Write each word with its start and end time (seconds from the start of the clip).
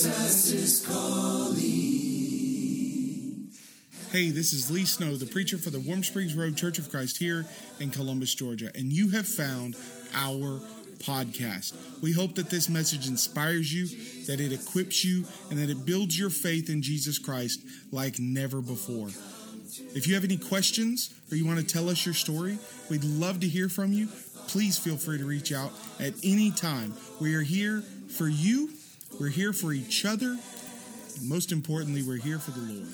Jesus 0.00 0.52
is 0.52 0.86
calling. 0.86 1.60
Hey, 4.10 4.30
this 4.30 4.54
is 4.54 4.70
Lee 4.70 4.86
Snow, 4.86 5.16
the 5.16 5.26
preacher 5.26 5.58
for 5.58 5.68
the 5.68 5.78
Warm 5.78 6.02
Springs 6.02 6.34
Road 6.34 6.56
Church 6.56 6.78
of 6.78 6.90
Christ 6.90 7.18
here 7.18 7.44
in 7.80 7.90
Columbus, 7.90 8.34
Georgia, 8.34 8.70
and 8.74 8.90
you 8.90 9.10
have 9.10 9.28
found 9.28 9.76
our 10.14 10.62
podcast. 11.00 11.74
We 12.00 12.12
hope 12.12 12.36
that 12.36 12.48
this 12.48 12.70
message 12.70 13.08
inspires 13.08 13.74
you, 13.74 13.88
that 14.24 14.40
it 14.40 14.54
equips 14.54 15.04
you, 15.04 15.26
and 15.50 15.58
that 15.58 15.68
it 15.68 15.84
builds 15.84 16.18
your 16.18 16.30
faith 16.30 16.70
in 16.70 16.80
Jesus 16.80 17.18
Christ 17.18 17.60
like 17.92 18.18
never 18.18 18.62
before. 18.62 19.08
If 19.94 20.06
you 20.06 20.14
have 20.14 20.24
any 20.24 20.38
questions 20.38 21.14
or 21.30 21.36
you 21.36 21.44
want 21.44 21.58
to 21.60 21.66
tell 21.66 21.90
us 21.90 22.06
your 22.06 22.14
story, 22.14 22.58
we'd 22.88 23.04
love 23.04 23.40
to 23.40 23.48
hear 23.48 23.68
from 23.68 23.92
you. 23.92 24.08
Please 24.48 24.78
feel 24.78 24.96
free 24.96 25.18
to 25.18 25.26
reach 25.26 25.52
out 25.52 25.72
at 25.98 26.14
any 26.24 26.52
time. 26.52 26.94
We 27.20 27.34
are 27.34 27.42
here 27.42 27.82
for 28.16 28.28
you, 28.28 28.70
we're 29.20 29.28
here 29.28 29.52
for 29.52 29.70
each 29.74 30.06
other, 30.06 30.38
most 31.22 31.52
importantly, 31.52 32.02
we're 32.02 32.16
here 32.16 32.38
for 32.38 32.52
the 32.52 32.60
Lord. 32.60 32.88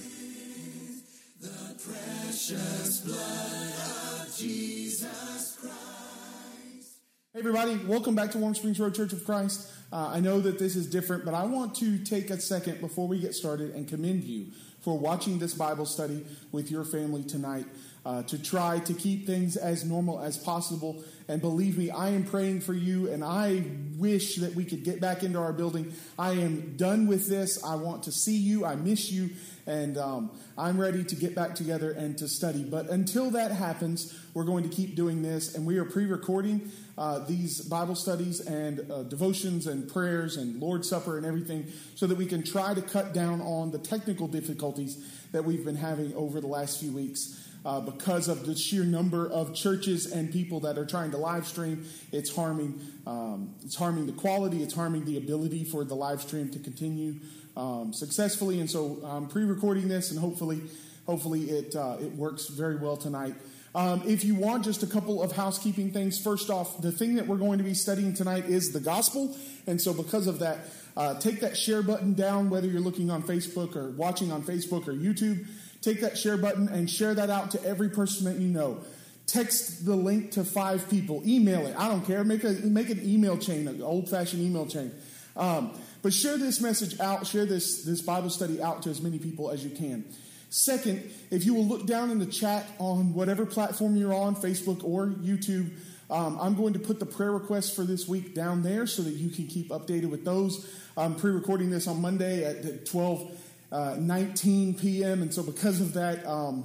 The 1.40 1.74
precious 1.78 3.00
blood 3.02 4.24
of 4.24 4.36
Jesus 4.36 5.56
Christ. 5.60 6.98
Hey, 7.32 7.38
everybody, 7.38 7.76
welcome 7.86 8.16
back 8.16 8.32
to 8.32 8.38
Warm 8.38 8.56
Springs 8.56 8.80
Road 8.80 8.96
Church 8.96 9.12
of 9.12 9.24
Christ. 9.24 9.70
Uh, 9.92 10.08
I 10.08 10.18
know 10.18 10.40
that 10.40 10.58
this 10.58 10.74
is 10.74 10.90
different, 10.90 11.24
but 11.24 11.32
I 11.32 11.44
want 11.44 11.76
to 11.76 11.96
take 11.98 12.30
a 12.30 12.40
second 12.40 12.80
before 12.80 13.06
we 13.06 13.20
get 13.20 13.32
started 13.32 13.77
and 13.77 13.86
commend 13.86 14.24
you 14.24 14.46
for 14.80 14.98
watching 14.98 15.38
this 15.38 15.54
Bible 15.54 15.86
study 15.86 16.27
with 16.50 16.72
your 16.72 16.84
family 16.84 17.22
tonight. 17.22 17.66
Uh, 18.04 18.22
to 18.22 18.40
try 18.40 18.78
to 18.78 18.94
keep 18.94 19.27
things 19.27 19.56
as 19.56 19.84
normal 19.84 20.20
as 20.20 20.38
possible. 20.38 21.02
And 21.28 21.41
believe 21.41 21.77
me, 21.77 21.91
I 21.91 22.10
am 22.10 22.22
praying 22.22 22.60
for 22.60 22.72
you, 22.72 23.10
and 23.10 23.24
I 23.24 23.64
wish 23.96 24.36
that 24.36 24.55
we 24.55 24.64
could 24.64 24.84
get 24.84 25.00
back 25.00 25.24
into 25.24 25.41
our 25.41 25.52
building. 25.52 25.92
I 26.16 26.33
am 26.33 26.77
done 26.77 27.08
with 27.08 27.27
this. 27.27 27.62
I 27.64 27.74
want 27.74 28.05
to 28.05 28.12
see 28.12 28.36
you. 28.36 28.64
I 28.64 28.77
miss 28.77 29.10
you, 29.10 29.30
and 29.66 29.98
um, 29.98 30.30
I'm 30.56 30.80
ready 30.80 31.02
to 31.02 31.16
get 31.16 31.34
back 31.34 31.56
together 31.56 31.91
and 31.91 32.16
to 32.18 32.28
study. 32.28 32.62
But 32.62 32.91
until 32.91 33.30
that 33.30 33.50
happens, 33.50 34.16
we're 34.34 34.44
going 34.44 34.68
to 34.68 34.74
keep 34.74 34.94
doing 34.94 35.22
this, 35.22 35.56
and 35.56 35.66
we 35.66 35.78
are 35.78 35.84
pre 35.84 36.06
recording 36.06 36.70
uh, 36.96 37.18
these 37.27 37.61
Bible 37.61 37.96
studies 37.96 38.40
and 38.40 38.88
uh, 38.88 39.02
devotions 39.02 39.66
and 39.66 39.92
prayers 39.92 40.36
and 40.36 40.61
Lord's 40.61 40.88
Supper 40.88 41.16
and 41.16 41.27
everything 41.27 41.66
so 41.96 42.06
that 42.06 42.16
we 42.16 42.27
can 42.27 42.44
try 42.44 42.72
to 42.72 42.83
cut 42.83 43.12
down 43.12 43.40
on 43.40 43.72
the 43.72 43.78
technical 43.78 44.28
difficulties 44.28 45.05
that 45.33 45.44
we've 45.44 45.64
been 45.64 45.77
having 45.77 46.14
over 46.14 46.40
the 46.40 46.46
last 46.46 46.78
few 46.78 46.92
weeks 46.92 47.45
uh, 47.67 47.81
because 47.81 48.28
of 48.28 48.47
the 48.47 48.55
sheer 48.55 48.84
number 48.84 49.28
of 49.28 49.53
churches 49.53 50.06
and 50.06 50.33
people 50.33 50.61
that 50.61 50.78
are 50.78 50.86
trying 50.86 51.11
to 51.11 51.17
live 51.17 51.48
stream. 51.48 51.84
It's 52.12 52.34
harming, 52.34 52.81
um, 53.08 53.56
it's 53.64 53.75
harming 53.75 54.06
the 54.06 54.12
quality. 54.12 54.62
It's 54.62 54.73
harming 54.73 55.05
the 55.05 55.17
ability 55.19 55.64
for 55.64 55.83
the 55.83 55.97
live 55.97 56.23
stream 56.23 56.48
to 56.50 56.61
continue 56.61 57.17
um, 57.56 57.92
successfully. 57.92 58.61
And 58.61 58.70
so 58.70 59.00
I'm 59.05 59.27
pre-recording 59.27 59.89
this, 59.89 60.12
and 60.12 60.20
hopefully, 60.20 60.62
hopefully 61.06 61.50
it 61.50 61.75
uh, 61.75 61.97
it 62.00 62.14
works 62.14 62.47
very 62.47 62.77
well 62.77 62.97
tonight. 62.97 63.34
Um, 63.75 64.01
if 64.06 64.25
you 64.25 64.36
want 64.36 64.64
just 64.64 64.84
a 64.84 64.86
couple 64.86 65.20
of 65.20 65.33
housekeeping 65.33 65.91
things, 65.91 66.20
first 66.20 66.51
off, 66.51 66.80
the 66.80 66.92
thing 66.92 67.17
that 67.17 67.27
we're 67.27 67.36
going 67.36 67.58
to 67.58 67.64
be 67.64 67.75
studying 67.75 68.14
tonight 68.14 68.47
is 68.47 68.73
the 68.73 68.80
gospel. 68.80 69.36
And 69.67 69.83
so, 69.83 69.92
because 69.92 70.28
of 70.28 70.39
that, 70.39 70.58
uh, 70.97 71.19
take 71.19 71.41
that 71.41 71.56
share 71.56 71.83
button 71.83 72.14
down, 72.14 72.48
whether 72.48 72.69
you're 72.69 72.80
looking 72.80 73.11
on 73.11 73.25
Facebook 73.25 73.75
or 73.75 73.91
watching 73.91 74.30
on 74.30 74.42
Facebook 74.42 74.86
or 74.86 74.92
YouTube 74.92 75.47
take 75.87 76.01
that 76.01 76.19
share 76.19 76.37
button 76.37 76.69
and 76.69 76.91
share 76.91 77.15
that 77.15 77.31
out 77.31 77.53
to 77.53 77.65
every 77.65 77.89
person 77.89 78.25
that 78.27 78.41
you 78.41 78.48
know. 78.48 78.79
Text 79.27 79.84
the 79.84 79.95
link 79.95 80.33
to 80.33 80.45
five 80.45 80.89
people. 80.91 81.23
Email 81.25 81.67
it. 81.67 81.75
I 81.77 81.89
don't 81.89 82.05
care. 82.06 82.23
Make 82.25 82.45
a 82.45 82.53
make 82.53 82.91
an 82.91 83.01
email 83.05 83.37
chain, 83.39 83.67
an 83.67 83.83
old 83.83 84.08
fashioned 84.08 84.42
email 84.42 84.67
chain. 84.67 84.92
Um, 85.36 85.73
but 86.02 86.13
share 86.13 86.39
this 86.39 86.61
message 86.61 87.01
out. 87.01 87.27
Share 87.27 87.45
this 87.45 87.85
this 87.85 88.02
Bible 88.02 88.30
study 88.30 88.63
out 88.63 88.83
to 88.83 88.91
as 88.91 89.01
many 89.01 89.19
people 89.19 89.51
as 89.51 89.64
you 89.64 89.70
can. 89.70 90.05
Second, 90.48 91.11
if 91.30 91.45
you 91.45 91.55
will 91.55 91.67
look 91.67 91.86
down 91.86 92.11
in 92.11 92.20
the 92.20 92.27
chat 92.27 92.67
on 92.79 93.14
whatever 93.14 93.45
platform 93.45 93.96
you're 93.96 94.14
on, 94.14 94.36
Facebook 94.36 94.85
or 94.85 95.08
YouTube, 95.08 95.70
um, 96.08 96.39
I'm 96.41 96.55
going 96.55 96.75
to 96.75 96.79
put 96.79 97.01
the 97.01 97.07
prayer 97.07 97.33
requests 97.33 97.75
for 97.75 97.83
this 97.83 98.07
week 98.07 98.33
down 98.33 98.63
there 98.63 98.86
so 98.86 99.02
that 99.02 99.14
you 99.14 99.29
can 99.29 99.48
keep 99.48 99.70
updated 99.70 100.08
with 100.08 100.25
those. 100.25 100.73
I'm 100.96 101.17
pre-recording 101.17 101.70
this 101.70 101.89
on 101.89 102.01
Monday 102.01 102.45
at 102.45 102.86
12 102.86 103.45
uh, 103.72 103.96
19 103.98 104.74
p.m. 104.74 105.22
And 105.22 105.32
so, 105.32 105.42
because 105.42 105.80
of 105.80 105.94
that, 105.94 106.27
um, 106.27 106.64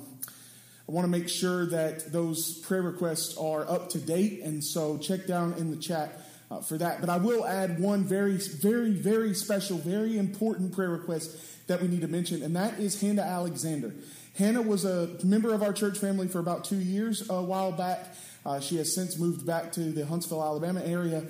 I 0.88 0.92
want 0.92 1.06
to 1.06 1.12
make 1.12 1.30
sure 1.30 1.66
that 1.68 2.12
those 2.12 2.60
prayer 2.60 2.82
requests 2.82 3.38
are 3.38 3.70
up 3.70 3.90
to 3.90 4.00
date. 4.00 4.42
And 4.44 4.64
so, 4.64 4.98
check 4.98 5.28
down 5.28 5.54
in 5.54 5.72
the 5.72 5.78
chat 5.78 6.22
uh, 6.52 6.60
for 6.60 6.78
that. 6.78 7.00
But 7.00 7.10
I 7.10 7.18
will 7.18 7.46
add 7.46 7.80
one 7.80 8.04
very, 8.04 8.38
very, 8.38 8.92
very 8.92 9.34
special, 9.34 9.78
very 9.78 10.18
important 10.18 10.74
prayer 10.74 10.90
request 10.90 11.68
that 11.68 11.82
we 11.82 11.88
need 11.88 12.02
to 12.02 12.08
mention, 12.08 12.44
and 12.44 12.56
that 12.56 12.80
is 12.80 13.00
Hannah 13.00 13.22
Alexander. 13.22 13.94
Hannah 14.38 14.62
was 14.62 14.86
a 14.86 15.10
member 15.24 15.54
of 15.54 15.64
our 15.64 15.74
church 15.74 15.98
family 15.98 16.28
for 16.28 16.40
about 16.40 16.66
two 16.66 16.80
years 16.80 17.30
a 17.30 17.42
while 17.42 17.72
back. 17.72 18.14
Uh, 18.46 18.60
she 18.60 18.78
has 18.78 18.94
since 18.94 19.18
moved 19.18 19.46
back 19.46 19.72
to 19.74 19.92
the 19.92 20.06
Huntsville, 20.06 20.44
Alabama 20.44 20.82
area, 20.84 21.24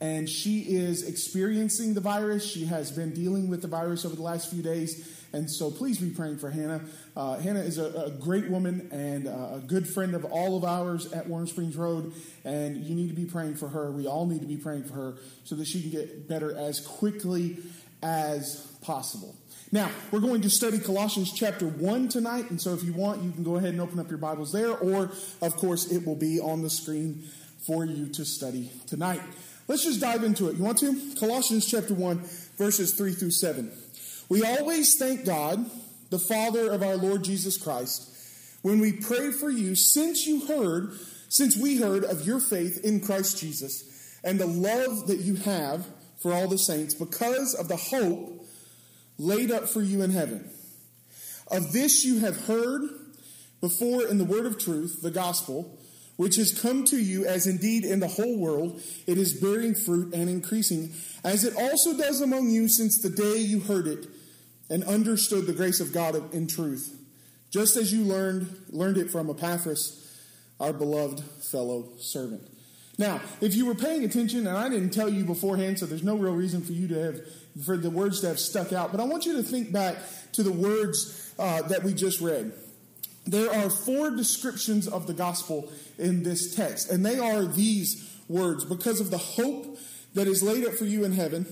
and 0.00 0.28
she 0.28 0.60
is 0.60 1.08
experiencing 1.08 1.94
the 1.94 2.00
virus. 2.00 2.44
She 2.44 2.66
has 2.66 2.90
been 2.90 3.14
dealing 3.14 3.48
with 3.48 3.62
the 3.62 3.68
virus 3.68 4.04
over 4.04 4.14
the 4.14 4.22
last 4.22 4.50
few 4.50 4.62
days. 4.62 5.12
And 5.32 5.50
so 5.50 5.70
please 5.70 5.98
be 5.98 6.10
praying 6.10 6.38
for 6.38 6.50
Hannah. 6.50 6.82
Uh, 7.16 7.38
Hannah 7.38 7.60
is 7.60 7.78
a, 7.78 7.86
a, 8.06 8.10
great 8.10 8.48
woman 8.48 8.88
and 8.92 9.26
uh, 9.26 9.56
a 9.56 9.62
good 9.66 9.88
friend 9.88 10.14
of 10.14 10.24
all 10.24 10.56
of 10.56 10.64
ours 10.64 11.12
at 11.12 11.26
Warm 11.26 11.46
Springs 11.46 11.76
Road. 11.76 12.12
And 12.44 12.76
you 12.76 12.94
need 12.94 13.08
to 13.08 13.14
be 13.14 13.24
praying 13.24 13.56
for 13.56 13.68
her. 13.68 13.90
We 13.90 14.06
all 14.06 14.26
need 14.26 14.40
to 14.40 14.46
be 14.46 14.56
praying 14.56 14.84
for 14.84 14.94
her 14.94 15.14
so 15.44 15.54
that 15.56 15.66
she 15.66 15.82
can 15.82 15.90
get 15.90 16.28
better 16.28 16.56
as 16.56 16.80
quickly 16.80 17.58
as 18.02 18.66
possible. 18.82 19.34
Now, 19.72 19.90
we're 20.10 20.20
going 20.20 20.42
to 20.42 20.50
study 20.50 20.78
Colossians 20.78 21.32
chapter 21.32 21.66
1 21.66 22.08
tonight. 22.08 22.50
And 22.50 22.60
so 22.60 22.72
if 22.72 22.84
you 22.84 22.92
want, 22.92 23.22
you 23.22 23.32
can 23.32 23.42
go 23.42 23.56
ahead 23.56 23.70
and 23.70 23.80
open 23.80 23.98
up 23.98 24.08
your 24.08 24.18
Bibles 24.18 24.52
there. 24.52 24.76
Or, 24.76 25.10
of 25.42 25.56
course, 25.56 25.90
it 25.90 26.06
will 26.06 26.16
be 26.16 26.38
on 26.38 26.62
the 26.62 26.70
screen 26.70 27.24
for 27.66 27.84
you 27.84 28.08
to 28.10 28.24
study 28.24 28.70
tonight. 28.86 29.22
Let's 29.68 29.84
just 29.84 30.00
dive 30.00 30.22
into 30.22 30.48
it. 30.48 30.56
You 30.56 30.64
want 30.64 30.78
to? 30.78 31.14
Colossians 31.18 31.66
chapter 31.66 31.92
1, 31.92 32.18
verses 32.56 32.94
3 32.94 33.12
through 33.12 33.32
7. 33.32 33.72
We 34.28 34.44
always 34.44 34.96
thank 34.96 35.24
God, 35.24 35.68
the 36.10 36.18
Father 36.18 36.70
of 36.70 36.82
our 36.82 36.96
Lord 36.96 37.24
Jesus 37.24 37.56
Christ, 37.56 38.12
when 38.62 38.80
we 38.80 38.92
pray 38.92 39.32
for 39.32 39.50
you, 39.50 39.74
since 39.74 40.26
you 40.26 40.46
heard, 40.46 40.92
since 41.28 41.56
we 41.56 41.78
heard 41.78 42.04
of 42.04 42.26
your 42.26 42.40
faith 42.40 42.84
in 42.84 43.00
Christ 43.00 43.40
Jesus 43.40 44.18
and 44.22 44.38
the 44.38 44.46
love 44.46 45.08
that 45.08 45.20
you 45.20 45.36
have 45.36 45.86
for 46.20 46.32
all 46.32 46.48
the 46.48 46.58
saints 46.58 46.94
because 46.94 47.54
of 47.54 47.68
the 47.68 47.76
hope 47.76 48.44
laid 49.18 49.50
up 49.50 49.68
for 49.68 49.82
you 49.82 50.02
in 50.02 50.10
heaven. 50.10 50.48
Of 51.50 51.72
this 51.72 52.04
you 52.04 52.20
have 52.20 52.46
heard 52.46 52.82
before 53.60 54.06
in 54.06 54.18
the 54.18 54.24
word 54.24 54.46
of 54.46 54.58
truth, 54.58 55.00
the 55.02 55.10
gospel, 55.10 55.78
which 56.16 56.36
has 56.36 56.58
come 56.58 56.84
to 56.84 56.96
you 56.96 57.24
as 57.26 57.46
indeed 57.46 57.84
in 57.84 58.00
the 58.00 58.08
whole 58.08 58.38
world 58.38 58.80
it 59.06 59.18
is 59.18 59.38
bearing 59.40 59.74
fruit 59.74 60.14
and 60.14 60.28
increasing, 60.28 60.92
as 61.24 61.44
it 61.44 61.54
also 61.56 61.96
does 61.96 62.20
among 62.20 62.50
you 62.50 62.68
since 62.68 63.00
the 63.00 63.10
day 63.10 63.38
you 63.38 63.60
heard 63.60 63.86
it 63.86 64.06
and 64.68 64.82
understood 64.84 65.46
the 65.46 65.52
grace 65.52 65.80
of 65.80 65.92
God 65.92 66.34
in 66.34 66.46
truth, 66.46 66.98
just 67.50 67.76
as 67.76 67.92
you 67.92 68.04
learned 68.04 68.54
learned 68.70 68.96
it 68.96 69.10
from 69.10 69.30
Epaphras, 69.30 70.02
our 70.58 70.72
beloved 70.72 71.22
fellow 71.50 71.88
servant. 71.98 72.42
Now, 72.98 73.20
if 73.42 73.54
you 73.54 73.66
were 73.66 73.74
paying 73.74 74.04
attention, 74.04 74.46
and 74.46 74.56
I 74.56 74.70
didn't 74.70 74.90
tell 74.90 75.08
you 75.08 75.24
beforehand, 75.24 75.78
so 75.78 75.86
there's 75.86 76.02
no 76.02 76.16
real 76.16 76.32
reason 76.32 76.62
for 76.62 76.72
you 76.72 76.88
to 76.88 76.94
have 76.94 77.20
for 77.64 77.76
the 77.76 77.90
words 77.90 78.20
to 78.20 78.28
have 78.28 78.38
stuck 78.38 78.72
out, 78.72 78.90
but 78.90 79.00
I 79.00 79.04
want 79.04 79.26
you 79.26 79.36
to 79.36 79.42
think 79.42 79.72
back 79.72 79.96
to 80.32 80.42
the 80.42 80.52
words 80.52 81.34
uh, 81.38 81.62
that 81.62 81.82
we 81.82 81.94
just 81.94 82.20
read. 82.20 82.52
There 83.26 83.52
are 83.52 83.68
four 83.68 84.10
descriptions 84.10 84.86
of 84.86 85.06
the 85.06 85.14
gospel 85.14 85.72
in 85.98 86.22
this 86.22 86.54
text, 86.54 86.90
and 86.90 87.04
they 87.04 87.18
are 87.18 87.44
these 87.44 88.16
words 88.28 88.64
because 88.64 89.00
of 89.00 89.10
the 89.10 89.18
hope 89.18 89.78
that 90.14 90.28
is 90.28 90.42
laid 90.42 90.64
up 90.64 90.74
for 90.74 90.84
you 90.84 91.04
in 91.04 91.12
heaven. 91.12 91.46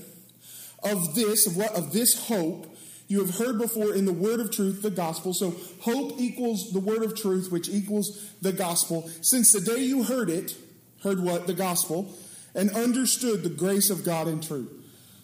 Of 0.83 1.15
this, 1.15 1.47
of 1.47 1.57
what 1.57 1.71
of 1.75 1.91
this 1.91 2.27
hope, 2.27 2.77
you 3.07 3.19
have 3.19 3.37
heard 3.37 3.57
before 3.57 3.93
in 3.93 4.05
the 4.05 4.13
word 4.13 4.39
of 4.39 4.51
truth, 4.51 4.81
the 4.81 4.89
gospel. 4.89 5.33
So 5.33 5.55
hope 5.81 6.19
equals 6.19 6.71
the 6.71 6.79
word 6.79 7.03
of 7.03 7.15
truth, 7.15 7.51
which 7.51 7.69
equals 7.69 8.31
the 8.41 8.51
gospel. 8.51 9.09
Since 9.21 9.51
the 9.51 9.61
day 9.61 9.81
you 9.81 10.03
heard 10.03 10.29
it, 10.29 10.55
heard 11.03 11.19
what? 11.19 11.47
The 11.47 11.53
gospel, 11.53 12.13
and 12.53 12.71
understood 12.71 13.43
the 13.43 13.49
grace 13.49 13.89
of 13.89 14.03
God 14.03 14.27
in 14.27 14.41
truth. 14.41 14.71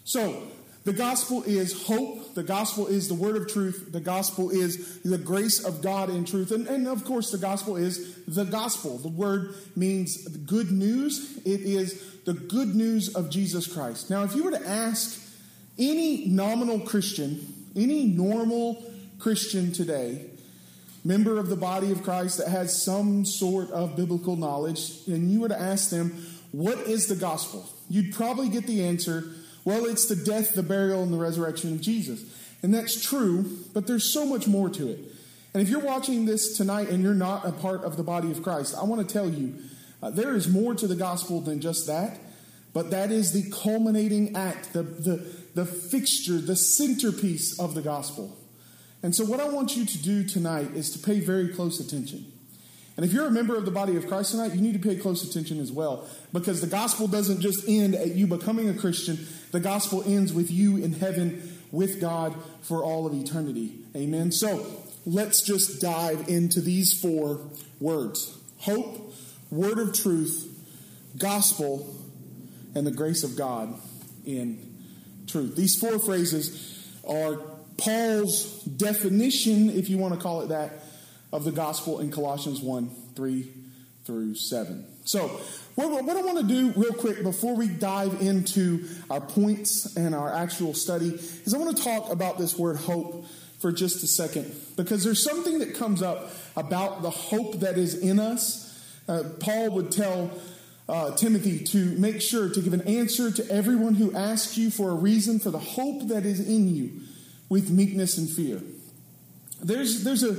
So 0.04 0.42
the 0.84 0.92
gospel 0.92 1.42
is 1.44 1.86
hope. 1.86 2.34
The 2.34 2.42
gospel 2.42 2.86
is 2.86 3.08
the 3.08 3.14
word 3.14 3.36
of 3.36 3.48
truth. 3.48 3.92
The 3.92 4.00
gospel 4.00 4.50
is 4.50 5.00
the 5.02 5.18
grace 5.18 5.64
of 5.64 5.80
God 5.80 6.10
in 6.10 6.24
truth. 6.24 6.50
And, 6.50 6.66
and 6.66 6.88
of 6.88 7.04
course, 7.04 7.30
the 7.30 7.38
gospel 7.38 7.76
is 7.76 8.24
the 8.26 8.44
gospel. 8.44 8.98
The 8.98 9.08
word 9.08 9.54
means 9.76 10.26
good 10.28 10.72
news. 10.72 11.38
It 11.44 11.60
is 11.60 12.22
the 12.24 12.34
good 12.34 12.74
news 12.74 13.14
of 13.14 13.30
Jesus 13.30 13.72
Christ. 13.72 14.10
Now, 14.10 14.24
if 14.24 14.34
you 14.34 14.44
were 14.44 14.50
to 14.50 14.66
ask 14.66 15.20
any 15.78 16.26
nominal 16.26 16.80
Christian 16.80 17.62
any 17.76 18.04
normal 18.04 18.84
Christian 19.18 19.72
today, 19.72 20.26
member 21.04 21.38
of 21.38 21.48
the 21.48 21.56
body 21.56 21.90
of 21.90 22.02
Christ 22.02 22.38
that 22.38 22.48
has 22.48 22.82
some 22.82 23.24
sort 23.24 23.70
of 23.70 23.96
biblical 23.96 24.36
knowledge, 24.36 25.06
and 25.06 25.30
you 25.30 25.40
were 25.40 25.48
to 25.48 25.60
ask 25.60 25.90
them, 25.90 26.26
What 26.52 26.78
is 26.78 27.06
the 27.06 27.16
gospel? 27.16 27.68
You'd 27.88 28.14
probably 28.14 28.48
get 28.48 28.66
the 28.66 28.84
answer, 28.84 29.32
Well, 29.64 29.86
it's 29.86 30.06
the 30.06 30.16
death, 30.16 30.54
the 30.54 30.62
burial, 30.62 31.02
and 31.02 31.12
the 31.12 31.18
resurrection 31.18 31.72
of 31.72 31.80
Jesus. 31.80 32.24
And 32.62 32.72
that's 32.72 33.00
true, 33.00 33.58
but 33.74 33.86
there's 33.86 34.12
so 34.12 34.24
much 34.24 34.46
more 34.46 34.68
to 34.70 34.88
it. 34.88 34.98
And 35.54 35.62
if 35.62 35.68
you're 35.68 35.80
watching 35.80 36.24
this 36.24 36.56
tonight 36.56 36.88
and 36.88 37.02
you're 37.02 37.14
not 37.14 37.44
a 37.44 37.52
part 37.52 37.84
of 37.84 37.96
the 37.96 38.02
body 38.02 38.30
of 38.30 38.42
Christ, 38.42 38.74
I 38.78 38.84
want 38.84 39.06
to 39.06 39.12
tell 39.12 39.28
you 39.28 39.54
uh, 40.02 40.10
there 40.10 40.34
is 40.34 40.48
more 40.48 40.74
to 40.74 40.86
the 40.86 40.96
gospel 40.96 41.40
than 41.40 41.60
just 41.60 41.86
that, 41.86 42.18
but 42.72 42.90
that 42.90 43.12
is 43.12 43.32
the 43.32 43.50
culminating 43.62 44.34
act, 44.34 44.72
the, 44.72 44.82
the, 44.82 45.26
the 45.54 45.66
fixture, 45.66 46.38
the 46.38 46.56
centerpiece 46.56 47.58
of 47.58 47.74
the 47.74 47.82
gospel. 47.82 48.38
And 49.02 49.14
so, 49.14 49.24
what 49.24 49.40
I 49.40 49.48
want 49.48 49.76
you 49.76 49.84
to 49.84 50.02
do 50.02 50.24
tonight 50.24 50.70
is 50.74 50.90
to 50.90 50.98
pay 50.98 51.20
very 51.20 51.48
close 51.48 51.80
attention. 51.80 52.32
And 52.96 53.04
if 53.04 53.12
you're 53.12 53.26
a 53.26 53.30
member 53.30 53.56
of 53.56 53.64
the 53.64 53.70
body 53.70 53.96
of 53.96 54.06
Christ 54.06 54.32
tonight, 54.32 54.54
you 54.54 54.60
need 54.60 54.80
to 54.80 54.88
pay 54.88 54.96
close 54.96 55.28
attention 55.28 55.60
as 55.60 55.72
well. 55.72 56.06
Because 56.32 56.60
the 56.60 56.66
gospel 56.66 57.08
doesn't 57.08 57.40
just 57.40 57.66
end 57.68 57.94
at 57.94 58.14
you 58.14 58.26
becoming 58.26 58.68
a 58.68 58.74
Christian, 58.74 59.26
the 59.52 59.60
gospel 59.60 60.02
ends 60.04 60.32
with 60.32 60.50
you 60.50 60.78
in 60.78 60.94
heaven 60.94 61.58
with 61.70 62.00
God 62.00 62.34
for 62.62 62.82
all 62.82 63.06
of 63.06 63.14
eternity. 63.14 63.78
Amen. 63.94 64.32
So 64.32 64.66
let's 65.06 65.42
just 65.42 65.80
dive 65.80 66.28
into 66.28 66.60
these 66.60 66.98
four 66.98 67.40
words 67.80 68.38
hope, 68.58 69.12
word 69.50 69.78
of 69.78 69.92
truth, 69.92 70.48
gospel, 71.18 71.94
and 72.74 72.86
the 72.86 72.92
grace 72.92 73.24
of 73.24 73.36
God 73.36 73.74
in 74.24 74.74
truth. 75.26 75.56
These 75.56 75.78
four 75.78 75.98
phrases 75.98 76.88
are 77.06 77.36
Paul's 77.76 78.62
definition, 78.62 79.70
if 79.70 79.88
you 79.88 79.98
want 79.98 80.14
to 80.14 80.20
call 80.20 80.42
it 80.42 80.48
that, 80.48 80.84
of 81.32 81.44
the 81.44 81.52
gospel 81.52 82.00
in 82.00 82.10
Colossians 82.10 82.60
1 82.60 82.90
3 83.16 83.52
through 84.04 84.34
7. 84.34 84.86
So, 85.04 85.40
what, 85.74 86.04
what 86.04 86.16
I 86.16 86.22
want 86.22 86.38
to 86.38 86.44
do 86.44 86.72
real 86.78 86.92
quick 86.92 87.22
before 87.22 87.56
we 87.56 87.68
dive 87.68 88.20
into 88.20 88.86
our 89.08 89.20
points 89.20 89.96
and 89.96 90.14
our 90.14 90.32
actual 90.32 90.74
study 90.74 91.08
is 91.08 91.54
I 91.54 91.58
want 91.58 91.76
to 91.76 91.82
talk 91.82 92.10
about 92.10 92.38
this 92.38 92.58
word 92.58 92.76
hope 92.76 93.26
for 93.58 93.72
just 93.72 94.02
a 94.02 94.06
second 94.06 94.52
because 94.76 95.04
there's 95.04 95.22
something 95.22 95.60
that 95.60 95.74
comes 95.74 96.02
up 96.02 96.30
about 96.56 97.02
the 97.02 97.10
hope 97.10 97.60
that 97.60 97.78
is 97.78 97.94
in 97.94 98.18
us. 98.18 98.68
Uh, 99.08 99.22
Paul 99.40 99.70
would 99.70 99.90
tell 99.90 100.30
uh, 100.88 101.14
Timothy 101.16 101.60
to 101.64 101.96
make 101.98 102.20
sure 102.20 102.50
to 102.50 102.60
give 102.60 102.74
an 102.74 102.82
answer 102.82 103.30
to 103.30 103.50
everyone 103.50 103.94
who 103.94 104.14
asks 104.14 104.58
you 104.58 104.70
for 104.70 104.90
a 104.90 104.94
reason 104.94 105.38
for 105.38 105.50
the 105.50 105.58
hope 105.58 106.08
that 106.08 106.26
is 106.26 106.46
in 106.46 106.68
you 106.74 106.90
with 107.48 107.70
meekness 107.70 108.18
and 108.18 108.28
fear. 108.28 108.60
There's, 109.62 110.04
there's 110.04 110.24
a 110.24 110.36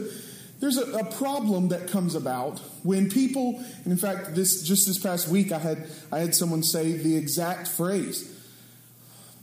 there's 0.63 0.77
a, 0.77 0.99
a, 0.99 1.03
problem 1.03 1.67
that 1.67 1.89
comes 1.89 2.15
about 2.15 2.59
when 2.83 3.09
people, 3.09 3.61
and 3.83 3.91
in 3.91 3.97
fact, 3.97 4.33
this 4.33 4.63
just 4.63 4.87
this 4.87 4.97
past 4.97 5.27
week, 5.27 5.51
I 5.51 5.59
had 5.59 5.89
I 6.09 6.19
had 6.19 6.33
someone 6.33 6.63
say 6.63 6.93
the 6.93 7.17
exact 7.17 7.67
phrase. 7.67 8.29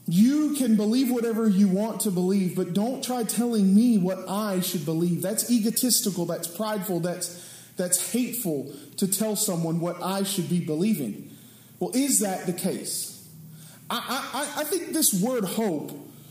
You 0.09 0.55
can 0.57 0.77
believe 0.77 1.11
whatever 1.11 1.47
you 1.47 1.69
want 1.69 2.01
to 2.01 2.11
believe, 2.11 2.57
but 2.57 2.73
don't 2.73 3.05
try 3.05 3.25
telling 3.25 3.75
me 3.75 3.99
what 3.99 4.31
I 4.31 4.61
should 4.61 4.87
believe. 4.87 5.21
That's 5.21 5.51
egotistical, 5.51 6.25
that's 6.25 6.49
prideful, 6.49 7.01
that's 7.01 7.47
that's 7.77 8.13
hateful 8.13 8.73
to 8.97 9.07
tell 9.07 9.37
someone 9.37 9.79
what 9.79 10.03
I 10.03 10.23
should 10.23 10.49
be 10.49 10.61
believing. 10.61 11.31
Well, 11.81 11.91
is 11.93 12.21
that 12.21 12.47
the 12.47 12.55
case? 12.55 13.29
I, 13.91 14.31
I, 14.57 14.63
I 14.63 14.65
think 14.65 14.95
this 14.95 15.13
word 15.13 15.45
hope 15.45 15.91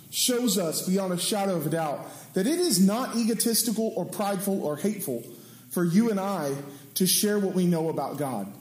shows 0.09 0.57
us 0.57 0.88
beyond 0.88 1.13
a 1.13 1.17
shadow 1.17 1.56
of 1.56 1.67
a 1.67 1.69
doubt 1.69 2.06
that 2.33 2.47
it 2.47 2.59
is 2.59 2.85
not 2.85 3.15
egotistical 3.15 3.94
or 3.95 4.06
prideful 4.06 4.63
or 4.63 4.77
hateful 4.77 5.23
for 5.69 5.83
you 5.83 6.09
and 6.09 6.19
I 6.19 6.53
to 6.95 7.07
share 7.07 7.39
what 7.39 7.53
we 7.53 7.65
know 7.65 7.89
about 7.89 8.17
God. 8.17 8.51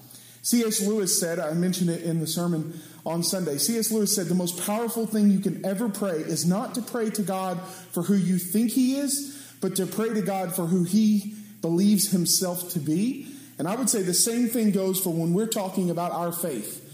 C.S. 0.43 0.81
Lewis 0.81 1.19
said, 1.19 1.39
I 1.39 1.53
mentioned 1.53 1.91
it 1.91 2.03
in 2.03 2.21
the 2.21 2.27
sermon 2.27 2.81
on 3.05 3.23
Sunday. 3.23 3.59
C.S. 3.59 3.91
Lewis 3.91 4.15
said, 4.15 4.27
The 4.27 4.35
most 4.35 4.65
powerful 4.65 5.07
thing 5.07 5.31
you 5.31 5.41
can 5.41 5.65
ever 5.65 5.89
pray 5.89 6.19
is 6.19 6.47
not 6.47 6.75
to 6.75 6.83
pray 6.83 7.11
to 7.11 7.23
God 7.23 7.61
for 7.93 8.03
who 8.03 8.15
you 8.15 8.39
think 8.39 8.71
He 8.71 8.97
is, 8.97 9.55
but 9.61 9.77
to 9.77 9.87
pray 9.87 10.15
to 10.15 10.23
God 10.23 10.55
for 10.55 10.67
who 10.67 10.85
He 10.85 11.35
believes 11.61 12.11
Himself 12.11 12.71
to 12.71 12.79
be. 12.79 13.27
And 13.59 13.67
I 13.67 13.75
would 13.75 13.91
say 13.91 14.03
the 14.03 14.15
same 14.15 14.49
thing 14.49 14.71
goes 14.71 15.01
for 15.01 15.11
when 15.11 15.35
we're 15.35 15.49
talking 15.49 15.91
about 15.91 16.13
our 16.13 16.33
faith. 16.33 16.85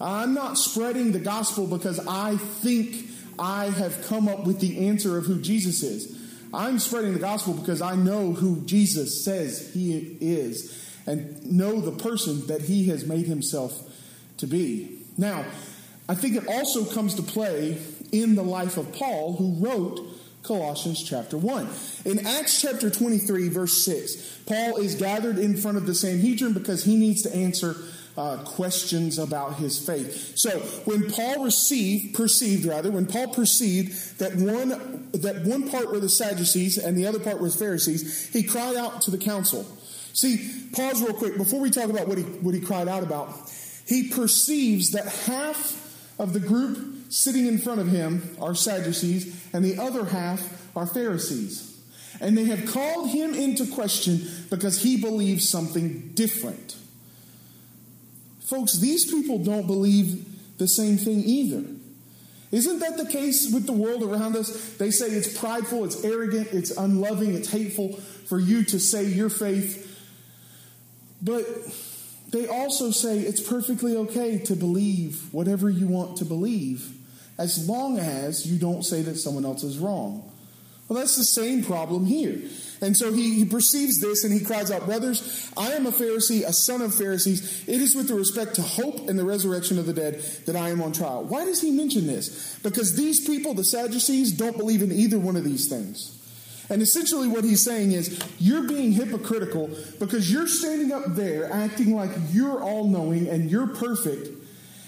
I'm 0.00 0.34
not 0.34 0.58
spreading 0.58 1.12
the 1.12 1.18
gospel 1.18 1.66
because 1.66 2.04
I 2.06 2.36
think 2.36 3.06
I 3.38 3.66
have 3.66 4.06
come 4.06 4.28
up 4.28 4.44
with 4.44 4.60
the 4.60 4.88
answer 4.88 5.16
of 5.18 5.26
who 5.26 5.40
Jesus 5.40 5.82
is. 5.82 6.16
I'm 6.54 6.78
spreading 6.78 7.12
the 7.12 7.18
gospel 7.18 7.54
because 7.54 7.82
I 7.82 7.96
know 7.96 8.32
who 8.32 8.62
Jesus 8.62 9.24
says 9.24 9.72
he 9.74 10.16
is 10.20 10.82
and 11.06 11.44
know 11.44 11.80
the 11.80 11.92
person 11.92 12.46
that 12.46 12.62
he 12.62 12.88
has 12.88 13.06
made 13.06 13.26
himself 13.26 13.72
to 14.38 14.46
be. 14.46 14.98
Now, 15.18 15.44
I 16.08 16.14
think 16.14 16.36
it 16.36 16.46
also 16.46 16.84
comes 16.84 17.14
to 17.14 17.22
play 17.22 17.78
in 18.12 18.34
the 18.34 18.42
life 18.42 18.76
of 18.76 18.92
Paul, 18.92 19.34
who 19.34 19.54
wrote 19.64 20.00
Colossians 20.42 21.02
chapter 21.02 21.36
1. 21.36 21.68
In 22.04 22.26
Acts 22.26 22.60
chapter 22.60 22.90
23, 22.90 23.48
verse 23.48 23.84
6, 23.84 24.40
Paul 24.46 24.76
is 24.76 24.94
gathered 24.94 25.38
in 25.38 25.56
front 25.56 25.76
of 25.76 25.86
the 25.86 25.94
Sanhedrin 25.94 26.52
because 26.52 26.84
he 26.84 26.96
needs 26.96 27.22
to 27.22 27.34
answer 27.34 27.76
uh, 28.16 28.38
questions 28.44 29.18
about 29.18 29.56
his 29.56 29.84
faith. 29.84 30.36
So 30.36 30.60
when 30.84 31.10
Paul 31.10 31.44
received, 31.44 32.14
perceived 32.14 32.64
rather, 32.64 32.90
when 32.90 33.06
Paul 33.06 33.28
perceived 33.28 34.18
that 34.18 34.34
one 34.36 35.08
that 35.12 35.44
one 35.44 35.70
part 35.70 35.90
were 35.90 36.00
the 36.00 36.08
Sadducees 36.08 36.78
and 36.78 36.96
the 36.96 37.06
other 37.06 37.18
part 37.18 37.40
was 37.40 37.56
Pharisees, 37.56 38.28
he 38.32 38.42
cried 38.42 38.76
out 38.76 39.02
to 39.02 39.10
the 39.10 39.18
council. 39.18 39.64
See, 40.12 40.50
pause 40.72 41.02
real 41.02 41.12
quick 41.12 41.36
before 41.36 41.60
we 41.60 41.70
talk 41.70 41.90
about 41.90 42.08
what 42.08 42.18
he 42.18 42.24
what 42.24 42.54
he 42.54 42.60
cried 42.60 42.88
out 42.88 43.02
about. 43.02 43.34
He 43.86 44.08
perceives 44.08 44.92
that 44.92 45.06
half 45.06 45.82
of 46.18 46.32
the 46.32 46.40
group 46.40 47.12
sitting 47.12 47.46
in 47.46 47.58
front 47.58 47.80
of 47.80 47.88
him 47.88 48.36
are 48.40 48.54
Sadducees, 48.54 49.46
and 49.52 49.64
the 49.64 49.78
other 49.78 50.04
half 50.04 50.74
are 50.76 50.86
Pharisees. 50.86 51.78
And 52.20 52.36
they 52.36 52.44
have 52.44 52.66
called 52.72 53.10
him 53.10 53.34
into 53.34 53.66
question 53.66 54.22
because 54.48 54.82
he 54.82 54.96
believes 54.96 55.48
something 55.48 56.12
different. 56.14 56.76
Folks, 58.46 58.78
these 58.78 59.10
people 59.10 59.38
don't 59.38 59.66
believe 59.66 60.58
the 60.58 60.68
same 60.68 60.96
thing 60.96 61.22
either. 61.24 61.64
Isn't 62.52 62.78
that 62.78 62.96
the 62.96 63.06
case 63.06 63.52
with 63.52 63.66
the 63.66 63.72
world 63.72 64.04
around 64.04 64.36
us? 64.36 64.74
They 64.74 64.92
say 64.92 65.06
it's 65.06 65.36
prideful, 65.36 65.84
it's 65.84 66.04
arrogant, 66.04 66.48
it's 66.52 66.70
unloving, 66.70 67.34
it's 67.34 67.50
hateful 67.50 67.96
for 67.96 68.38
you 68.38 68.62
to 68.64 68.78
say 68.78 69.04
your 69.04 69.30
faith. 69.30 69.82
But 71.20 71.44
they 72.30 72.46
also 72.46 72.92
say 72.92 73.18
it's 73.18 73.40
perfectly 73.40 73.96
okay 73.96 74.38
to 74.38 74.54
believe 74.54 75.32
whatever 75.34 75.68
you 75.68 75.88
want 75.88 76.18
to 76.18 76.24
believe 76.24 76.92
as 77.38 77.68
long 77.68 77.98
as 77.98 78.46
you 78.46 78.58
don't 78.58 78.84
say 78.84 79.02
that 79.02 79.16
someone 79.16 79.44
else 79.44 79.64
is 79.64 79.78
wrong. 79.78 80.30
Well, 80.88 81.00
that's 81.00 81.16
the 81.16 81.24
same 81.24 81.64
problem 81.64 82.06
here. 82.06 82.40
And 82.80 82.96
so 82.96 83.12
he, 83.12 83.34
he 83.34 83.44
perceives 83.44 84.00
this 84.00 84.22
and 84.24 84.32
he 84.32 84.44
cries 84.44 84.70
out, 84.70 84.86
Brothers, 84.86 85.50
I 85.56 85.72
am 85.72 85.86
a 85.86 85.90
Pharisee, 85.90 86.44
a 86.44 86.52
son 86.52 86.82
of 86.82 86.94
Pharisees. 86.94 87.66
It 87.66 87.80
is 87.80 87.96
with 87.96 88.10
respect 88.10 88.54
to 88.56 88.62
hope 88.62 89.08
and 89.08 89.18
the 89.18 89.24
resurrection 89.24 89.78
of 89.78 89.86
the 89.86 89.92
dead 89.92 90.20
that 90.46 90.54
I 90.54 90.68
am 90.68 90.80
on 90.80 90.92
trial. 90.92 91.24
Why 91.24 91.44
does 91.44 91.60
he 91.60 91.70
mention 91.70 92.06
this? 92.06 92.58
Because 92.62 92.94
these 92.94 93.26
people, 93.26 93.54
the 93.54 93.64
Sadducees, 93.64 94.32
don't 94.32 94.56
believe 94.56 94.82
in 94.82 94.92
either 94.92 95.18
one 95.18 95.36
of 95.36 95.44
these 95.44 95.68
things. 95.68 96.12
And 96.68 96.82
essentially, 96.82 97.28
what 97.28 97.44
he's 97.44 97.64
saying 97.64 97.92
is, 97.92 98.20
you're 98.38 98.66
being 98.66 98.92
hypocritical 98.92 99.70
because 100.00 100.30
you're 100.30 100.48
standing 100.48 100.92
up 100.92 101.04
there 101.14 101.50
acting 101.52 101.94
like 101.94 102.10
you're 102.32 102.60
all 102.60 102.84
knowing 102.88 103.28
and 103.28 103.50
you're 103.50 103.68
perfect. 103.68 104.30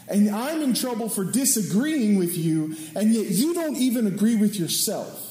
And 0.09 0.31
I'm 0.31 0.63
in 0.63 0.75
trouble 0.75 1.09
for 1.09 1.25
disagreeing 1.25 2.19
with 2.19 2.37
you, 2.37 2.75
and 2.97 3.13
yet 3.13 3.27
you 3.27 3.55
don't 3.55 3.77
even 3.77 4.07
agree 4.07 4.37
with 4.37 4.59
yourself. 4.59 5.28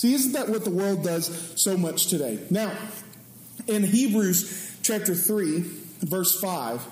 See, 0.00 0.14
isn't 0.14 0.32
that 0.32 0.48
what 0.48 0.64
the 0.64 0.70
world 0.70 1.04
does 1.04 1.52
so 1.62 1.76
much 1.76 2.06
today? 2.06 2.38
Now, 2.48 2.72
in 3.66 3.82
Hebrews 3.82 4.78
chapter 4.80 5.14
3, 5.14 5.62
verse 6.00 6.40
5, 6.40 6.82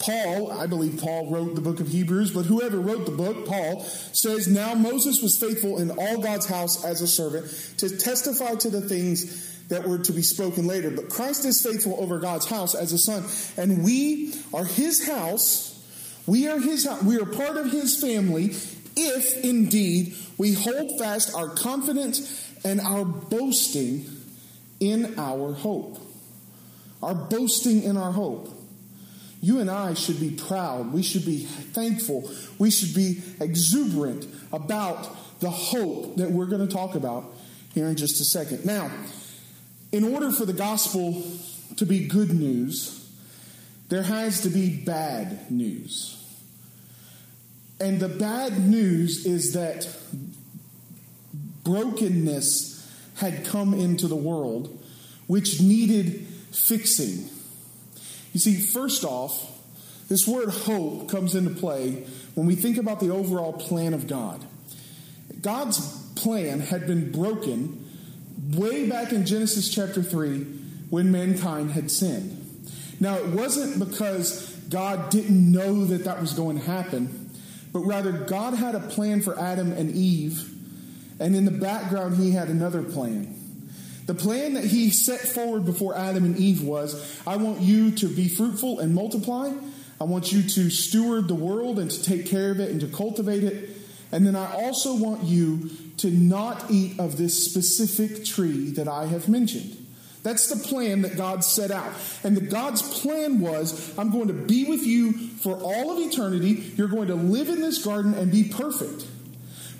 Paul, 0.00 0.50
I 0.50 0.66
believe 0.66 1.00
Paul 1.00 1.30
wrote 1.30 1.54
the 1.54 1.60
book 1.60 1.78
of 1.78 1.86
Hebrews, 1.86 2.32
but 2.32 2.44
whoever 2.44 2.80
wrote 2.80 3.06
the 3.06 3.12
book, 3.12 3.46
Paul, 3.46 3.84
says, 3.84 4.48
Now 4.48 4.74
Moses 4.74 5.22
was 5.22 5.38
faithful 5.38 5.78
in 5.78 5.92
all 5.92 6.20
God's 6.20 6.46
house 6.46 6.84
as 6.84 7.00
a 7.00 7.06
servant 7.06 7.46
to 7.78 7.96
testify 7.96 8.56
to 8.56 8.70
the 8.70 8.80
things 8.80 9.68
that 9.68 9.86
were 9.86 9.98
to 9.98 10.12
be 10.12 10.22
spoken 10.22 10.66
later. 10.66 10.90
But 10.90 11.08
Christ 11.08 11.44
is 11.44 11.62
faithful 11.62 11.94
over 12.00 12.18
God's 12.18 12.46
house 12.46 12.74
as 12.74 12.92
a 12.92 12.98
son. 12.98 13.22
And 13.56 13.84
we 13.84 14.34
are 14.52 14.64
his 14.64 15.06
house. 15.06 15.74
We 16.26 16.48
are 16.48 16.58
his 16.58 16.88
we 17.04 17.20
are 17.20 17.24
part 17.24 17.56
of 17.56 17.70
his 17.70 18.00
family 18.00 18.56
if 18.96 19.44
indeed 19.44 20.14
we 20.38 20.54
hold 20.54 20.98
fast 20.98 21.34
our 21.34 21.48
confidence 21.48 22.42
and 22.64 22.80
our 22.80 23.04
boasting 23.04 24.06
in 24.80 25.18
our 25.18 25.52
hope. 25.52 25.98
Our 27.02 27.14
boasting 27.14 27.82
in 27.82 27.96
our 27.96 28.12
hope. 28.12 28.48
You 29.40 29.60
and 29.60 29.70
I 29.70 29.94
should 29.94 30.18
be 30.18 30.30
proud. 30.30 30.92
We 30.92 31.02
should 31.02 31.24
be 31.24 31.40
thankful. 31.40 32.30
We 32.58 32.70
should 32.70 32.94
be 32.94 33.22
exuberant 33.40 34.26
about 34.52 35.40
the 35.40 35.50
hope 35.50 36.16
that 36.16 36.30
we're 36.30 36.46
going 36.46 36.66
to 36.66 36.72
talk 36.72 36.94
about 36.94 37.32
here 37.74 37.86
in 37.86 37.96
just 37.96 38.20
a 38.20 38.24
second. 38.24 38.64
Now, 38.64 38.90
in 39.92 40.04
order 40.04 40.32
for 40.32 40.46
the 40.46 40.52
gospel 40.52 41.22
to 41.76 41.86
be 41.86 42.08
good 42.08 42.30
news, 42.30 43.08
there 43.88 44.02
has 44.02 44.40
to 44.40 44.48
be 44.48 44.82
bad 44.84 45.50
news. 45.50 46.15
And 47.78 48.00
the 48.00 48.08
bad 48.08 48.58
news 48.66 49.26
is 49.26 49.52
that 49.52 49.86
brokenness 51.64 52.72
had 53.16 53.44
come 53.44 53.74
into 53.74 54.08
the 54.08 54.16
world, 54.16 54.78
which 55.26 55.60
needed 55.60 56.26
fixing. 56.52 57.28
You 58.32 58.40
see, 58.40 58.56
first 58.56 59.04
off, 59.04 59.52
this 60.08 60.26
word 60.26 60.48
hope 60.48 61.10
comes 61.10 61.34
into 61.34 61.50
play 61.50 62.04
when 62.34 62.46
we 62.46 62.54
think 62.54 62.76
about 62.78 63.00
the 63.00 63.10
overall 63.10 63.52
plan 63.52 63.92
of 63.94 64.06
God. 64.06 64.44
God's 65.40 65.80
plan 66.14 66.60
had 66.60 66.86
been 66.86 67.10
broken 67.10 67.84
way 68.52 68.88
back 68.88 69.12
in 69.12 69.26
Genesis 69.26 69.68
chapter 69.68 70.02
3 70.02 70.38
when 70.90 71.10
mankind 71.10 71.72
had 71.72 71.90
sinned. 71.90 72.42
Now, 73.00 73.16
it 73.16 73.26
wasn't 73.26 73.78
because 73.78 74.50
God 74.68 75.10
didn't 75.10 75.52
know 75.52 75.84
that 75.84 76.04
that 76.04 76.20
was 76.20 76.32
going 76.32 76.58
to 76.58 76.64
happen, 76.64 77.25
but 77.76 77.84
rather 77.84 78.10
God 78.10 78.54
had 78.54 78.74
a 78.74 78.80
plan 78.80 79.20
for 79.20 79.38
Adam 79.38 79.70
and 79.70 79.94
Eve, 79.94 80.50
and 81.20 81.36
in 81.36 81.44
the 81.44 81.50
background, 81.50 82.16
He 82.16 82.30
had 82.30 82.48
another 82.48 82.82
plan. 82.82 83.36
The 84.06 84.14
plan 84.14 84.54
that 84.54 84.64
He 84.64 84.88
set 84.88 85.20
forward 85.20 85.66
before 85.66 85.94
Adam 85.94 86.24
and 86.24 86.38
Eve 86.38 86.62
was 86.62 87.20
I 87.26 87.36
want 87.36 87.60
you 87.60 87.90
to 87.90 88.08
be 88.08 88.28
fruitful 88.28 88.80
and 88.80 88.94
multiply. 88.94 89.52
I 90.00 90.04
want 90.04 90.32
you 90.32 90.42
to 90.42 90.70
steward 90.70 91.28
the 91.28 91.34
world 91.34 91.78
and 91.78 91.90
to 91.90 92.02
take 92.02 92.24
care 92.24 92.50
of 92.50 92.60
it 92.60 92.70
and 92.70 92.80
to 92.80 92.86
cultivate 92.86 93.44
it. 93.44 93.68
And 94.10 94.26
then 94.26 94.36
I 94.36 94.54
also 94.54 94.96
want 94.96 95.24
you 95.24 95.68
to 95.98 96.10
not 96.10 96.70
eat 96.70 96.98
of 96.98 97.18
this 97.18 97.44
specific 97.44 98.24
tree 98.24 98.70
that 98.70 98.88
I 98.88 99.04
have 99.04 99.28
mentioned. 99.28 99.86
That's 100.22 100.48
the 100.48 100.66
plan 100.66 101.02
that 101.02 101.18
God 101.18 101.44
set 101.44 101.70
out. 101.70 101.92
And 102.24 102.34
the 102.34 102.40
God's 102.40 103.00
plan 103.00 103.38
was 103.38 103.96
I'm 103.98 104.10
going 104.10 104.28
to 104.28 104.34
be 104.34 104.64
with 104.64 104.86
you 104.86 105.25
for 105.40 105.56
all 105.56 105.90
of 105.90 105.98
eternity. 105.98 106.72
You're 106.76 106.88
going 106.88 107.08
to 107.08 107.14
live 107.14 107.48
in 107.48 107.60
this 107.60 107.84
garden 107.84 108.14
and 108.14 108.30
be 108.30 108.44
perfect. 108.44 109.06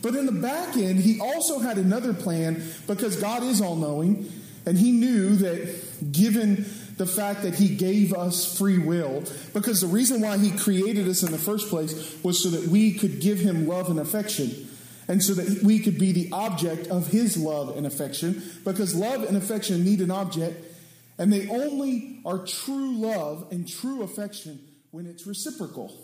But 0.03 0.15
in 0.15 0.27
the 0.27 0.33
back 0.33 0.77
end, 0.77 1.01
he 1.01 1.21
also 1.21 1.59
had 1.59 1.79
another 1.79 2.15
plan 2.15 2.63
because 2.87 3.17
God 3.17 3.43
is 3.43 3.61
all 3.61 3.77
knowing. 3.77 4.31
And 4.65 4.77
he 4.77 4.93
knew 4.93 5.37
that 5.37 6.13
given 6.13 6.67
the 6.97 7.07
fact 7.07 7.43
that 7.43 7.55
he 7.55 7.75
gave 7.75 8.15
us 8.15 8.59
free 8.59 8.79
will, 8.79 9.25
because 9.53 9.81
the 9.81 9.87
reason 9.87 10.23
why 10.23 10.39
he 10.39 10.51
created 10.51 11.09
us 11.09 11.23
in 11.23 11.31
the 11.31 11.39
first 11.39 11.69
place 11.69 12.17
was 12.23 12.43
so 12.43 12.51
that 12.51 12.69
we 12.69 12.93
could 12.93 13.21
give 13.21 13.39
him 13.39 13.67
love 13.67 13.91
and 13.91 13.99
affection 13.99 14.69
and 15.09 15.23
so 15.23 15.35
that 15.35 15.63
we 15.63 15.79
could 15.79 15.99
be 15.99 16.13
the 16.13 16.29
object 16.33 16.89
of 16.89 17.09
his 17.09 17.37
love 17.37 17.77
and 17.77 17.87
affection 17.87 18.43
because 18.65 18.95
love 18.95 19.23
and 19.23 19.37
affection 19.37 19.85
need 19.85 20.01
an 20.01 20.11
object 20.11 20.65
and 21.19 21.33
they 21.33 21.49
only 21.49 22.21
are 22.25 22.39
true 22.39 22.97
love 22.97 23.47
and 23.51 23.69
true 23.69 24.03
affection 24.03 24.59
when 24.97 25.05
it's 25.05 25.27
reciprocal. 25.27 25.95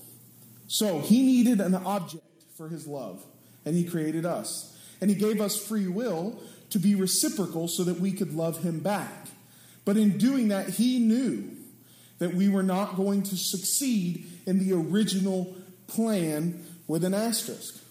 So 0.69 0.99
he 0.99 1.23
needed 1.23 1.63
an 1.63 1.75
object 1.75 2.27
for 2.59 2.69
his 2.69 2.87
love 2.87 3.25
and 3.65 3.75
he 3.75 3.85
created 3.85 4.27
us. 4.27 4.79
And 5.01 5.09
he 5.09 5.17
gave 5.17 5.41
us 5.41 5.57
free 5.57 5.89
will 5.89 6.39
to 6.69 6.79
be 6.79 6.95
reciprocal 6.95 7.69
so 7.69 7.85
that 7.85 8.01
we 8.01 8.13
could 8.13 8.35
love 8.35 8.63
him 8.63 8.81
back. 8.81 9.29
But 9.87 9.97
in 9.97 10.19
doing 10.19 10.49
that 10.49 10.69
he 10.69 10.99
knew 10.99 11.57
that 12.19 12.35
we 12.35 12.51
were 12.51 12.63
not 12.63 12.95
going 12.97 13.23
to 13.23 13.37
succeed 13.37 14.27
in 14.45 14.59
the 14.59 14.75
original 14.75 15.57
plan 15.87 16.63
with 16.87 17.03
an 17.03 17.15
asterisk. 17.15 17.83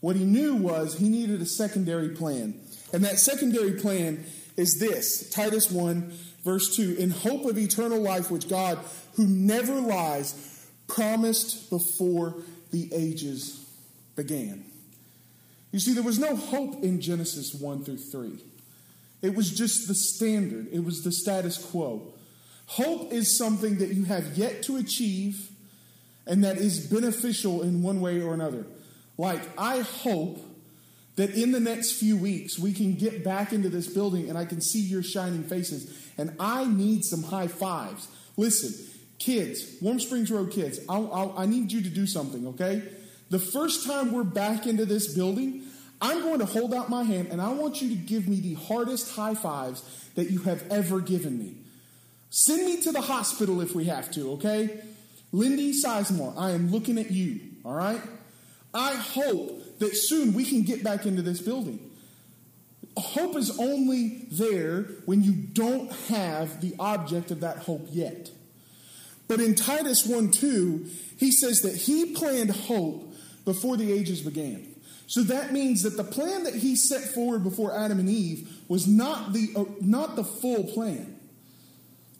What 0.00 0.16
he 0.16 0.24
knew 0.24 0.54
was 0.54 0.96
he 0.96 1.10
needed 1.10 1.42
a 1.42 1.46
secondary 1.46 2.08
plan. 2.08 2.58
And 2.94 3.04
that 3.04 3.18
secondary 3.18 3.74
plan 3.74 4.24
is 4.56 4.78
this 4.78 5.28
Titus 5.28 5.70
1, 5.70 6.14
verse 6.44 6.76
2 6.76 6.96
In 6.98 7.10
hope 7.10 7.44
of 7.46 7.58
eternal 7.58 8.00
life, 8.00 8.30
which 8.30 8.48
God, 8.48 8.78
who 9.14 9.26
never 9.26 9.74
lies, 9.74 10.66
promised 10.86 11.70
before 11.70 12.36
the 12.70 12.88
ages 12.92 13.64
began. 14.16 14.64
You 15.72 15.80
see, 15.80 15.92
there 15.92 16.02
was 16.02 16.18
no 16.18 16.36
hope 16.36 16.84
in 16.84 17.00
Genesis 17.00 17.54
1 17.54 17.84
through 17.84 17.98
3. 17.98 18.38
It 19.22 19.34
was 19.34 19.56
just 19.56 19.88
the 19.88 19.94
standard, 19.94 20.68
it 20.72 20.84
was 20.84 21.02
the 21.02 21.10
status 21.10 21.58
quo. 21.58 22.12
Hope 22.66 23.12
is 23.12 23.36
something 23.36 23.78
that 23.78 23.90
you 23.90 24.04
have 24.04 24.38
yet 24.38 24.62
to 24.64 24.76
achieve 24.76 25.50
and 26.26 26.44
that 26.44 26.56
is 26.56 26.86
beneficial 26.86 27.62
in 27.62 27.82
one 27.82 28.00
way 28.00 28.20
or 28.20 28.34
another. 28.34 28.66
Like, 29.18 29.42
I 29.58 29.80
hope 29.80 30.38
that 31.16 31.30
in 31.30 31.52
the 31.52 31.60
next 31.60 31.92
few 31.92 32.16
weeks 32.16 32.58
we 32.58 32.72
can 32.72 32.94
get 32.94 33.24
back 33.24 33.52
into 33.52 33.68
this 33.68 33.86
building 33.86 34.28
and 34.28 34.36
I 34.36 34.44
can 34.44 34.60
see 34.60 34.80
your 34.80 35.02
shining 35.02 35.44
faces. 35.44 35.96
And 36.18 36.34
I 36.40 36.64
need 36.64 37.04
some 37.04 37.22
high 37.22 37.48
fives. 37.48 38.08
Listen, 38.36 38.90
kids, 39.18 39.76
Warm 39.80 40.00
Springs 40.00 40.30
Road 40.30 40.50
kids, 40.50 40.80
I'll, 40.88 41.12
I'll, 41.12 41.34
i 41.36 41.46
need 41.46 41.72
you 41.72 41.82
to 41.82 41.88
do 41.88 42.06
something, 42.06 42.48
okay? 42.48 42.82
The 43.30 43.38
first 43.38 43.86
time 43.86 44.12
we're 44.12 44.24
back 44.24 44.66
into 44.66 44.84
this 44.84 45.14
building, 45.14 45.62
I'm 46.00 46.22
going 46.22 46.40
to 46.40 46.46
hold 46.46 46.74
out 46.74 46.90
my 46.90 47.04
hand 47.04 47.28
and 47.30 47.40
I 47.40 47.52
want 47.52 47.80
you 47.80 47.88
to 47.90 47.94
give 47.94 48.28
me 48.28 48.40
the 48.40 48.54
hardest 48.54 49.14
high 49.14 49.34
fives 49.34 49.82
that 50.16 50.30
you 50.30 50.40
have 50.40 50.64
ever 50.70 51.00
given 51.00 51.38
me. 51.38 51.54
Send 52.30 52.66
me 52.66 52.80
to 52.82 52.92
the 52.92 53.00
hospital 53.00 53.60
if 53.60 53.74
we 53.74 53.84
have 53.84 54.10
to, 54.12 54.32
okay? 54.32 54.80
Lindy 55.32 55.72
Sizemore, 55.72 56.34
I 56.36 56.50
am 56.50 56.70
looking 56.70 56.98
at 56.98 57.10
you, 57.10 57.40
all 57.64 57.74
right? 57.74 58.00
I 58.72 58.94
hope 58.94 59.63
that 59.78 59.94
soon 59.96 60.34
we 60.34 60.44
can 60.44 60.62
get 60.62 60.82
back 60.82 61.06
into 61.06 61.22
this 61.22 61.40
building. 61.40 61.90
Hope 62.96 63.36
is 63.36 63.58
only 63.58 64.26
there 64.30 64.82
when 65.04 65.22
you 65.22 65.32
don't 65.32 65.90
have 66.08 66.60
the 66.60 66.74
object 66.78 67.30
of 67.30 67.40
that 67.40 67.58
hope 67.58 67.88
yet. 67.90 68.30
But 69.26 69.40
in 69.40 69.54
Titus 69.54 70.06
1 70.06 70.30
2, 70.30 70.86
he 71.18 71.32
says 71.32 71.62
that 71.62 71.74
he 71.74 72.14
planned 72.14 72.50
hope 72.50 73.12
before 73.44 73.76
the 73.76 73.92
ages 73.92 74.20
began. 74.20 74.74
So 75.06 75.22
that 75.24 75.52
means 75.52 75.82
that 75.82 75.96
the 75.96 76.04
plan 76.04 76.44
that 76.44 76.54
he 76.54 76.76
set 76.76 77.02
forward 77.02 77.42
before 77.42 77.76
Adam 77.76 77.98
and 77.98 78.08
Eve 78.08 78.48
was 78.68 78.86
not 78.86 79.32
the, 79.32 79.50
uh, 79.54 79.64
not 79.80 80.16
the 80.16 80.24
full 80.24 80.64
plan. 80.64 81.18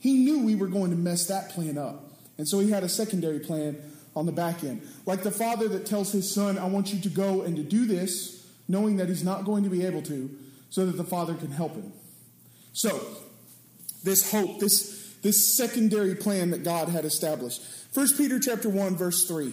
He 0.00 0.18
knew 0.24 0.44
we 0.44 0.54
were 0.54 0.66
going 0.66 0.90
to 0.90 0.96
mess 0.96 1.26
that 1.28 1.50
plan 1.50 1.78
up. 1.78 2.12
And 2.36 2.46
so 2.46 2.58
he 2.60 2.70
had 2.70 2.82
a 2.82 2.88
secondary 2.88 3.40
plan 3.40 3.78
on 4.16 4.26
the 4.26 4.32
back 4.32 4.62
end. 4.62 4.82
Like 5.06 5.22
the 5.22 5.30
father 5.30 5.68
that 5.68 5.86
tells 5.86 6.12
his 6.12 6.32
son, 6.32 6.58
I 6.58 6.66
want 6.66 6.92
you 6.92 7.00
to 7.00 7.08
go 7.08 7.42
and 7.42 7.56
to 7.56 7.62
do 7.62 7.86
this, 7.86 8.46
knowing 8.68 8.96
that 8.96 9.08
he's 9.08 9.24
not 9.24 9.44
going 9.44 9.64
to 9.64 9.70
be 9.70 9.84
able 9.84 10.02
to, 10.02 10.30
so 10.70 10.86
that 10.86 10.96
the 10.96 11.04
father 11.04 11.34
can 11.34 11.50
help 11.50 11.74
him. 11.74 11.92
So, 12.72 13.00
this 14.02 14.30
hope, 14.30 14.58
this, 14.58 15.14
this 15.22 15.56
secondary 15.56 16.14
plan 16.14 16.50
that 16.50 16.64
God 16.64 16.88
had 16.88 17.04
established. 17.04 17.62
1 17.94 18.16
Peter 18.16 18.38
chapter 18.38 18.68
1, 18.68 18.96
verse 18.96 19.26
3. 19.26 19.52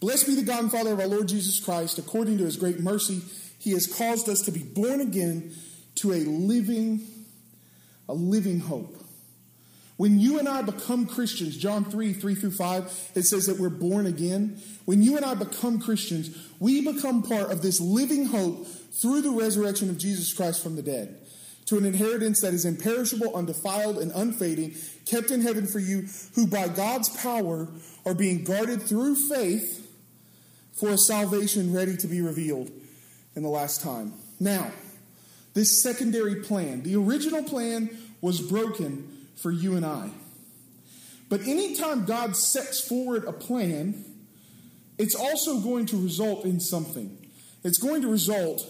Blessed 0.00 0.26
be 0.26 0.34
the 0.34 0.42
God 0.42 0.62
and 0.64 0.72
Father 0.72 0.92
of 0.92 1.00
our 1.00 1.06
Lord 1.06 1.28
Jesus 1.28 1.60
Christ, 1.60 1.98
according 1.98 2.38
to 2.38 2.44
his 2.44 2.56
great 2.56 2.80
mercy, 2.80 3.22
he 3.58 3.70
has 3.72 3.86
caused 3.86 4.28
us 4.28 4.42
to 4.42 4.50
be 4.50 4.62
born 4.62 5.00
again 5.00 5.54
to 5.96 6.12
a 6.12 6.20
living, 6.24 7.06
a 8.08 8.12
living 8.12 8.60
hope 8.60 9.03
when 9.96 10.18
you 10.18 10.38
and 10.38 10.48
I 10.48 10.62
become 10.62 11.06
Christians, 11.06 11.56
John 11.56 11.84
3, 11.84 12.12
3 12.12 12.34
through 12.34 12.50
5, 12.50 13.12
it 13.14 13.22
says 13.22 13.46
that 13.46 13.58
we're 13.58 13.68
born 13.68 14.06
again. 14.06 14.60
When 14.86 15.02
you 15.02 15.16
and 15.16 15.24
I 15.24 15.34
become 15.34 15.80
Christians, 15.80 16.36
we 16.58 16.80
become 16.80 17.22
part 17.22 17.52
of 17.52 17.62
this 17.62 17.80
living 17.80 18.26
hope 18.26 18.66
through 18.66 19.22
the 19.22 19.30
resurrection 19.30 19.90
of 19.90 19.98
Jesus 19.98 20.32
Christ 20.32 20.62
from 20.62 20.74
the 20.74 20.82
dead 20.82 21.20
to 21.66 21.78
an 21.78 21.84
inheritance 21.84 22.40
that 22.42 22.52
is 22.52 22.64
imperishable, 22.64 23.34
undefiled, 23.34 23.98
and 23.98 24.12
unfading, 24.12 24.74
kept 25.06 25.30
in 25.30 25.40
heaven 25.40 25.66
for 25.66 25.78
you, 25.78 26.06
who 26.34 26.46
by 26.46 26.68
God's 26.68 27.08
power 27.22 27.68
are 28.04 28.14
being 28.14 28.44
guarded 28.44 28.82
through 28.82 29.14
faith 29.14 29.80
for 30.74 30.90
a 30.90 30.98
salvation 30.98 31.72
ready 31.72 31.96
to 31.96 32.06
be 32.06 32.20
revealed 32.20 32.70
in 33.34 33.42
the 33.42 33.48
last 33.48 33.80
time. 33.80 34.12
Now, 34.38 34.70
this 35.54 35.82
secondary 35.82 36.42
plan, 36.42 36.82
the 36.82 36.96
original 36.96 37.42
plan 37.42 37.96
was 38.20 38.40
broken 38.40 39.13
for 39.36 39.50
you 39.50 39.76
and 39.76 39.84
I. 39.84 40.10
But 41.28 41.42
anytime 41.42 42.04
God 42.04 42.36
sets 42.36 42.86
forward 42.86 43.24
a 43.24 43.32
plan, 43.32 44.04
it's 44.98 45.14
also 45.14 45.60
going 45.60 45.86
to 45.86 45.96
result 45.96 46.44
in 46.44 46.60
something. 46.60 47.18
It's 47.64 47.78
going 47.78 48.02
to 48.02 48.08
result 48.08 48.64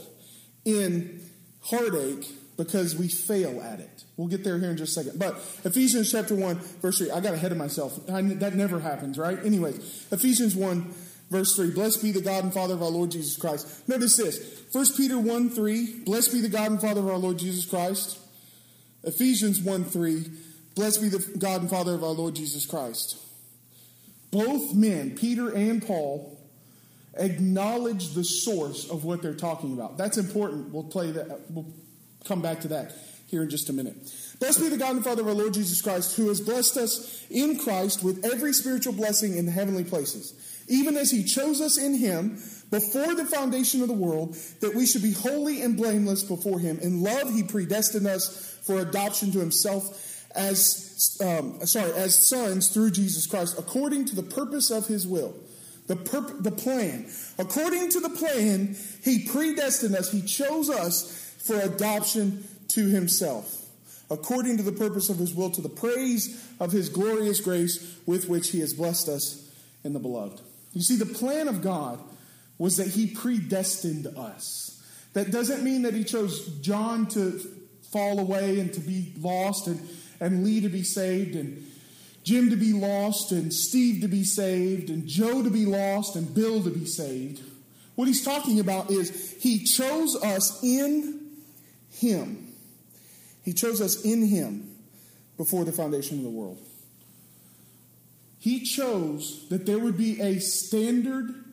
in 0.64 1.21
heartache 1.62 2.26
because 2.56 2.97
we 2.97 3.09
fail 3.09 3.61
at 3.61 3.80
it. 3.80 4.04
We'll 4.16 4.28
get 4.28 4.44
there 4.44 4.59
here 4.59 4.71
in 4.71 4.76
just 4.76 4.97
a 4.97 5.02
second. 5.02 5.18
But 5.18 5.35
Ephesians 5.64 6.11
chapter 6.11 6.35
1, 6.35 6.56
verse 6.80 6.99
3, 6.99 7.11
I 7.11 7.21
got 7.21 7.35
ahead 7.35 7.52
of 7.52 7.59
myself. 7.59 7.99
I, 8.09 8.23
that 8.23 8.54
never 8.54 8.78
happens, 8.78 9.18
right? 9.18 9.44
Anyways, 9.44 10.06
Ephesians 10.12 10.54
1, 10.54 10.94
verse 11.30 11.56
3, 11.56 11.73
blessed 11.73 12.02
be 12.02 12.12
the 12.12 12.21
God 12.21 12.44
and 12.44 12.54
Father 12.54 12.75
of 12.75 12.83
our 12.83 12.90
Lord 12.90 13.11
Jesus 13.11 13.37
Christ. 13.37 13.88
Notice 13.88 14.16
this 14.16 14.62
1 14.73 14.87
Peter 14.97 15.18
1, 15.18 15.50
3, 15.50 16.02
blessed 16.04 16.33
be 16.33 16.40
the 16.40 16.49
God 16.49 16.71
and 16.71 16.80
Father 16.80 17.00
of 17.00 17.09
our 17.09 17.18
Lord 17.18 17.38
Jesus 17.38 17.64
Christ. 17.64 18.18
Ephesians 19.02 19.61
1, 19.61 19.85
3, 19.85 20.25
Blessed 20.75 21.02
be 21.02 21.09
the 21.09 21.38
God 21.38 21.62
and 21.62 21.71
Father 21.71 21.95
of 21.95 22.02
our 22.02 22.11
Lord 22.11 22.35
Jesus 22.35 22.66
Christ. 22.66 23.19
Both 24.31 24.75
men, 24.75 25.16
Peter 25.16 25.50
and 25.50 25.85
Paul, 25.85 26.40
acknowledge 27.16 28.14
the 28.14 28.25
source 28.25 28.90
of 28.90 29.04
what 29.04 29.23
they're 29.23 29.35
talking 29.35 29.73
about. 29.73 29.97
That's 29.97 30.19
important. 30.19 30.73
We'll 30.73 30.85
play 30.85 31.12
that. 31.12 31.50
We'll 31.50 31.73
come 32.25 32.43
back 32.43 32.61
to 32.62 32.69
that 32.69 32.93
here 33.26 33.45
in 33.45 33.50
just 33.50 33.69
a 33.69 33.73
minute. 33.73 33.95
Blessed 34.40 34.61
be 34.61 34.69
the 34.69 34.76
God 34.76 34.97
and 34.97 35.04
Father 35.04 35.23
of 35.23 35.28
our 35.28 35.35
Lord 35.35 35.54
Jesus 35.54 35.81
Christ, 35.81 36.16
who 36.16 36.28
has 36.28 36.40
blessed 36.40 36.76
us 36.76 37.25
in 37.31 37.59
Christ 37.59 38.02
with 38.02 38.25
every 38.25 38.52
spiritual 38.52 38.93
blessing 38.93 39.37
in 39.37 39.47
the 39.47 39.52
heavenly 39.52 39.85
places 39.85 40.54
even 40.69 40.97
as 40.97 41.11
he 41.11 41.25
chose 41.25 41.61
us 41.61 41.76
in 41.76 41.95
him 41.95 42.31
before 42.71 43.14
the 43.14 43.26
foundation 43.26 43.83
of 43.83 43.88
the 43.88 43.95
world, 43.95 44.35
that 44.61 44.75
we 44.75 44.87
should 44.87 45.02
be 45.02 45.12
holy 45.12 45.62
and 45.62 45.76
blameless 45.76 46.23
before 46.23 46.59
him. 46.59 46.78
In 46.81 47.02
love, 47.02 47.33
he 47.33 47.43
predestined 47.43 48.07
us 48.07 48.59
for 48.64 48.78
adoption 48.78 49.31
to 49.33 49.38
himself 49.38 50.13
as 50.35 51.19
um, 51.25 51.64
sorry 51.67 51.93
as 51.93 52.29
sons 52.29 52.69
through 52.69 52.91
Jesus 52.91 53.26
Christ, 53.26 53.59
according 53.59 54.07
to 54.07 54.17
the 54.17 54.23
purpose 54.23 54.71
of 54.71 54.87
his 54.87 55.07
will. 55.07 55.35
The, 55.87 55.97
perp- 55.97 56.43
the 56.43 56.50
plan. 56.50 57.11
According 57.38 57.91
to 57.91 58.00
the 58.00 58.09
plan, 58.09 58.75
he 59.03 59.26
predestined 59.29 59.95
us, 59.95 60.11
he 60.11 60.23
chose 60.23 60.71
us 60.71 61.37
for 61.47 61.61
adoption 61.61 62.49
to 62.69 62.87
himself 62.87 63.64
according 64.11 64.57
to 64.59 64.62
the 64.62 64.73
purpose 64.73 65.09
of 65.09 65.19
his 65.19 65.35
will, 65.35 65.50
to 65.50 65.61
the 65.61 65.69
praise 65.69 66.47
of 66.61 66.73
his 66.73 66.88
glorious 66.88 67.41
grace 67.41 67.99
with 68.07 68.29
which 68.29 68.50
he 68.50 68.61
has 68.61 68.73
blessed 68.73 69.09
us 69.09 69.50
in 69.83 69.93
the 69.93 69.99
beloved. 69.99 70.41
You 70.73 70.83
see, 70.83 70.97
the 70.97 71.07
plan 71.07 71.49
of 71.49 71.62
God 71.62 72.00
was 72.59 72.76
that 72.76 72.88
he 72.88 73.07
predestined 73.07 74.07
us. 74.07 74.83
That 75.12 75.31
doesn't 75.31 75.62
mean 75.62 75.83
that 75.83 75.95
he 75.95 76.05
chose 76.05 76.47
John 76.61 77.07
to 77.09 77.41
fall 77.93 78.19
away 78.19 78.59
and 78.59 78.73
to 78.75 78.81
be 78.81 79.12
lost 79.19 79.67
and, 79.67 79.81
and 80.21 80.44
Lee 80.44 80.61
to 80.61 80.68
be 80.68 80.83
saved 80.83 81.35
and 81.35 81.66
Jim 82.23 82.50
to 82.50 82.56
be 82.56 82.73
lost 82.73 83.33
and 83.33 83.52
Steve 83.52 84.00
to 84.02 84.09
be 84.09 84.25
saved 84.25 84.88
and 84.90 85.06
Joe 85.06 85.42
to 85.42 85.50
be 85.50 85.66
lost 85.66 86.16
and 86.16 86.35
Bill 86.35 86.62
to 86.62 86.71
be 86.71 86.87
saved. 86.87 87.42
What 87.94 88.09
he's 88.09 88.25
talking 88.25 88.61
about 88.61 88.90
is 88.90 89.37
he 89.40 89.64
chose 89.64 90.16
us 90.23 90.62
in 90.62 91.30
him. 91.90 92.52
He 93.42 93.52
chose 93.52 93.80
us 93.80 94.04
in 94.04 94.26
him 94.26 94.75
before 95.37 95.64
the 95.64 95.73
foundation 95.73 96.18
of 96.18 96.25
the 96.25 96.30
world. 96.30 96.59
He 98.38 98.61
chose 98.61 99.47
that 99.49 99.64
there 99.64 99.78
would 99.78 99.97
be 99.97 100.21
a 100.21 100.38
standard 100.38 101.44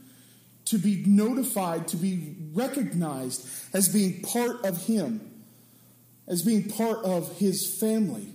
to 0.66 0.78
be 0.78 1.04
notified, 1.06 1.88
to 1.90 1.98
be 1.98 2.36
recognized 2.54 3.48
as 3.74 3.90
being 3.90 4.22
part 4.22 4.66
of 4.66 4.86
Him, 4.86 5.22
as 6.28 6.42
being 6.42 6.70
part 6.70 7.04
of 7.04 7.38
His 7.40 7.78
family, 7.80 8.34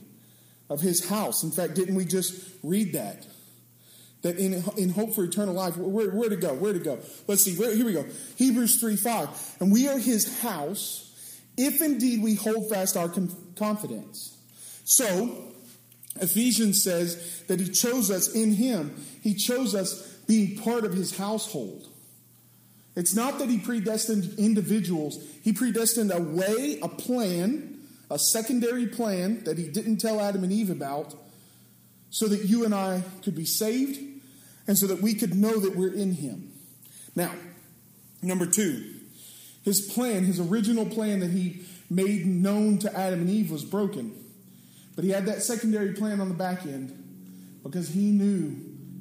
of 0.69 0.81
His 0.81 1.09
house. 1.09 1.43
In 1.43 1.51
fact, 1.51 1.75
didn't 1.75 1.95
we 1.95 2.05
just 2.05 2.51
read 2.63 2.93
that? 2.95 3.27
That 4.23 4.39
in, 4.39 4.65
in 4.77 4.91
hope 4.91 5.15
for 5.15 5.25
eternal 5.25 5.55
life, 5.55 5.77
where, 5.77 6.11
where 6.11 6.29
to 6.29 6.37
go? 6.37 6.55
Where 6.55 6.73
to 6.73 6.79
go? 6.79 6.99
Let's 7.27 7.45
see, 7.45 7.57
where, 7.57 7.75
here 7.75 7.87
we 7.87 7.93
go. 7.93 8.07
Hebrews 8.37 8.81
3 8.81 8.97
5. 8.97 9.57
And 9.61 9.73
we 9.73 9.89
are 9.89 9.99
His 9.99 10.41
house 10.41 11.03
if 11.57 11.81
indeed 11.81 12.23
we 12.23 12.35
hold 12.35 12.69
fast 12.69 12.97
our 12.97 13.11
confidence. 13.57 14.37
So, 14.85 15.53
Ephesians 16.21 16.83
says 16.83 17.43
that 17.49 17.61
He 17.61 17.69
chose 17.69 18.11
us 18.11 18.35
in 18.35 18.53
Him, 18.53 18.97
He 19.23 19.35
chose 19.35 19.75
us 19.75 20.15
being 20.27 20.59
part 20.59 20.85
of 20.85 20.93
His 20.93 21.17
household. 21.17 21.89
It's 22.97 23.15
not 23.15 23.39
that 23.39 23.51
he 23.51 23.59
predestined 23.59 24.39
individuals, 24.39 25.23
he 25.43 25.53
predestined 25.53 26.11
a 26.11 26.21
way, 26.21 26.81
a 26.83 26.89
plan, 26.89 27.76
a 28.11 28.19
secondary 28.19 28.87
plan 28.87 29.45
that 29.45 29.59
he 29.59 29.69
didn't 29.69 29.99
tell 29.99 30.21
Adam 30.21 30.43
and 30.45 30.53
Eve 30.53 30.71
about, 30.71 31.15
so 32.11 32.29
that 32.29 32.45
you 32.45 32.65
and 32.65 32.75
I 32.75 33.03
could 33.23 33.35
be 33.35 33.45
saved 33.45 33.99
and 34.67 34.79
so 34.79 34.87
that 34.87 35.03
we 35.03 35.15
could 35.15 35.35
know 35.35 35.59
that 35.59 35.77
we're 35.77 35.93
in 35.93 36.15
him. 36.15 36.53
Now, 37.15 37.33
number 38.23 38.47
two, 38.47 38.95
his 39.65 39.81
plan, 39.81 40.25
his 40.25 40.41
original 40.41 40.87
plan 40.87 41.21
that 41.21 41.31
he 41.31 41.63
made 41.91 42.27
known 42.27 42.79
to 42.79 42.97
Adam 42.97 43.21
and 43.21 43.31
Eve 43.31 43.51
was 43.51 43.65
broken. 43.65 44.15
But 44.95 45.05
he 45.05 45.11
had 45.11 45.27
that 45.27 45.43
secondary 45.43 45.93
plan 45.93 46.21
on 46.21 46.29
the 46.29 46.35
back 46.35 46.65
end 46.65 47.61
because 47.63 47.89
he 47.89 48.11
knew 48.11 48.57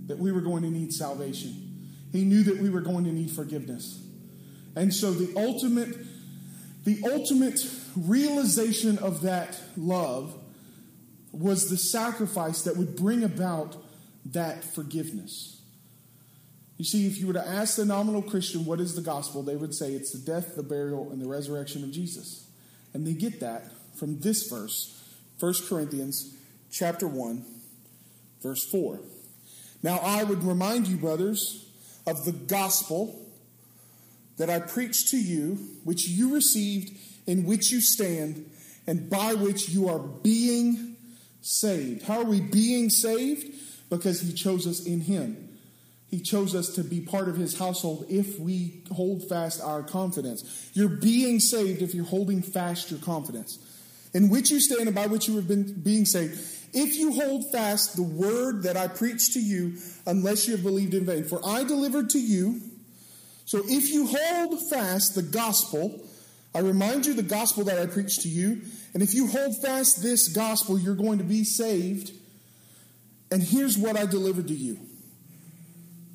that 0.07 0.17
we 0.17 0.31
were 0.31 0.41
going 0.41 0.63
to 0.63 0.69
need 0.69 0.91
salvation. 0.91 1.87
He 2.11 2.23
knew 2.23 2.43
that 2.43 2.57
we 2.57 2.69
were 2.69 2.81
going 2.81 3.05
to 3.05 3.11
need 3.11 3.31
forgiveness. 3.31 4.03
And 4.75 4.93
so 4.93 5.11
the 5.11 5.39
ultimate 5.39 5.95
the 6.83 7.01
ultimate 7.11 7.59
realization 7.95 8.97
of 8.97 9.21
that 9.21 9.60
love 9.77 10.38
was 11.31 11.69
the 11.69 11.77
sacrifice 11.77 12.62
that 12.63 12.77
would 12.77 12.95
bring 12.95 13.23
about 13.23 13.75
that 14.25 14.63
forgiveness. 14.63 15.62
You 16.77 16.86
see, 16.86 17.08
if 17.08 17.17
you 17.17 17.27
were 17.27 17.34
to 17.34 17.47
ask 17.47 17.77
the 17.77 17.86
nominal 17.86 18.21
Christian 18.21 18.65
what 18.65 18.81
is 18.81 18.95
the 18.95 19.01
gospel, 19.01 19.43
they 19.43 19.55
would 19.55 19.73
say 19.73 19.93
it's 19.93 20.12
the 20.12 20.19
death, 20.19 20.55
the 20.55 20.63
burial, 20.63 21.10
and 21.12 21.21
the 21.21 21.27
resurrection 21.27 21.84
of 21.84 21.91
Jesus. 21.91 22.47
And 22.93 23.05
they 23.05 23.13
get 23.13 23.39
that 23.39 23.71
from 23.97 24.19
this 24.19 24.49
verse, 24.49 25.01
1 25.39 25.53
Corinthians 25.67 26.36
chapter 26.71 27.08
1, 27.08 27.45
verse 28.41 28.65
4. 28.65 28.99
Now 29.84 29.99
I 29.99 30.23
would 30.23 30.43
remind 30.43 30.88
you, 30.88 30.97
brothers, 30.97 31.69
of 32.05 32.25
the 32.25 32.31
gospel 32.31 33.21
that 34.38 34.49
I 34.49 34.60
preached 34.60 35.10
to 35.10 35.17
you, 35.17 35.55
which 35.84 36.08
you 36.08 36.34
received, 36.34 36.97
in 37.27 37.45
which 37.45 37.71
you 37.71 37.81
stand, 37.81 38.49
and 38.88 39.09
by 39.09 39.33
which 39.33 39.69
you 39.69 39.89
are 39.89 39.99
being 39.99 40.95
saved. 41.41 42.03
How 42.03 42.19
are 42.19 42.25
we 42.25 42.41
being 42.41 42.89
saved? 42.89 43.53
Because 43.89 44.21
He 44.21 44.33
chose 44.33 44.67
us 44.67 44.85
in 44.85 45.01
Him. 45.01 45.49
He 46.09 46.19
chose 46.21 46.55
us 46.55 46.75
to 46.75 46.83
be 46.83 47.01
part 47.01 47.27
of 47.27 47.35
His 47.35 47.57
household 47.57 48.05
if 48.09 48.39
we 48.39 48.83
hold 48.91 49.27
fast 49.27 49.61
our 49.61 49.83
confidence. 49.83 50.69
You're 50.73 50.89
being 50.89 51.39
saved 51.39 51.81
if 51.81 51.93
you're 51.93 52.05
holding 52.05 52.41
fast 52.41 52.91
your 52.91 52.99
confidence. 52.99 53.59
In 54.13 54.29
which 54.29 54.49
you 54.49 54.61
stand 54.61 54.88
and 54.88 54.95
by 54.95 55.07
which 55.07 55.27
you 55.27 55.35
have 55.35 55.47
been 55.47 55.73
being 55.81 56.05
saved 56.05 56.39
if 56.75 56.97
you 56.97 57.13
hold 57.13 57.49
fast 57.53 57.95
the 57.95 58.03
word 58.03 58.63
that 58.63 58.75
I 58.75 58.89
preached 58.89 59.31
to 59.33 59.39
you, 59.39 59.77
unless 60.05 60.45
you 60.45 60.55
have 60.55 60.63
believed 60.63 60.93
in 60.93 61.05
vain. 61.05 61.23
For 61.23 61.39
I 61.43 61.63
delivered 61.63 62.09
to 62.11 62.19
you. 62.19 62.61
So 63.45 63.61
if 63.65 63.89
you 63.91 64.07
hold 64.07 64.69
fast 64.69 65.15
the 65.15 65.21
gospel, 65.21 66.01
I 66.55 66.59
remind 66.59 67.05
you 67.05 67.13
the 67.13 67.21
gospel 67.21 67.65
that 67.65 67.77
I 67.77 67.85
preached 67.85 68.21
to 68.21 68.29
you. 68.29 68.61
And 68.93 69.03
if 69.03 69.13
you 69.13 69.27
hold 69.27 69.61
fast 69.61 70.01
this 70.01 70.29
gospel, 70.29 70.79
you're 70.79 70.95
going 70.95 71.17
to 71.17 71.25
be 71.25 71.43
saved. 71.43 72.13
And 73.29 73.43
here's 73.43 73.77
what 73.77 73.99
I 73.99 74.05
delivered 74.05 74.47
to 74.47 74.55
you 74.55 74.79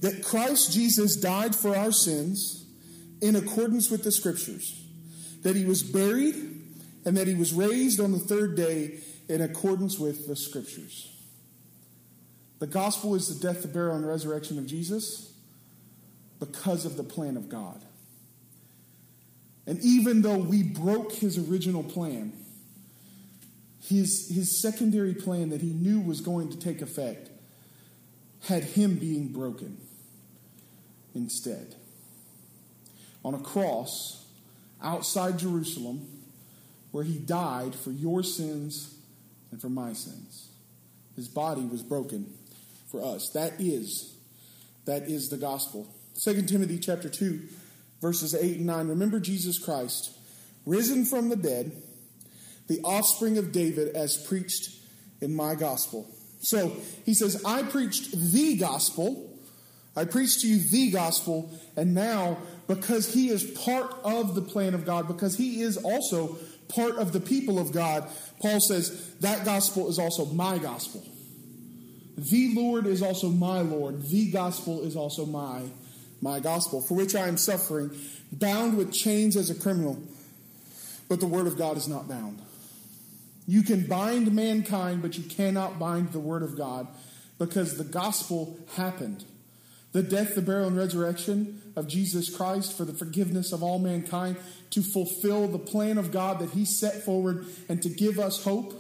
that 0.01 0.25
Christ 0.25 0.73
Jesus 0.73 1.15
died 1.17 1.55
for 1.55 1.77
our 1.77 1.93
sins 1.93 2.65
in 3.21 3.37
accordance 3.37 3.91
with 3.91 4.03
the 4.03 4.11
scriptures, 4.11 4.83
that 5.43 5.55
he 5.55 5.67
was 5.67 5.83
buried, 5.83 6.35
and 7.05 7.19
that 7.19 7.27
he 7.27 7.35
was 7.35 7.53
raised 7.53 8.01
on 8.01 8.13
the 8.13 8.19
third 8.19 8.57
day 8.57 9.01
in 9.29 9.43
accordance 9.43 9.99
with 9.99 10.27
the 10.27 10.35
scriptures. 10.35 11.15
The 12.61 12.67
gospel 12.67 13.15
is 13.15 13.29
the 13.29 13.47
death, 13.47 13.61
the 13.61 13.69
burial, 13.69 13.97
and 13.97 14.09
resurrection 14.09 14.59
of 14.59 14.67
Jesus 14.67 15.35
because 16.39 16.87
of 16.87 16.97
the 16.97 17.05
plan 17.05 17.37
of 17.37 17.51
God. 17.51 17.85
And 19.71 19.79
even 19.85 20.23
though 20.23 20.37
we 20.37 20.65
broke 20.65 21.13
his 21.13 21.39
original 21.39 21.85
plan, 21.85 22.33
his, 23.85 24.29
his 24.29 24.61
secondary 24.61 25.15
plan 25.15 25.51
that 25.51 25.61
he 25.61 25.69
knew 25.71 26.01
was 26.01 26.21
going 26.21 26.51
to 26.51 26.59
take 26.59 26.83
effect 26.83 27.31
had 28.49 28.65
him 28.65 28.97
being 28.97 29.29
broken 29.29 29.79
instead. 31.15 31.77
On 33.25 33.33
a 33.33 33.39
cross 33.39 34.27
outside 34.83 35.39
Jerusalem, 35.39 36.05
where 36.91 37.05
he 37.05 37.19
died 37.19 37.73
for 37.77 37.93
your 37.93 38.25
sins 38.25 38.97
and 39.53 39.61
for 39.61 39.69
my 39.69 39.93
sins. 39.93 40.49
His 41.15 41.29
body 41.29 41.63
was 41.63 41.85
broken 41.85 42.35
for 42.91 43.05
us. 43.05 43.31
That 43.35 43.53
is, 43.61 44.17
that 44.87 45.05
is 45.05 45.29
the 45.29 45.37
gospel. 45.37 45.87
2 46.21 46.43
Timothy 46.43 46.81
chapter 46.81 47.09
2, 47.09 47.41
verses 48.01 48.35
8 48.35 48.59
and 48.59 48.67
9. 48.67 48.89
Remember 48.89 49.21
Jesus 49.21 49.59
Christ, 49.59 50.17
risen 50.67 51.05
from 51.05 51.29
the 51.29 51.37
dead, 51.37 51.73
the 52.69 52.81
offspring 52.83 53.39
of 53.39 53.53
David, 53.53 53.95
as 53.95 54.17
preached 54.17 54.71
in 55.21 55.35
my 55.35 55.55
gospel. 55.55 56.09
So 56.41 56.73
he 57.05 57.15
says, 57.15 57.43
I 57.45 57.63
preached 57.63 58.13
the 58.13 58.57
gospel. 58.57 59.27
I 59.97 60.05
preached 60.05 60.43
to 60.43 60.49
you 60.49 60.59
the 60.71 60.93
gospel, 60.93 61.51
and 61.77 61.95
now, 61.95 62.39
because 62.69 63.13
he 63.13 63.29
is 63.29 63.43
part 63.43 63.93
of 64.05 64.37
the 64.37 64.41
plan 64.41 64.73
of 64.73 64.87
God, 64.87 65.09
because 65.09 65.37
he 65.37 65.63
is 65.63 65.77
also 65.77 66.39
part 66.69 66.97
of 66.97 67.13
the 67.13 67.19
people 67.19 67.59
of 67.59 67.73
God, 67.73 68.09
Paul 68.41 68.61
says, 68.61 69.15
that 69.17 69.45
gospel 69.45 69.89
is 69.89 69.99
also 69.99 70.27
my 70.27 70.59
gospel. 70.59 71.05
The 72.17 72.55
Lord 72.55 72.87
is 72.87 73.03
also 73.03 73.31
my 73.31 73.63
Lord. 73.63 74.03
The 74.09 74.31
gospel 74.31 74.83
is 74.83 74.95
also 74.95 75.27
my, 75.27 75.63
my 76.21 76.41
gospel, 76.41 76.81
for 76.81 76.95
which 76.95 77.15
I 77.15 77.29
am 77.29 77.37
suffering, 77.37 77.91
bound 78.33 78.77
with 78.77 78.93
chains 78.93 79.37
as 79.37 79.51
a 79.51 79.55
criminal. 79.55 80.03
But 81.09 81.21
the 81.21 81.27
word 81.27 81.47
of 81.47 81.57
God 81.57 81.77
is 81.77 81.89
not 81.89 82.09
bound. 82.09 82.41
You 83.47 83.63
can 83.63 83.87
bind 83.87 84.33
mankind, 84.33 85.03
but 85.03 85.19
you 85.19 85.25
cannot 85.25 85.79
bind 85.79 86.13
the 86.13 86.21
word 86.21 86.43
of 86.43 86.57
God 86.57 86.87
because 87.39 87.77
the 87.77 87.85
gospel 87.85 88.59
happened. 88.77 89.25
The 89.93 90.05
death, 90.05 90.37
the 90.37 90.43
burial, 90.43 90.69
and 90.69 90.77
resurrection 90.77 91.61
of 91.75 91.89
Jesus 91.89 92.35
Christ 92.35 92.77
for 92.77 92.85
the 92.85 92.93
forgiveness 92.93 93.53
of 93.53 93.63
all 93.63 93.81
mankind 93.81 94.37
to 94.71 94.83
fulfill 94.83 95.49
the 95.49 95.59
plan 95.59 95.99
of 95.99 96.13
God 96.13 96.39
that 96.39 96.51
He 96.51 96.65
set 96.65 97.03
forward 97.03 97.47
and 97.69 97.83
to 97.83 97.89
give 97.89 98.21
us 98.21 98.45
hope. 98.45 98.73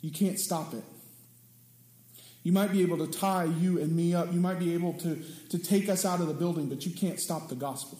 You 0.00 0.12
can't 0.12 0.38
stop 0.38 0.74
it. 0.74 0.84
You 2.44 2.52
might 2.52 2.70
be 2.70 2.82
able 2.82 2.98
to 2.98 3.06
tie 3.06 3.44
you 3.44 3.80
and 3.80 3.96
me 3.96 4.14
up. 4.14 4.32
You 4.32 4.38
might 4.38 4.58
be 4.58 4.74
able 4.74 4.92
to, 4.94 5.20
to 5.48 5.58
take 5.58 5.88
us 5.88 6.04
out 6.04 6.20
of 6.20 6.28
the 6.28 6.34
building, 6.34 6.68
but 6.68 6.86
you 6.86 6.92
can't 6.92 7.18
stop 7.18 7.48
the 7.48 7.54
gospel. 7.54 7.98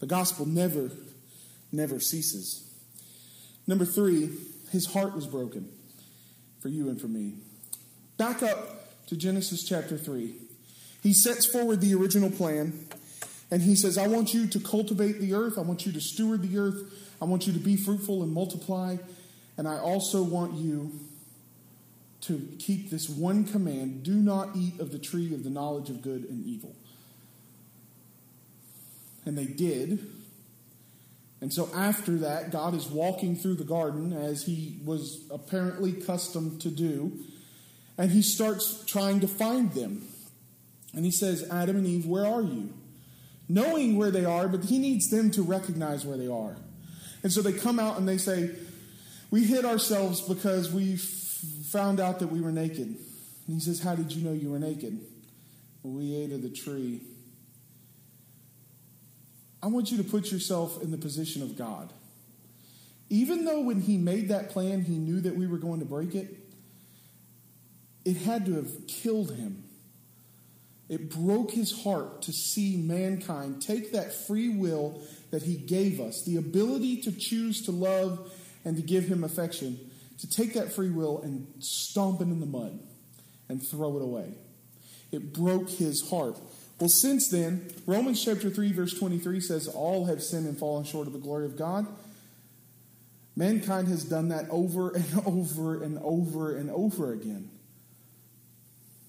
The 0.00 0.06
gospel 0.06 0.46
never, 0.46 0.90
never 1.72 1.98
ceases. 1.98 2.70
Number 3.66 3.86
three, 3.86 4.30
his 4.70 4.92
heart 4.92 5.14
was 5.14 5.26
broken 5.26 5.68
for 6.60 6.68
you 6.68 6.90
and 6.90 7.00
for 7.00 7.08
me. 7.08 7.34
Back 8.18 8.42
up 8.42 9.06
to 9.06 9.16
Genesis 9.16 9.64
chapter 9.66 9.96
3. 9.96 10.34
He 11.02 11.14
sets 11.14 11.46
forward 11.46 11.80
the 11.80 11.94
original 11.94 12.30
plan 12.30 12.86
and 13.50 13.62
he 13.62 13.74
says, 13.74 13.96
I 13.96 14.08
want 14.08 14.34
you 14.34 14.46
to 14.46 14.60
cultivate 14.60 15.20
the 15.20 15.32
earth. 15.32 15.56
I 15.56 15.62
want 15.62 15.86
you 15.86 15.92
to 15.92 16.00
steward 16.00 16.42
the 16.42 16.58
earth. 16.58 16.82
I 17.22 17.24
want 17.24 17.46
you 17.46 17.52
to 17.54 17.58
be 17.58 17.76
fruitful 17.76 18.22
and 18.22 18.32
multiply. 18.32 18.96
And 19.56 19.66
I 19.66 19.78
also 19.78 20.22
want 20.22 20.54
you 20.54 20.92
to 22.22 22.48
keep 22.58 22.90
this 22.90 23.08
one 23.08 23.44
command 23.44 24.02
do 24.02 24.14
not 24.14 24.56
eat 24.56 24.80
of 24.80 24.92
the 24.92 24.98
tree 24.98 25.32
of 25.34 25.44
the 25.44 25.50
knowledge 25.50 25.88
of 25.88 26.02
good 26.02 26.24
and 26.24 26.44
evil. 26.44 26.74
And 29.24 29.36
they 29.36 29.46
did. 29.46 30.04
And 31.40 31.52
so 31.52 31.68
after 31.74 32.16
that, 32.18 32.50
God 32.50 32.74
is 32.74 32.86
walking 32.88 33.36
through 33.36 33.54
the 33.54 33.64
garden 33.64 34.12
as 34.12 34.44
he 34.44 34.78
was 34.84 35.24
apparently 35.30 35.92
accustomed 35.92 36.60
to 36.62 36.70
do. 36.70 37.12
And 37.96 38.10
he 38.10 38.22
starts 38.22 38.84
trying 38.86 39.20
to 39.20 39.28
find 39.28 39.72
them. 39.72 40.08
And 40.94 41.04
he 41.04 41.10
says, 41.10 41.46
Adam 41.50 41.76
and 41.76 41.86
Eve, 41.86 42.06
where 42.06 42.26
are 42.26 42.42
you? 42.42 42.72
Knowing 43.48 43.96
where 43.96 44.10
they 44.10 44.24
are, 44.24 44.48
but 44.48 44.64
he 44.64 44.78
needs 44.78 45.08
them 45.10 45.30
to 45.32 45.42
recognize 45.42 46.04
where 46.04 46.16
they 46.16 46.28
are. 46.28 46.56
And 47.22 47.32
so 47.32 47.42
they 47.42 47.52
come 47.52 47.78
out 47.78 47.98
and 47.98 48.08
they 48.08 48.18
say, 48.18 48.50
We 49.30 49.44
hid 49.44 49.64
ourselves 49.64 50.20
because 50.20 50.72
we 50.72 50.96
found 51.70 52.00
out 52.00 52.18
that 52.20 52.28
we 52.28 52.40
were 52.40 52.52
naked. 52.52 52.86
And 52.86 52.98
he 53.46 53.60
says, 53.60 53.80
How 53.80 53.94
did 53.94 54.12
you 54.12 54.24
know 54.24 54.32
you 54.32 54.50
were 54.50 54.58
naked? 54.58 54.98
Well, 55.82 55.94
we 55.94 56.14
ate 56.16 56.32
of 56.32 56.42
the 56.42 56.50
tree. 56.50 57.00
I 59.62 59.66
want 59.66 59.90
you 59.90 59.98
to 59.98 60.04
put 60.04 60.30
yourself 60.30 60.82
in 60.82 60.90
the 60.90 60.98
position 60.98 61.42
of 61.42 61.56
God. 61.56 61.92
Even 63.10 63.44
though 63.44 63.60
when 63.60 63.80
he 63.80 63.96
made 63.96 64.28
that 64.28 64.50
plan, 64.50 64.82
he 64.82 64.96
knew 64.96 65.20
that 65.20 65.34
we 65.34 65.46
were 65.46 65.58
going 65.58 65.80
to 65.80 65.86
break 65.86 66.14
it, 66.14 66.36
it 68.04 68.16
had 68.18 68.46
to 68.46 68.54
have 68.54 68.86
killed 68.86 69.34
him. 69.34 69.64
It 70.88 71.10
broke 71.10 71.50
his 71.50 71.82
heart 71.82 72.22
to 72.22 72.32
see 72.32 72.76
mankind 72.76 73.60
take 73.60 73.92
that 73.92 74.14
free 74.26 74.48
will 74.48 75.02
that 75.30 75.42
he 75.42 75.56
gave 75.56 76.00
us, 76.00 76.24
the 76.24 76.36
ability 76.36 77.02
to 77.02 77.12
choose 77.12 77.62
to 77.66 77.72
love 77.72 78.32
and 78.64 78.76
to 78.76 78.82
give 78.82 79.04
him 79.04 79.24
affection, 79.24 79.78
to 80.18 80.28
take 80.28 80.54
that 80.54 80.72
free 80.72 80.90
will 80.90 81.22
and 81.22 81.46
stomp 81.60 82.20
it 82.20 82.24
in 82.24 82.40
the 82.40 82.46
mud 82.46 82.78
and 83.48 83.62
throw 83.66 83.96
it 83.96 84.02
away. 84.02 84.34
It 85.12 85.32
broke 85.32 85.70
his 85.70 86.08
heart. 86.10 86.38
Well, 86.80 86.88
since 86.88 87.28
then, 87.28 87.70
Romans 87.86 88.24
chapter 88.24 88.50
3, 88.50 88.72
verse 88.72 88.98
23 88.98 89.40
says, 89.40 89.68
All 89.68 90.06
have 90.06 90.22
sinned 90.22 90.46
and 90.46 90.58
fallen 90.58 90.84
short 90.84 91.06
of 91.06 91.12
the 91.12 91.18
glory 91.18 91.46
of 91.46 91.56
God. 91.56 91.86
Mankind 93.36 93.88
has 93.88 94.04
done 94.04 94.28
that 94.28 94.46
over 94.50 94.90
and 94.90 95.22
over 95.26 95.82
and 95.82 95.98
over 95.98 96.56
and 96.56 96.70
over 96.70 97.12
again. 97.12 97.50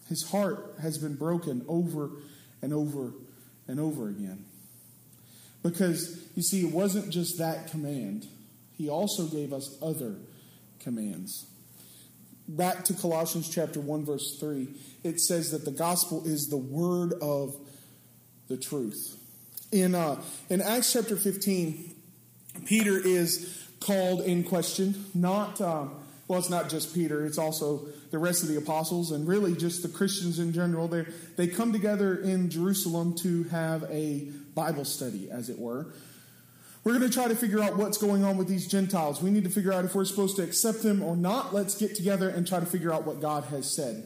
His 0.08 0.28
heart 0.30 0.76
has 0.82 0.98
been 0.98 1.16
broken 1.16 1.64
over 1.68 2.12
and 2.62 2.74
over 2.74 3.14
and 3.68 3.80
over 3.80 4.10
again. 4.10 4.46
Because, 5.62 6.24
you 6.36 6.42
see, 6.42 6.66
it 6.66 6.74
wasn't 6.74 7.12
just 7.12 7.38
that 7.38 7.70
command, 7.70 8.28
He 8.78 8.90
also 8.90 9.28
gave 9.28 9.52
us 9.52 9.78
other 9.82 10.16
commands. 10.80 11.46
Back 12.48 12.84
to 12.86 12.94
Colossians 12.94 13.50
chapter 13.50 13.80
1, 13.80 14.06
verse 14.06 14.38
3, 14.40 14.68
it 15.04 15.20
says 15.20 15.52
that 15.52 15.66
the 15.66 15.72
gospel 15.72 16.26
is 16.26 16.48
the 16.48 16.58
word 16.58 17.14
of 17.22 17.56
the 18.48 18.58
truth. 18.58 19.16
In, 19.72 19.94
uh, 19.94 20.22
in 20.50 20.62
Acts 20.62 20.94
chapter 20.94 21.16
15, 21.16 21.96
Peter 22.66 22.98
is 22.98 23.68
called 23.80 24.22
in 24.22 24.44
question, 24.44 25.06
not. 25.14 25.62
Um, 25.62 25.92
well, 26.28 26.38
it's 26.38 26.50
not 26.50 26.70
just 26.70 26.94
Peter, 26.94 27.26
it's 27.26 27.40
also 27.40 27.88
the 28.12 28.20
rest 28.20 28.44
of 28.44 28.50
the 28.50 28.58
apostles 28.58 29.12
and 29.12 29.28
really 29.28 29.56
just 29.56 29.82
the 29.82 29.90
Christians 29.90 30.38
in 30.38 30.54
general. 30.54 30.88
They, 30.88 31.06
they 31.36 31.48
come 31.48 31.74
together 31.74 32.16
in 32.16 32.52
Jerusalem 32.52 33.16
to 33.18 33.46
have 33.46 33.84
a 33.90 34.30
Bible 34.54 34.86
study, 34.86 35.32
as 35.32 35.50
it 35.50 35.58
were. 35.58 35.88
We're 36.84 36.98
going 36.98 37.10
to 37.10 37.14
try 37.14 37.28
to 37.28 37.36
figure 37.36 37.62
out 37.62 37.76
what's 37.76 37.98
going 37.98 38.24
on 38.24 38.38
with 38.38 38.48
these 38.48 38.68
Gentiles. 38.68 39.22
We 39.22 39.32
need 39.32 39.44
to 39.44 39.50
figure 39.50 39.74
out 39.74 39.84
if 39.84 39.96
we're 39.96 40.06
supposed 40.06 40.38
to 40.38 40.44
accept 40.44 40.82
them 40.82 41.04
or 41.04 41.16
not. 41.16 41.54
Let's 41.54 41.76
get 41.76 41.96
together 41.96 42.30
and 42.30 42.48
try 42.48 42.60
to 42.60 42.66
figure 42.66 42.94
out 42.94 43.06
what 43.06 43.20
God 43.20 43.46
has 43.46 43.74
said. 43.74 44.06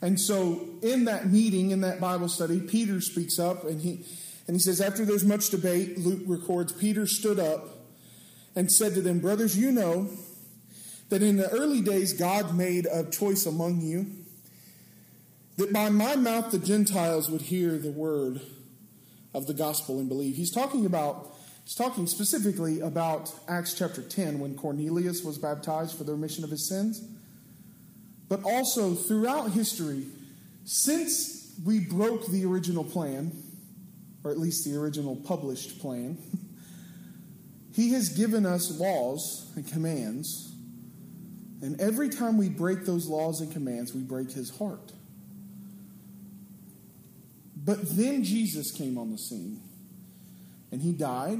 And 0.00 0.18
so, 0.20 0.68
in 0.80 1.06
that 1.06 1.26
meeting, 1.26 1.72
in 1.72 1.80
that 1.80 2.00
Bible 2.00 2.28
study, 2.28 2.60
Peter 2.60 3.00
speaks 3.00 3.38
up 3.38 3.64
and 3.64 3.80
he, 3.80 4.04
and 4.46 4.54
he 4.54 4.60
says, 4.60 4.80
After 4.80 5.04
there's 5.04 5.24
much 5.24 5.50
debate, 5.50 5.98
Luke 5.98 6.22
records, 6.26 6.72
Peter 6.72 7.04
stood 7.04 7.40
up 7.40 7.68
and 8.54 8.70
said 8.70 8.94
to 8.94 9.00
them, 9.00 9.18
Brothers, 9.18 9.58
you 9.58 9.72
know 9.72 10.08
that 11.08 11.22
in 11.22 11.36
the 11.36 11.50
early 11.50 11.80
days 11.80 12.12
God 12.12 12.54
made 12.54 12.86
a 12.86 13.10
choice 13.10 13.44
among 13.44 13.80
you, 13.80 14.06
that 15.56 15.72
by 15.72 15.90
my 15.90 16.14
mouth 16.14 16.52
the 16.52 16.58
Gentiles 16.60 17.28
would 17.28 17.42
hear 17.42 17.76
the 17.76 17.90
word 17.90 18.40
of 19.34 19.46
the 19.48 19.54
gospel 19.54 19.98
and 19.98 20.08
believe. 20.08 20.36
He's 20.36 20.52
talking 20.52 20.86
about 20.86 21.34
he's 21.68 21.74
talking 21.74 22.06
specifically 22.06 22.80
about 22.80 23.30
Acts 23.46 23.74
chapter 23.74 24.00
10 24.00 24.38
when 24.38 24.56
Cornelius 24.56 25.22
was 25.22 25.36
baptized 25.36 25.98
for 25.98 26.04
the 26.04 26.12
remission 26.12 26.42
of 26.42 26.48
his 26.48 26.66
sins. 26.66 27.06
But 28.26 28.42
also 28.42 28.94
throughout 28.94 29.50
history, 29.50 30.06
since 30.64 31.52
we 31.62 31.80
broke 31.80 32.26
the 32.28 32.46
original 32.46 32.84
plan, 32.84 33.32
or 34.24 34.30
at 34.30 34.38
least 34.38 34.64
the 34.64 34.78
original 34.78 35.14
published 35.14 35.78
plan, 35.78 36.16
he 37.74 37.92
has 37.92 38.08
given 38.08 38.46
us 38.46 38.70
laws 38.80 39.52
and 39.54 39.70
commands 39.70 40.48
and 41.60 41.80
every 41.80 42.08
time 42.08 42.38
we 42.38 42.48
break 42.48 42.84
those 42.84 43.08
laws 43.08 43.40
and 43.40 43.52
commands, 43.52 43.92
we 43.92 44.00
break 44.00 44.30
his 44.30 44.56
heart. 44.58 44.92
But 47.56 47.96
then 47.96 48.22
Jesus 48.22 48.70
came 48.70 48.96
on 48.96 49.10
the 49.10 49.18
scene 49.18 49.60
and 50.70 50.82
he 50.82 50.92
died. 50.92 51.38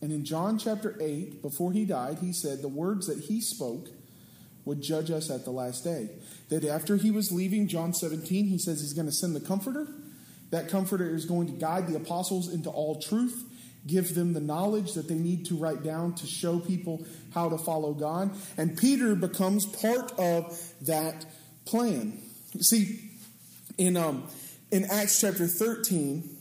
And 0.00 0.10
in 0.12 0.24
John 0.24 0.58
chapter 0.58 0.96
8, 1.00 1.42
before 1.42 1.72
he 1.72 1.84
died, 1.84 2.18
he 2.20 2.32
said 2.32 2.60
the 2.60 2.68
words 2.68 3.06
that 3.06 3.18
he 3.18 3.40
spoke 3.40 3.88
would 4.64 4.82
judge 4.82 5.10
us 5.10 5.30
at 5.30 5.44
the 5.44 5.50
last 5.50 5.84
day. 5.84 6.08
That 6.48 6.64
after 6.64 6.96
he 6.96 7.10
was 7.10 7.32
leaving, 7.32 7.68
John 7.68 7.94
17, 7.94 8.46
he 8.46 8.58
says 8.58 8.80
he's 8.80 8.94
going 8.94 9.06
to 9.06 9.12
send 9.12 9.36
the 9.36 9.40
Comforter. 9.40 9.86
That 10.50 10.68
Comforter 10.68 11.14
is 11.14 11.24
going 11.24 11.46
to 11.46 11.52
guide 11.52 11.86
the 11.86 11.96
apostles 11.96 12.52
into 12.52 12.70
all 12.70 13.00
truth 13.00 13.44
give 13.86 14.14
them 14.14 14.32
the 14.32 14.40
knowledge 14.40 14.94
that 14.94 15.08
they 15.08 15.14
need 15.14 15.46
to 15.46 15.56
write 15.56 15.82
down 15.82 16.14
to 16.14 16.26
show 16.26 16.58
people 16.58 17.04
how 17.34 17.48
to 17.48 17.58
follow 17.58 17.92
God. 17.92 18.30
And 18.56 18.76
Peter 18.76 19.14
becomes 19.14 19.66
part 19.66 20.12
of 20.18 20.72
that 20.82 21.24
plan. 21.64 22.20
See, 22.60 23.00
in, 23.78 23.96
um, 23.96 24.28
in 24.70 24.84
Acts 24.84 25.20
chapter 25.20 25.46
13, 25.46 26.31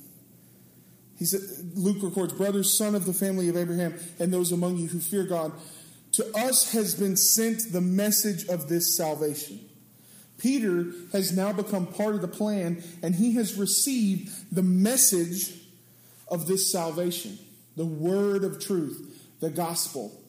he 1.22 1.26
said, 1.28 1.42
Luke 1.76 2.02
records, 2.02 2.34
Brothers, 2.34 2.76
son 2.76 2.96
of 2.96 3.06
the 3.06 3.14
family 3.14 3.48
of 3.48 3.56
Abraham, 3.56 3.94
and 4.18 4.34
those 4.34 4.52
among 4.52 4.78
you 4.78 4.88
who 4.88 5.00
fear 5.00 5.24
God, 5.24 5.52
to 6.14 6.26
us 6.36 6.72
has 6.72 6.96
been 6.96 7.16
sent 7.16 7.72
the 7.72 7.80
message 7.80 8.48
of 8.48 8.70
this 8.70 8.98
salvation. 8.98 9.60
Peter 10.40 10.88
has 11.12 11.32
now 11.32 11.54
become 11.54 11.86
part 11.86 12.16
of 12.16 12.22
the 12.22 12.28
plan, 12.28 12.84
and 13.04 13.14
he 13.14 13.36
has 13.36 13.54
received 13.54 14.32
the 14.52 14.64
message 14.64 15.60
of 16.28 16.48
this 16.48 16.72
salvation, 16.72 17.38
the 17.76 17.86
word 17.86 18.44
of 18.44 18.60
truth, 18.60 19.24
the 19.42 19.52
gospel. 19.52 20.20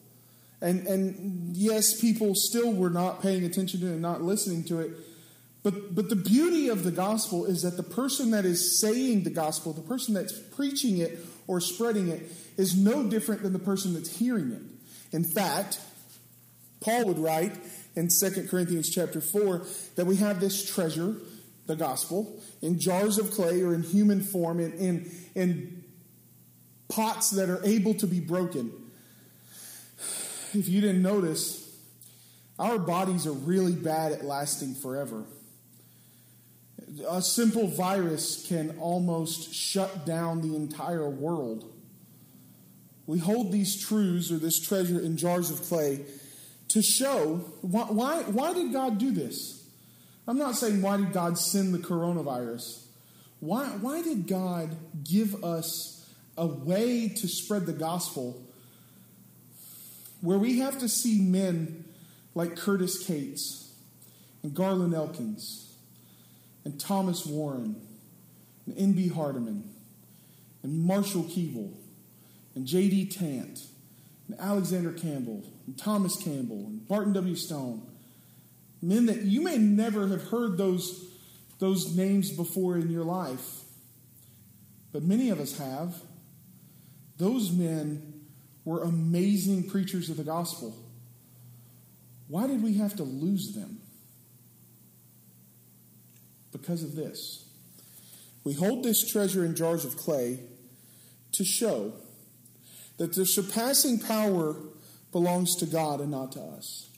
And, 0.61 0.85
and 0.85 1.57
yes, 1.57 1.99
people 1.99 2.35
still 2.35 2.71
were 2.71 2.91
not 2.91 3.19
paying 3.19 3.45
attention 3.45 3.79
to 3.79 3.87
it 3.87 3.93
and 3.93 4.01
not 4.03 4.21
listening 4.21 4.63
to 4.65 4.79
it. 4.81 4.91
But, 5.63 5.95
but 5.95 6.09
the 6.09 6.17
beauty 6.17 6.67
of 6.67 6.83
the 6.83 6.91
gospel 6.91 7.45
is 7.45 7.61
that 7.61 7.77
the 7.77 7.83
person 7.83 8.31
that 8.31 8.43
is 8.43 8.79
saying 8.79 9.23
the 9.23 9.29
gospel, 9.29 9.71
the 9.71 9.81
person 9.81 10.13
that's 10.13 10.37
preaching 10.37 10.97
it 10.97 11.17
or 11.47 11.61
spreading 11.61 12.09
it, 12.09 12.29
is 12.57 12.77
no 12.77 13.03
different 13.03 13.43
than 13.43 13.53
the 13.53 13.59
person 13.59 13.93
that's 13.93 14.17
hearing 14.17 14.51
it. 14.51 14.61
In 15.15 15.23
fact, 15.23 15.79
Paul 16.81 17.05
would 17.05 17.19
write 17.19 17.55
in 17.95 18.09
2 18.09 18.47
Corinthians 18.49 18.89
chapter 18.89 19.21
4 19.21 19.65
that 19.95 20.05
we 20.05 20.17
have 20.17 20.41
this 20.41 20.69
treasure, 20.69 21.15
the 21.65 21.77
gospel, 21.77 22.41
in 22.61 22.77
jars 22.77 23.17
of 23.17 23.31
clay 23.31 23.61
or 23.61 23.73
in 23.73 23.83
human 23.83 24.21
form, 24.21 24.59
in, 24.59 24.73
in, 24.73 25.11
in 25.33 25.83
pots 26.89 27.29
that 27.31 27.49
are 27.49 27.63
able 27.63 27.93
to 27.93 28.07
be 28.07 28.19
broken. 28.19 28.71
If 30.53 30.67
you 30.67 30.81
didn't 30.81 31.01
notice, 31.01 31.73
our 32.59 32.77
bodies 32.77 33.25
are 33.25 33.31
really 33.31 33.73
bad 33.73 34.11
at 34.11 34.25
lasting 34.25 34.75
forever. 34.75 35.23
A 37.09 37.21
simple 37.21 37.67
virus 37.67 38.45
can 38.47 38.77
almost 38.79 39.53
shut 39.53 40.05
down 40.05 40.41
the 40.41 40.55
entire 40.55 41.09
world. 41.09 41.71
We 43.05 43.19
hold 43.19 43.51
these 43.51 43.79
truths 43.79 44.31
or 44.31 44.37
this 44.37 44.59
treasure 44.59 44.99
in 44.99 45.17
jars 45.17 45.49
of 45.49 45.61
clay 45.63 46.05
to 46.69 46.81
show 46.81 47.37
why, 47.61 47.83
why, 47.83 48.23
why 48.23 48.53
did 48.53 48.71
God 48.71 48.97
do 48.97 49.11
this? 49.11 49.67
I'm 50.27 50.37
not 50.37 50.55
saying 50.55 50.81
why 50.81 50.97
did 50.97 51.11
God 51.11 51.37
send 51.37 51.73
the 51.73 51.79
coronavirus. 51.79 52.83
Why, 53.39 53.65
why 53.65 54.01
did 54.01 54.27
God 54.27 54.75
give 55.03 55.43
us 55.43 56.09
a 56.37 56.47
way 56.47 57.09
to 57.09 57.27
spread 57.27 57.65
the 57.65 57.73
gospel 57.73 58.41
where 60.21 60.37
we 60.37 60.59
have 60.59 60.79
to 60.79 60.87
see 60.87 61.19
men 61.19 61.83
like 62.35 62.55
Curtis 62.55 63.05
Cates 63.05 63.73
and 64.41 64.53
Garland 64.53 64.93
Elkins 64.93 65.72
and 66.65 66.79
Thomas 66.79 67.25
Warren 67.25 67.75
and 68.65 68.77
N.B. 68.77 69.09
Hardeman 69.09 69.63
and 70.63 70.83
Marshall 70.85 71.23
Keeble 71.23 71.73
and 72.55 72.65
J.D. 72.65 73.07
Tant 73.07 73.59
and 74.27 74.39
Alexander 74.39 74.91
Campbell 74.91 75.43
and 75.67 75.77
Thomas 75.77 76.15
Campbell 76.17 76.65
and 76.67 76.87
Barton 76.87 77.13
W. 77.13 77.35
Stone. 77.35 77.89
Men 78.81 79.05
that 79.05 79.21
you 79.21 79.41
may 79.41 79.57
never 79.57 80.07
have 80.07 80.23
heard 80.29 80.57
those, 80.57 81.09
those 81.59 81.95
names 81.95 82.31
before 82.31 82.77
in 82.77 82.89
your 82.89 83.03
life, 83.03 83.61
but 84.91 85.03
many 85.03 85.29
of 85.29 85.39
us 85.39 85.57
have. 85.57 86.01
Those 87.17 87.51
men 87.51 88.25
were 88.65 88.83
amazing 88.83 89.69
preachers 89.69 90.09
of 90.09 90.17
the 90.17 90.23
gospel. 90.23 90.75
Why 92.27 92.47
did 92.47 92.63
we 92.63 92.75
have 92.75 92.95
to 92.97 93.03
lose 93.03 93.53
them? 93.53 93.82
Because 96.53 96.83
of 96.83 96.95
this. 96.95 97.45
We 98.45 98.53
hold 98.53 98.83
this 98.83 99.05
treasure 99.09 99.43
in 99.43 99.55
jars 99.55 99.83
of 99.83 99.97
clay 99.97 100.39
to 101.33 101.43
show 101.43 101.93
that 102.97 103.13
the 103.13 103.25
surpassing 103.25 103.99
power 103.99 104.55
belongs 105.11 105.55
to 105.57 105.65
God 105.65 105.99
and 105.99 106.11
not 106.11 106.31
to 106.33 106.41
us. 106.41 106.89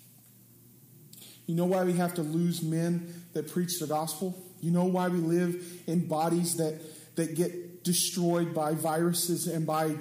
You 1.48 1.56
know 1.56 1.66
why 1.66 1.84
we 1.84 1.94
have 1.94 2.16
to 2.16 2.22
lose 2.22 2.62
men 2.62 3.24
that 3.34 3.52
preach 3.52 3.80
the 3.80 3.88
gospel? 3.88 4.36
You 4.62 4.72
know 4.72 4.86
why 4.86 5.08
we 5.08 5.20
live 5.20 5.64
in 5.88 6.08
bodies 6.08 6.56
that, 6.58 6.82
that 7.16 7.36
get 7.36 7.84
destroyed 7.84 8.54
by 8.54 8.74
viruses 8.74 9.48
and 9.48 9.66
by 9.66 9.96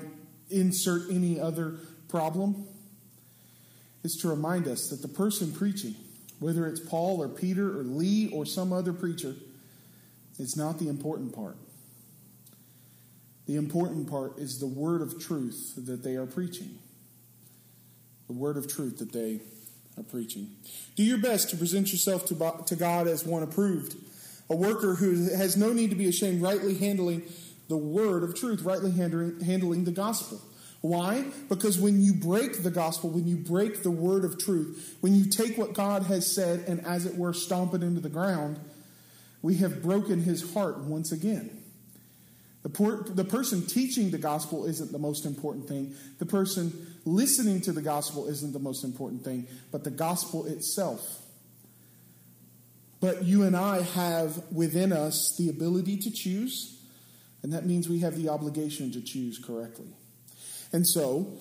insert 0.51 1.11
any 1.11 1.38
other 1.38 1.77
problem? 2.09 2.67
Is 4.03 4.17
to 4.17 4.29
remind 4.29 4.69
us 4.69 4.88
that 4.88 5.01
the 5.01 5.09
person 5.09 5.53
preaching, 5.53 5.95
whether 6.44 6.66
it's 6.66 6.78
Paul 6.78 7.22
or 7.22 7.28
Peter 7.28 7.80
or 7.80 7.85
Lee 7.85 8.28
or 8.30 8.44
some 8.44 8.70
other 8.70 8.92
preacher, 8.92 9.35
it's 10.38 10.59
not 10.59 10.78
the 10.78 10.90
important 10.90 11.35
part. 11.35 11.57
The 13.46 13.57
important 13.57 14.11
part 14.11 14.38
is 14.38 14.59
the 14.59 14.66
word 14.66 15.00
of 15.00 15.18
truth 15.18 15.72
that 15.87 16.02
they 16.02 16.16
are 16.16 16.26
preaching. 16.26 16.78
The 18.26 18.35
word 18.35 18.59
of 18.59 18.70
truth 18.70 18.98
that 18.98 19.11
they 19.11 19.40
are 19.96 20.02
preaching. 20.02 20.50
Do 20.96 21.02
your 21.02 21.16
best 21.16 21.48
to 21.48 21.57
present 21.57 21.90
yourself 21.90 22.26
to, 22.26 22.76
God 22.76 23.09
as 23.09 23.24
one 23.24 23.42
approved, 23.42 23.96
a 24.50 24.54
worker 24.54 24.96
who 24.96 25.35
has 25.35 25.57
no 25.57 25.72
need 25.72 25.88
to 25.90 25.96
be 25.96 26.09
ashamed, 26.09 26.42
rightly 26.42 26.74
handling 26.74 27.22
the 27.68 27.78
word 27.78 28.22
of 28.22 28.35
truth, 28.35 28.61
rightly 28.61 28.90
handling 28.90 29.85
the 29.85 29.92
gospel. 29.92 30.42
Why? 30.85 31.25
Because 31.49 31.79
when 31.79 32.03
you 32.03 32.12
break 32.12 32.62
the 32.62 32.70
gospel, 32.70 33.09
when 33.09 33.27
you 33.27 33.38
break 33.38 33.83
the 33.83 33.90
word 33.90 34.23
of 34.23 34.38
truth, 34.38 34.99
when 35.01 35.14
you 35.14 35.25
take 35.31 35.57
what 35.57 35.73
God 35.73 36.03
has 36.03 36.31
said 36.31 36.68
and, 36.68 36.85
as 36.85 37.07
it 37.07 37.16
were, 37.16 37.33
stomp 37.33 37.73
it 37.73 37.83
into 37.83 38.03
the 38.03 38.11
ground, 38.11 38.61
we 39.40 39.55
have 39.57 39.83
broken 39.83 40.20
his 40.20 40.53
heart 40.53 40.81
once 40.81 41.11
again. 41.11 41.62
The, 42.64 43.12
the 43.14 43.25
person 43.25 43.64
teaching 43.64 44.11
the 44.11 44.18
gospel 44.18 44.66
isn't 44.66 44.92
the 44.92 44.99
most 44.99 45.25
important 45.25 45.68
thing. 45.68 45.94
The 46.18 46.27
person 46.27 46.94
listening 47.07 47.62
to 47.62 47.73
the 47.73 47.81
gospel 47.81 48.29
isn't 48.29 48.53
the 48.53 48.59
most 48.59 48.85
important 48.85 49.25
thing, 49.25 49.47
but 49.73 49.85
the 49.85 49.90
gospel 49.90 50.44
itself. 50.44 51.23
But 53.01 53.25
you 53.25 53.44
and 53.44 53.57
I 53.57 53.81
have 53.81 54.53
within 54.53 54.92
us 54.92 55.35
the 55.38 55.49
ability 55.49 55.97
to 56.01 56.11
choose, 56.11 56.79
and 57.42 57.55
that 57.55 57.64
means 57.64 57.88
we 57.88 58.01
have 58.01 58.16
the 58.16 58.29
obligation 58.29 58.92
to 58.92 59.01
choose 59.01 59.38
correctly. 59.38 59.88
And 60.74 60.84
so, 60.84 61.38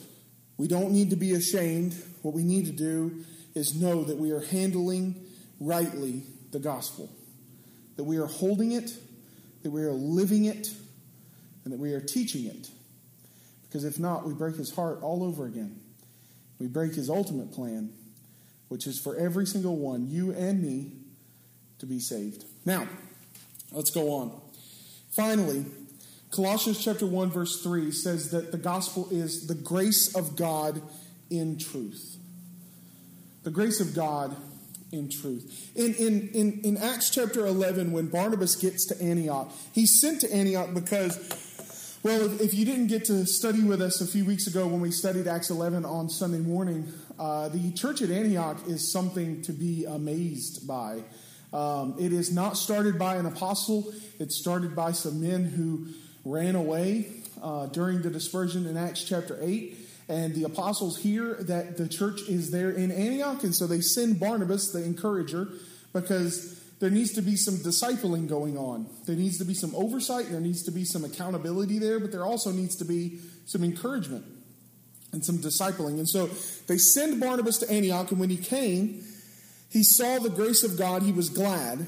we 0.58 0.68
don't 0.68 0.92
need 0.92 1.10
to 1.10 1.16
be 1.16 1.34
ashamed. 1.34 1.96
What 2.22 2.36
we 2.36 2.44
need 2.44 2.68
to 2.68 2.72
do 2.72 3.26
is 3.56 3.74
know 3.74 4.04
that 4.04 4.18
we 4.18 4.30
are 4.30 4.42
handling 4.42 5.26
rightly 5.60 6.22
the 6.52 6.60
gospel, 6.60 7.10
that 7.96 8.04
we 8.04 8.18
are 8.18 8.28
holding 8.28 8.74
it, 8.74 8.92
that 9.64 9.72
we 9.72 9.82
are 9.82 9.92
living 9.92 10.46
it, 10.46 10.70
and 11.64 11.74
that 11.74 11.80
we 11.80 11.94
are 11.94 12.00
teaching 12.00 12.46
it. 12.46 12.70
Because 13.64 13.86
if 13.86 13.98
not, 13.98 14.24
we 14.24 14.36
break 14.36 14.56
his 14.56 14.70
heart 14.70 15.00
all 15.02 15.24
over 15.24 15.48
again. 15.48 15.80
We 16.60 16.68
break 16.68 16.94
his 16.94 17.10
ultimate 17.10 17.52
plan, 17.52 17.92
which 18.68 18.86
is 18.86 19.00
for 19.00 19.16
every 19.16 19.48
single 19.48 19.78
one, 19.78 20.12
you 20.12 20.32
and 20.32 20.62
me, 20.62 20.92
to 21.80 21.88
be 21.88 22.00
saved. 22.00 22.46
Now, 22.66 22.88
let's 23.72 23.90
go 23.90 24.12
on. 24.12 24.40
Finally, 25.10 25.66
Colossians 26.34 26.84
chapter 26.84 27.06
1 27.06 27.30
verse 27.30 27.62
3 27.62 27.92
says 27.92 28.32
that 28.32 28.52
the 28.52 28.58
gospel 28.58 29.08
is 29.12 29.46
the 29.46 29.54
grace 29.54 30.16
of 30.16 30.36
God 30.36 30.82
in 31.30 31.60
truth. 31.60 32.18
The 33.44 33.52
grace 33.52 33.80
of 33.80 33.94
God 33.94 34.36
in 34.92 35.12
truth. 35.12 35.72
In, 35.76 35.94
in, 35.94 36.30
in, 36.30 36.62
in 36.64 36.78
Acts 36.78 37.12
chapter 37.12 37.46
11, 37.46 37.92
when 37.92 38.08
Barnabas 38.08 38.56
gets 38.56 38.88
to 38.88 39.00
Antioch, 39.00 39.52
he's 39.74 40.02
sent 40.02 40.22
to 40.22 40.34
Antioch 40.34 40.74
because 40.74 42.00
well, 42.02 42.26
if, 42.26 42.42
if, 42.42 42.54
you 42.56 42.66
didn't 42.66 42.88
get 42.88 43.06
to 43.06 43.28
study 43.28 43.62
with 43.62 43.82
us 43.82 44.02
a 44.02 44.08
few 44.08 44.26
weeks 44.26 44.48
ago 44.48 44.66
when 44.66 44.82
we 44.82 44.90
studied 44.90 45.28
Acts 45.28 45.52
11 45.52 45.86
on 45.86 46.10
Sunday 46.10 46.40
morning, 46.40 46.92
uh, 47.20 47.50
the 47.50 47.72
church 47.74 48.02
at 48.02 48.10
Antioch 48.10 48.58
is 48.68 48.92
something 48.92 49.44
to 49.44 49.54
be 49.54 49.86
amazed 49.86 50.68
by. 50.68 51.04
Um, 51.54 51.96
it 52.00 52.12
is 52.12 52.34
not 52.34 52.58
started 52.58 52.98
by 52.98 53.18
an 53.18 53.28
apostle, 53.28 53.94
it's 54.20 54.36
started 54.36 54.76
by 54.76 54.94
some 54.94 55.22
men 55.22 55.46
who 55.46 55.88
ran 56.26 56.56
away 56.56 57.08
uh, 57.42 57.68
during 57.68 58.02
the 58.02 58.10
dispersion 58.10 58.66
in 58.66 58.78
Acts 58.78 59.04
chapter 59.04 59.38
8. 59.42 59.78
And 60.10 60.36
the 60.36 60.44
apostles 60.44 60.98
hear 60.98 61.36
that 61.36 61.78
the 61.78 61.88
church 61.88 62.22
is 62.28 62.52
there 62.52 62.72
in 62.72 62.92
Antioch, 62.92 63.44
and 63.44 63.56
so 63.56 63.68
they 63.68 63.80
send 63.80 64.20
Barnabas, 64.20 64.72
the 64.72 64.84
encourager, 64.84 65.48
because 65.94 66.60
there 66.80 66.90
needs 66.90 67.14
to 67.14 67.22
be 67.22 67.38
some 67.38 67.56
discipling 67.56 68.28
going 68.28 68.58
on. 68.58 68.88
There 69.06 69.16
needs 69.16 69.38
to 69.38 69.46
be 69.46 69.54
some 69.54 69.74
oversight, 69.74 70.30
there 70.30 70.42
needs 70.42 70.64
to 70.64 70.72
be 70.72 70.84
some 70.84 71.06
accountability 71.06 71.80
there, 71.80 72.00
but 72.00 72.12
there 72.12 72.26
also 72.26 72.52
needs 72.52 72.76
to 72.78 72.86
be 72.86 73.20
some 73.46 73.64
encouragement 73.64 74.26
and 75.14 75.24
some 75.24 75.38
discipling. 75.38 76.00
And 76.00 76.10
so 76.10 76.28
they 76.68 76.78
send 76.78 77.22
Barnabas 77.22 77.60
to 77.60 77.72
Antioch, 77.72 78.12
and 78.12 78.20
when 78.20 78.30
he 78.30 78.38
came, 78.38 79.06
he 79.70 79.84
saw 79.84 80.20
the 80.20 80.30
grace 80.30 80.64
of 80.64 80.78
God, 80.78 81.04
he 81.04 81.14
was 81.14 81.30
glad, 81.30 81.88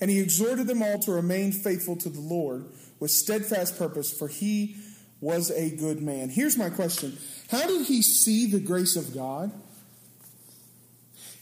and 0.00 0.10
he 0.10 0.20
exhorted 0.20 0.68
them 0.68 0.82
all 0.82 1.00
to 1.00 1.10
remain 1.10 1.50
faithful 1.50 1.96
to 1.96 2.08
the 2.08 2.20
Lord 2.20 2.66
with 3.04 3.10
steadfast 3.10 3.76
purpose, 3.76 4.10
for 4.10 4.28
he 4.28 4.74
was 5.20 5.50
a 5.50 5.68
good 5.76 6.00
man. 6.00 6.30
Here's 6.30 6.56
my 6.56 6.70
question 6.70 7.18
How 7.50 7.66
did 7.66 7.84
he 7.86 8.00
see 8.00 8.46
the 8.46 8.58
grace 8.58 8.96
of 8.96 9.12
God? 9.12 9.52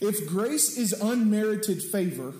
If 0.01 0.27
grace 0.27 0.77
is 0.77 0.91
unmerited 0.91 1.81
favor, 1.81 2.33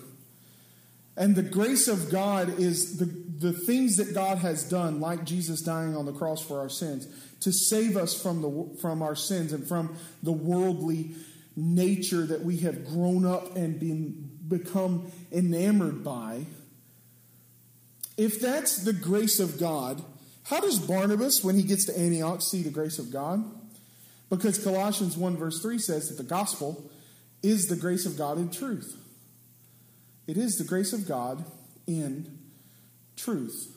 and 1.16 1.34
the 1.34 1.42
grace 1.42 1.88
of 1.88 2.10
God 2.10 2.60
is 2.60 2.98
the, 2.98 3.06
the 3.06 3.54
things 3.54 3.96
that 3.96 4.12
God 4.12 4.36
has 4.38 4.68
done, 4.68 5.00
like 5.00 5.24
Jesus 5.24 5.62
dying 5.62 5.96
on 5.96 6.04
the 6.04 6.12
cross 6.12 6.42
for 6.42 6.60
our 6.60 6.68
sins, 6.68 7.08
to 7.40 7.50
save 7.50 7.96
us 7.96 8.20
from, 8.20 8.42
the, 8.42 8.78
from 8.82 9.00
our 9.00 9.16
sins 9.16 9.54
and 9.54 9.66
from 9.66 9.96
the 10.22 10.32
worldly 10.32 11.12
nature 11.56 12.26
that 12.26 12.42
we 12.42 12.58
have 12.58 12.84
grown 12.84 13.24
up 13.24 13.56
and 13.56 13.80
been, 13.80 14.28
become 14.46 15.10
enamored 15.32 16.04
by. 16.04 16.44
If 18.16 18.40
that's 18.40 18.84
the 18.84 18.92
grace 18.92 19.40
of 19.40 19.58
God, 19.58 20.02
how 20.44 20.60
does 20.60 20.78
Barnabas, 20.78 21.42
when 21.42 21.56
he 21.56 21.62
gets 21.62 21.86
to 21.86 21.98
Antioch, 21.98 22.42
see 22.42 22.62
the 22.62 22.70
grace 22.70 22.98
of 22.98 23.10
God? 23.10 23.44
Because 24.30 24.62
Colossians 24.62 25.16
1, 25.16 25.36
verse 25.36 25.60
3 25.60 25.78
says 25.78 26.08
that 26.08 26.16
the 26.16 26.28
gospel 26.28 26.90
is 27.42 27.66
the 27.66 27.76
grace 27.76 28.06
of 28.06 28.16
God 28.16 28.38
in 28.38 28.50
truth. 28.50 28.96
It 30.26 30.36
is 30.36 30.56
the 30.56 30.64
grace 30.64 30.92
of 30.92 31.06
God 31.06 31.44
in 31.86 32.38
truth. 33.16 33.74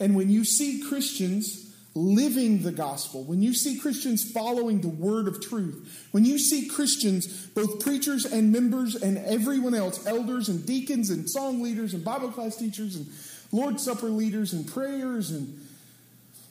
And 0.00 0.14
when 0.14 0.30
you 0.30 0.44
see 0.44 0.82
Christians 0.88 1.74
living 1.94 2.62
the 2.62 2.72
gospel, 2.72 3.24
when 3.24 3.42
you 3.42 3.52
see 3.52 3.78
Christians 3.78 4.30
following 4.30 4.80
the 4.80 4.88
word 4.88 5.26
of 5.26 5.40
truth, 5.40 6.06
when 6.12 6.24
you 6.24 6.38
see 6.38 6.68
Christians, 6.68 7.46
both 7.48 7.80
preachers 7.80 8.24
and 8.24 8.52
members 8.52 8.94
and 8.94 9.18
everyone 9.18 9.74
else, 9.74 10.06
elders 10.06 10.48
and 10.48 10.64
deacons 10.64 11.10
and 11.10 11.28
song 11.28 11.62
leaders 11.62 11.94
and 11.94 12.04
Bible 12.04 12.30
class 12.30 12.56
teachers 12.56 12.96
and 12.96 13.06
Lord's 13.50 13.84
Supper 13.84 14.08
leaders 14.08 14.52
and 14.52 14.66
prayers, 14.66 15.30
and 15.30 15.66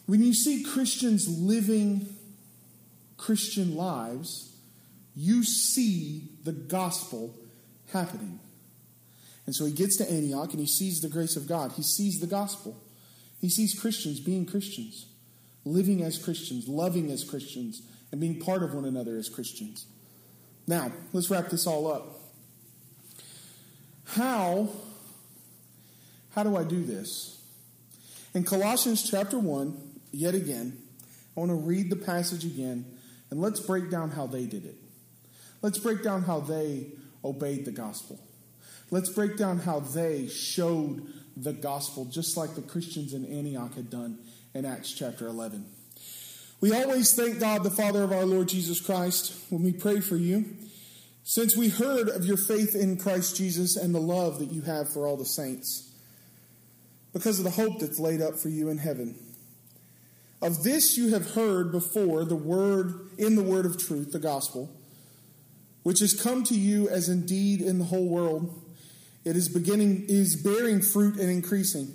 when 0.05 0.23
you 0.23 0.33
see 0.33 0.63
Christians 0.63 1.27
living 1.27 2.07
Christian 3.17 3.75
lives, 3.75 4.55
you 5.15 5.43
see 5.43 6.23
the 6.43 6.51
gospel 6.51 7.35
happening. 7.91 8.39
And 9.45 9.55
so 9.55 9.65
he 9.65 9.71
gets 9.71 9.95
to 9.97 10.09
Antioch 10.09 10.51
and 10.51 10.59
he 10.59 10.67
sees 10.67 11.01
the 11.01 11.09
grace 11.09 11.35
of 11.35 11.47
God. 11.47 11.71
He 11.73 11.81
sees 11.81 12.19
the 12.19 12.27
gospel. 12.27 12.77
He 13.39 13.49
sees 13.49 13.79
Christians 13.79 14.19
being 14.19 14.45
Christians, 14.45 15.05
living 15.65 16.03
as 16.03 16.17
Christians, 16.17 16.67
loving 16.67 17.11
as 17.11 17.23
Christians, 17.23 17.81
and 18.11 18.19
being 18.19 18.39
part 18.39 18.63
of 18.63 18.73
one 18.73 18.85
another 18.85 19.17
as 19.17 19.29
Christians. 19.29 19.85
Now, 20.67 20.91
let's 21.13 21.29
wrap 21.29 21.49
this 21.49 21.65
all 21.65 21.91
up. 21.91 22.19
How 24.05 24.69
how 26.37 26.43
do 26.43 26.55
I 26.55 26.63
do 26.63 26.83
this? 26.83 27.41
In 28.35 28.43
Colossians 28.43 29.09
chapter 29.09 29.39
1, 29.39 29.75
yet 30.11 30.35
again, 30.35 30.77
I 31.35 31.39
want 31.39 31.49
to 31.49 31.55
read 31.55 31.89
the 31.89 31.95
passage 31.95 32.45
again 32.45 32.85
and 33.31 33.41
let's 33.41 33.59
break 33.59 33.89
down 33.89 34.11
how 34.11 34.27
they 34.27 34.45
did 34.45 34.63
it. 34.63 34.75
Let's 35.63 35.79
break 35.79 36.03
down 36.03 36.21
how 36.21 36.41
they 36.41 36.91
obeyed 37.25 37.65
the 37.65 37.71
gospel. 37.71 38.19
Let's 38.91 39.09
break 39.09 39.35
down 39.35 39.57
how 39.57 39.79
they 39.79 40.27
showed 40.27 41.11
the 41.35 41.53
gospel, 41.53 42.05
just 42.05 42.37
like 42.37 42.53
the 42.53 42.61
Christians 42.61 43.15
in 43.15 43.25
Antioch 43.25 43.73
had 43.73 43.89
done 43.89 44.19
in 44.53 44.63
Acts 44.63 44.93
chapter 44.93 45.25
11. 45.25 45.65
We 46.61 46.71
always 46.71 47.15
thank 47.15 47.39
God, 47.39 47.63
the 47.63 47.71
Father 47.71 48.03
of 48.03 48.11
our 48.11 48.25
Lord 48.25 48.47
Jesus 48.47 48.79
Christ, 48.79 49.33
when 49.49 49.63
we 49.63 49.73
pray 49.73 50.01
for 50.01 50.17
you, 50.17 50.45
since 51.23 51.57
we 51.57 51.69
heard 51.69 52.09
of 52.09 52.25
your 52.25 52.37
faith 52.37 52.75
in 52.75 52.97
Christ 52.97 53.35
Jesus 53.35 53.75
and 53.75 53.95
the 53.95 53.99
love 53.99 54.37
that 54.37 54.51
you 54.51 54.61
have 54.61 54.93
for 54.93 55.07
all 55.07 55.17
the 55.17 55.25
saints, 55.25 55.85
because 57.17 57.39
of 57.39 57.45
the 57.45 57.51
hope 57.51 57.79
that's 57.79 57.97
laid 57.97 58.21
up 58.21 58.35
for 58.35 58.49
you 58.49 58.69
in 58.69 58.77
heaven. 58.77 59.17
Of 60.39 60.61
this 60.63 60.97
you 60.97 61.09
have 61.15 61.31
heard 61.31 61.71
before 61.71 62.25
the 62.25 62.35
word 62.35 63.09
in 63.17 63.35
the 63.35 63.41
word 63.41 63.65
of 63.65 63.79
truth, 63.83 64.11
the 64.11 64.19
gospel, 64.19 64.69
which 65.81 65.99
has 65.99 66.13
come 66.13 66.43
to 66.43 66.53
you 66.53 66.87
as 66.89 67.09
indeed 67.09 67.59
in 67.59 67.79
the 67.79 67.85
whole 67.85 68.07
world 68.07 68.61
it 69.25 69.35
is 69.35 69.49
beginning 69.49 70.05
is 70.07 70.35
bearing 70.35 70.79
fruit 70.79 71.17
and 71.17 71.31
increasing, 71.31 71.91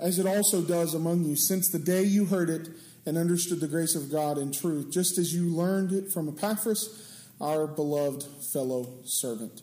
as 0.00 0.18
it 0.18 0.26
also 0.26 0.62
does 0.62 0.94
among 0.94 1.24
you, 1.24 1.36
since 1.36 1.70
the 1.70 1.78
day 1.78 2.02
you 2.02 2.24
heard 2.24 2.50
it 2.50 2.68
and 3.06 3.16
understood 3.16 3.60
the 3.60 3.68
grace 3.68 3.94
of 3.94 4.10
God 4.10 4.36
in 4.36 4.50
truth, 4.50 4.90
just 4.90 5.16
as 5.16 5.32
you 5.32 5.48
learned 5.48 5.92
it 5.92 6.12
from 6.12 6.28
Epaphras, 6.28 7.30
our 7.40 7.68
beloved 7.68 8.24
fellow 8.52 8.94
servant. 9.04 9.62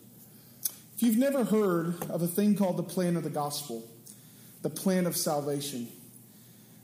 If 0.96 1.02
you've 1.02 1.18
never 1.18 1.44
heard 1.44 2.02
of 2.08 2.22
a 2.22 2.26
thing 2.26 2.56
called 2.56 2.78
the 2.78 2.82
plan 2.82 3.16
of 3.16 3.22
the 3.22 3.30
gospel, 3.30 3.86
the 4.62 4.70
plan 4.70 5.06
of 5.06 5.16
salvation, 5.16 5.88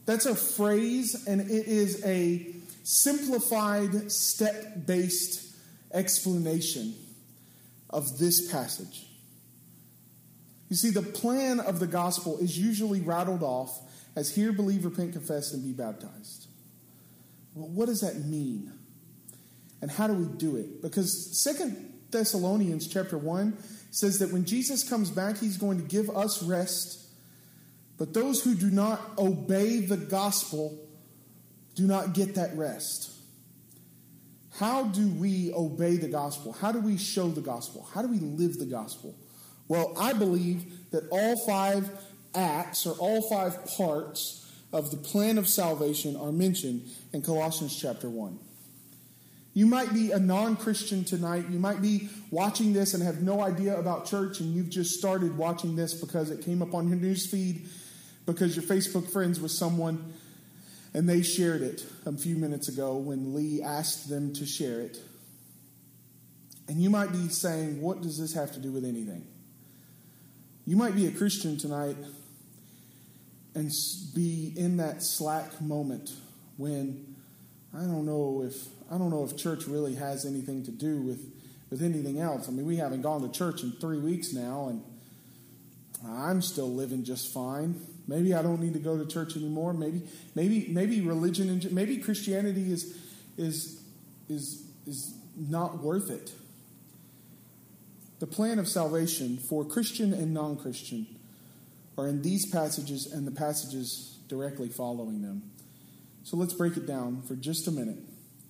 that's 0.07 0.27
a 0.27 0.35
phrase 0.35 1.27
and 1.27 1.41
it 1.41 1.67
is 1.67 2.05
a 2.05 2.55
simplified, 2.83 4.11
step 4.11 4.87
based 4.87 5.55
explanation 5.93 6.95
of 7.91 8.19
this 8.19 8.51
passage. 8.51 9.07
You 10.69 10.77
see, 10.77 10.91
the 10.91 11.03
plan 11.03 11.61
of 11.61 11.81
the 11.81 11.87
gospel 11.87 12.38
is 12.38 12.59
usually 12.59 13.01
rattled 13.01 13.43
off 13.43 13.81
as 14.14 14.35
hear, 14.35 14.53
believe, 14.53 14.85
repent, 14.85 15.12
confess, 15.12 15.53
and 15.53 15.62
be 15.62 15.73
baptized. 15.73 16.47
Well, 17.55 17.69
what 17.69 17.87
does 17.87 18.01
that 18.01 18.17
mean? 18.17 18.73
And 19.81 19.91
how 19.91 20.07
do 20.07 20.12
we 20.12 20.27
do 20.37 20.57
it? 20.57 20.83
Because 20.83 21.41
Second 21.41 21.93
Thessalonians 22.11 22.87
chapter 22.87 23.17
1 23.17 23.57
says 23.91 24.19
that 24.19 24.33
when 24.33 24.45
Jesus 24.45 24.88
comes 24.88 25.11
back, 25.11 25.38
he's 25.38 25.57
going 25.57 25.79
to 25.79 25.85
give 25.85 26.11
us 26.11 26.43
rest. 26.43 27.05
But 27.98 28.14
those 28.14 28.42
who 28.42 28.54
do 28.54 28.70
not 28.70 29.00
obey 29.18 29.80
the 29.80 29.96
gospel 29.96 30.78
do 31.74 31.87
not 31.87 32.14
get 32.14 32.37
that 32.37 32.56
rest. 32.56 33.11
How 34.58 34.84
do 34.84 35.08
we 35.08 35.52
obey 35.52 35.96
the 35.96 36.08
gospel? 36.08 36.52
How 36.52 36.72
do 36.72 36.80
we 36.80 36.96
show 36.96 37.28
the 37.28 37.40
gospel? 37.40 37.88
How 37.92 38.02
do 38.02 38.08
we 38.08 38.18
live 38.18 38.58
the 38.58 38.66
gospel? 38.66 39.14
Well, 39.66 39.94
I 39.98 40.12
believe 40.12 40.90
that 40.90 41.08
all 41.11 41.37
five 41.46 41.90
acts 42.34 42.87
or 42.87 42.94
all 42.94 43.22
five 43.28 43.64
parts 43.76 44.50
of 44.72 44.90
the 44.90 44.96
plan 44.96 45.38
of 45.38 45.48
salvation 45.48 46.16
are 46.16 46.32
mentioned 46.32 46.88
in 47.12 47.22
Colossians 47.22 47.78
chapter 47.78 48.08
1. 48.08 48.38
You 49.54 49.66
might 49.66 49.92
be 49.92 50.12
a 50.12 50.18
non 50.18 50.56
Christian 50.56 51.04
tonight. 51.04 51.46
You 51.50 51.58
might 51.58 51.82
be 51.82 52.08
watching 52.30 52.72
this 52.72 52.94
and 52.94 53.02
have 53.02 53.22
no 53.22 53.40
idea 53.40 53.78
about 53.78 54.06
church, 54.06 54.40
and 54.40 54.54
you've 54.54 54.68
just 54.70 54.98
started 54.98 55.37
watching 55.37 55.74
this 55.74 55.94
because 55.94 56.30
it 56.30 56.44
came 56.44 56.62
up 56.62 56.74
on 56.74 56.88
your 56.88 56.96
news 56.96 57.26
feed 57.26 57.68
because 58.29 58.55
your 58.55 58.64
Facebook 58.64 59.11
friends 59.11 59.41
with 59.41 59.51
someone 59.51 60.12
and 60.93 61.09
they 61.09 61.23
shared 61.23 61.62
it 61.62 61.85
a 62.05 62.12
few 62.12 62.37
minutes 62.37 62.69
ago 62.69 62.97
when 62.97 63.35
Lee 63.35 63.62
asked 63.62 64.11
them 64.11 64.35
to 64.35 64.45
share 64.45 64.81
it. 64.81 64.99
And 66.69 66.83
you 66.83 66.91
might 66.91 67.11
be 67.11 67.29
saying, 67.29 67.81
What 67.81 68.03
does 68.03 68.19
this 68.19 68.35
have 68.35 68.53
to 68.53 68.61
do 68.61 68.71
with 68.71 68.85
anything? 68.85 69.27
You 70.67 70.77
might 70.77 70.95
be 70.95 71.07
a 71.07 71.11
Christian 71.11 71.57
tonight 71.57 71.97
and 73.55 73.73
be 74.14 74.53
in 74.55 74.77
that 74.77 75.03
slack 75.03 75.61
moment 75.62 76.11
when 76.59 77.17
I 77.75 77.81
don't 77.81 78.05
know 78.05 78.45
if 78.47 78.55
I 78.93 78.99
don't 78.99 79.11
know 79.11 79.25
if 79.25 79.38
church 79.38 79.67
really 79.67 79.95
has 79.95 80.27
anything 80.27 80.64
to 80.64 80.71
do 80.71 81.01
with 81.01 81.33
with 81.71 81.83
anything 81.83 82.21
else. 82.21 82.47
I 82.47 82.53
mean, 82.53 82.67
we 82.67 82.77
haven't 82.77 83.01
gone 83.01 83.23
to 83.23 83.31
church 83.31 83.62
in 83.62 83.73
3 83.73 83.99
weeks 84.01 84.35
now 84.35 84.69
and 84.69 84.83
I'm 86.06 86.42
still 86.42 86.72
living 86.72 87.04
just 87.04 87.32
fine. 87.32 87.80
Maybe 88.06 88.34
I 88.34 88.42
don't 88.42 88.61
need 88.61 88.74
to 88.74 88.78
go 88.78 88.96
to 88.96 89.06
church 89.06 89.37
anymore. 89.37 89.72
Maybe 89.72 90.02
maybe 90.34 90.66
maybe 90.68 91.00
religion 91.00 91.48
and 91.50 91.72
maybe 91.72 91.98
Christianity 91.98 92.72
is 92.72 92.96
is 93.37 93.82
is 94.28 94.62
is 94.87 95.14
not 95.37 95.82
worth 95.82 96.11
it. 96.11 96.32
The 98.20 98.26
plan 98.26 98.58
of 98.58 98.68
salvation 98.68 99.38
for 99.38 99.64
Christian 99.64 100.12
and 100.12 100.32
non 100.32 100.56
Christian 100.56 101.06
are 101.96 102.06
in 102.06 102.22
these 102.22 102.46
passages 102.46 103.06
and 103.06 103.26
the 103.26 103.32
passages 103.32 104.18
directly 104.28 104.68
following 104.68 105.22
them. 105.22 105.42
So 106.22 106.37
let's 106.37 106.52
break 106.52 106.76
it 106.76 106.87
down 106.87 107.22
for 107.22 107.34
just 107.34 107.66
a 107.66 107.70
minute. 107.70 107.98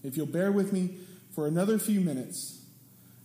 If 0.02 0.16
you'll 0.16 0.26
bear 0.26 0.52
with 0.52 0.72
me 0.72 0.98
for 1.34 1.46
another 1.46 1.78
few 1.78 2.00
minutes, 2.00 2.62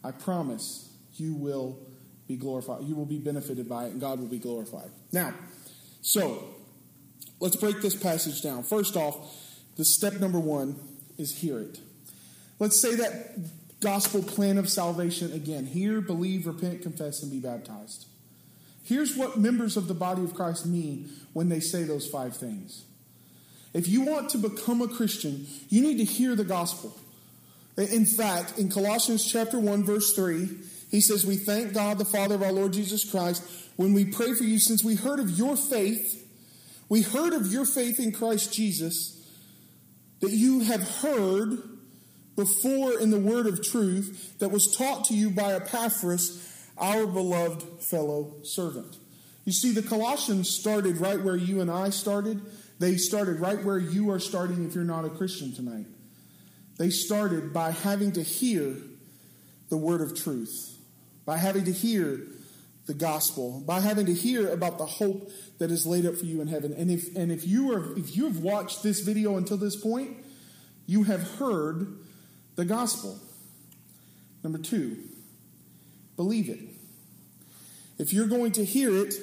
I 0.04 0.12
promise 0.12 0.90
you 1.16 1.34
will 1.34 1.80
be 2.28 2.36
glorified. 2.36 2.84
You 2.84 2.96
will 2.96 3.06
be 3.06 3.20
benefited 3.20 3.68
by 3.68 3.86
it, 3.86 3.92
and 3.92 4.02
God 4.02 4.20
will 4.20 4.28
be 4.28 4.40
glorified. 4.40 4.90
Now, 5.12 5.34
so 6.02 6.44
let's 7.40 7.56
break 7.56 7.82
this 7.82 7.96
passage 7.96 8.42
down. 8.42 8.64
First 8.64 8.96
off, 8.96 9.16
the 9.76 9.86
step 9.86 10.14
number 10.14 10.40
one 10.40 10.76
is 11.18 11.38
hear 11.38 11.60
it. 11.60 11.80
Let's 12.60 12.80
say 12.80 12.96
that 12.96 13.38
gospel 13.82 14.24
plan 14.24 14.58
of 14.58 14.70
salvation 14.70 15.34
again 15.34 15.66
hear, 15.66 16.00
believe, 16.00 16.48
repent, 16.48 16.82
confess, 16.82 17.22
and 17.22 17.32
be 17.32 17.40
baptized. 17.40 18.06
Here's 18.84 19.16
what 19.16 19.38
members 19.38 19.78
of 19.78 19.88
the 19.88 19.94
body 19.94 20.24
of 20.24 20.34
Christ 20.34 20.66
mean 20.66 21.10
when 21.34 21.50
they 21.50 21.60
say 21.60 21.84
those 21.84 22.08
five 22.08 22.36
things. 22.36 22.84
If 23.74 23.88
you 23.88 24.02
want 24.02 24.30
to 24.32 24.38
become 24.38 24.82
a 24.82 24.88
Christian, 24.88 25.48
you 25.70 25.82
need 25.82 25.98
to 25.98 26.04
hear 26.04 26.36
the 26.36 26.44
gospel. 26.44 26.96
In 27.76 28.06
fact, 28.06 28.60
in 28.60 28.70
Colossians 28.70 29.30
chapter 29.30 29.58
1 29.58 29.84
verse 29.84 30.14
3, 30.14 30.50
he 30.94 31.02
says, 31.02 31.26
"We 31.26 31.38
thank 31.38 31.74
God 31.74 31.98
the 31.98 32.06
Father 32.06 32.36
of 32.36 32.44
our 32.44 32.52
Lord 32.52 32.72
Jesus 32.72 33.04
Christ 33.04 33.42
when 33.78 33.94
we 33.94 34.06
pray 34.06 34.36
for 34.36 34.44
you 34.44 34.60
since 34.60 34.84
we 34.84 34.94
heard 34.94 35.20
of 35.20 35.32
your 35.32 35.58
faith, 35.58 36.24
we 36.88 37.02
heard 37.02 37.34
of 37.34 37.52
your 37.52 37.66
faith 37.66 38.00
in 38.00 38.12
Christ 38.12 38.54
Jesus, 38.54 39.20
that 40.20 40.32
you 40.32 40.60
have 40.60 40.88
heard 41.00 41.58
before 42.36 43.00
in 43.00 43.10
the 43.10 43.20
word 43.20 43.48
of 43.48 43.64
truth 43.64 44.36
that 44.38 44.50
was 44.50 44.76
taught 44.78 45.06
to 45.06 45.16
you 45.16 45.32
by 45.32 45.54
Epaphras, 45.54 46.48
our 46.78 47.08
beloved 47.08 47.82
fellow 47.84 48.36
servant. 48.44 48.96
You 49.46 49.52
see, 49.52 49.72
the 49.72 49.82
Colossians 49.82 50.48
started 50.48 50.98
right 50.98 51.22
where 51.22 51.36
you 51.36 51.60
and 51.60 51.72
I 51.72 51.90
started. 51.90 52.40
They 52.78 52.98
started 52.98 53.40
right 53.40 53.64
where 53.64 53.80
you 53.80 54.12
are 54.12 54.20
starting 54.20 54.64
if 54.64 54.76
you're 54.76 54.84
not 54.84 55.06
a 55.06 55.10
Christian 55.10 55.54
tonight. 55.54 55.88
They 56.78 56.92
started 56.92 57.52
by 57.52 57.72
having 57.72 58.12
to 58.14 58.22
hear 58.22 58.76
the 59.70 59.78
word 59.78 60.02
of 60.02 60.16
truth, 60.16 60.73
by 61.26 61.38
having 61.38 61.66
to 61.66 61.72
hear 61.72 62.20
the 62.86 62.94
gospel, 62.94 63.64
by 63.66 63.80
having 63.80 64.06
to 64.08 64.14
hear 64.14 64.52
about 64.52 64.78
the 64.78 64.86
hope 64.86 65.32
that 65.60 65.72
is 65.72 65.86
laid 65.86 66.06
up 66.06 66.16
for 66.16 66.26
you 66.26 66.42
in 66.42 66.48
heaven. 66.48 66.74
And 66.74 66.92
if 66.92 67.16
and 67.16 67.32
if 67.32 67.48
you 67.48 67.72
are 67.74 67.98
if 67.98 68.16
you 68.16 68.26
have 68.26 68.40
watched 68.40 68.84
this 68.84 69.00
video 69.00 69.38
until 69.38 69.58
this 69.58 69.76
point, 69.76 70.18
you 70.86 71.04
have 71.04 71.22
heard 71.38 71.98
the 72.56 72.66
gospel. 72.66 73.20
Number 74.44 74.58
two, 74.58 74.98
believe 76.18 76.50
it. 76.50 76.60
If 77.98 78.12
you're 78.12 78.28
going 78.28 78.52
to 78.54 78.66
hear 78.66 78.94
it, 79.06 79.14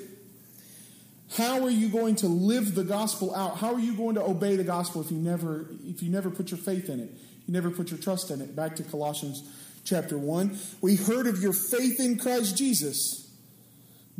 how 1.36 1.62
are 1.64 1.70
you 1.70 1.88
going 1.88 2.16
to 2.16 2.28
live 2.28 2.74
the 2.74 2.84
gospel 2.84 3.34
out? 3.34 3.58
How 3.58 3.74
are 3.74 3.80
you 3.80 3.94
going 3.94 4.14
to 4.14 4.22
obey 4.22 4.56
the 4.56 4.64
gospel 4.64 5.02
if 5.02 5.10
you 5.10 5.18
never 5.18 5.66
if 5.84 6.02
you 6.02 6.10
never 6.10 6.30
put 6.30 6.50
your 6.50 6.58
faith 6.58 6.88
in 6.88 7.00
it? 7.00 7.10
You 7.46 7.52
never 7.52 7.70
put 7.70 7.90
your 7.90 8.00
trust 8.00 8.30
in 8.30 8.40
it. 8.40 8.56
Back 8.56 8.76
to 8.76 8.82
Colossians 8.84 9.42
chapter 9.84 10.18
1. 10.18 10.58
We 10.80 10.96
heard 10.96 11.26
of 11.26 11.42
your 11.42 11.52
faith 11.52 12.00
in 12.00 12.18
Christ 12.18 12.56
Jesus 12.56 13.30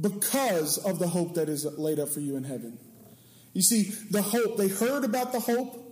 because 0.00 0.78
of 0.78 0.98
the 0.98 1.08
hope 1.08 1.34
that 1.34 1.48
is 1.48 1.64
laid 1.64 1.98
up 1.98 2.08
for 2.08 2.20
you 2.20 2.36
in 2.36 2.44
heaven. 2.44 2.78
You 3.52 3.62
see, 3.62 3.92
the 4.10 4.22
hope, 4.22 4.56
they 4.56 4.68
heard 4.68 5.04
about 5.04 5.32
the 5.32 5.40
hope, 5.40 5.90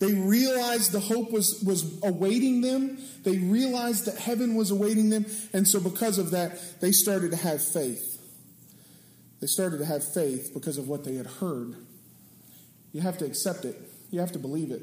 they 0.00 0.12
realized 0.12 0.92
the 0.92 1.00
hope 1.00 1.30
was, 1.30 1.62
was 1.62 1.98
awaiting 2.02 2.60
them. 2.60 2.98
They 3.22 3.38
realized 3.38 4.06
that 4.06 4.18
heaven 4.18 4.54
was 4.54 4.70
awaiting 4.70 5.08
them. 5.08 5.24
And 5.52 5.66
so, 5.66 5.80
because 5.80 6.18
of 6.18 6.32
that, 6.32 6.80
they 6.80 6.92
started 6.92 7.30
to 7.30 7.36
have 7.36 7.62
faith. 7.62 8.20
They 9.40 9.46
started 9.46 9.78
to 9.78 9.84
have 9.84 10.02
faith 10.12 10.50
because 10.52 10.78
of 10.78 10.88
what 10.88 11.04
they 11.04 11.14
had 11.14 11.26
heard. 11.26 11.76
You 12.92 13.02
have 13.02 13.18
to 13.18 13.24
accept 13.24 13.64
it, 13.64 13.80
you 14.10 14.20
have 14.20 14.32
to 14.32 14.38
believe 14.38 14.70
it. 14.70 14.82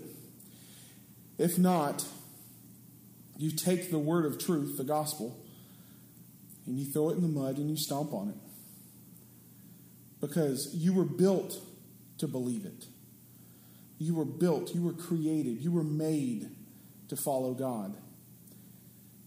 If 1.37 1.57
not, 1.57 2.05
you 3.41 3.49
take 3.49 3.89
the 3.89 3.97
word 3.97 4.25
of 4.25 4.37
truth, 4.37 4.77
the 4.77 4.83
gospel, 4.83 5.43
and 6.67 6.77
you 6.77 6.85
throw 6.85 7.09
it 7.09 7.13
in 7.13 7.21
the 7.21 7.27
mud 7.27 7.57
and 7.57 7.71
you 7.71 7.75
stomp 7.75 8.13
on 8.13 8.29
it. 8.29 8.35
Because 10.19 10.69
you 10.75 10.93
were 10.93 11.05
built 11.05 11.59
to 12.19 12.27
believe 12.27 12.65
it. 12.65 12.85
You 13.97 14.13
were 14.13 14.25
built, 14.25 14.75
you 14.75 14.83
were 14.83 14.93
created, 14.93 15.59
you 15.59 15.71
were 15.71 15.83
made 15.83 16.51
to 17.09 17.15
follow 17.15 17.55
God. 17.55 17.97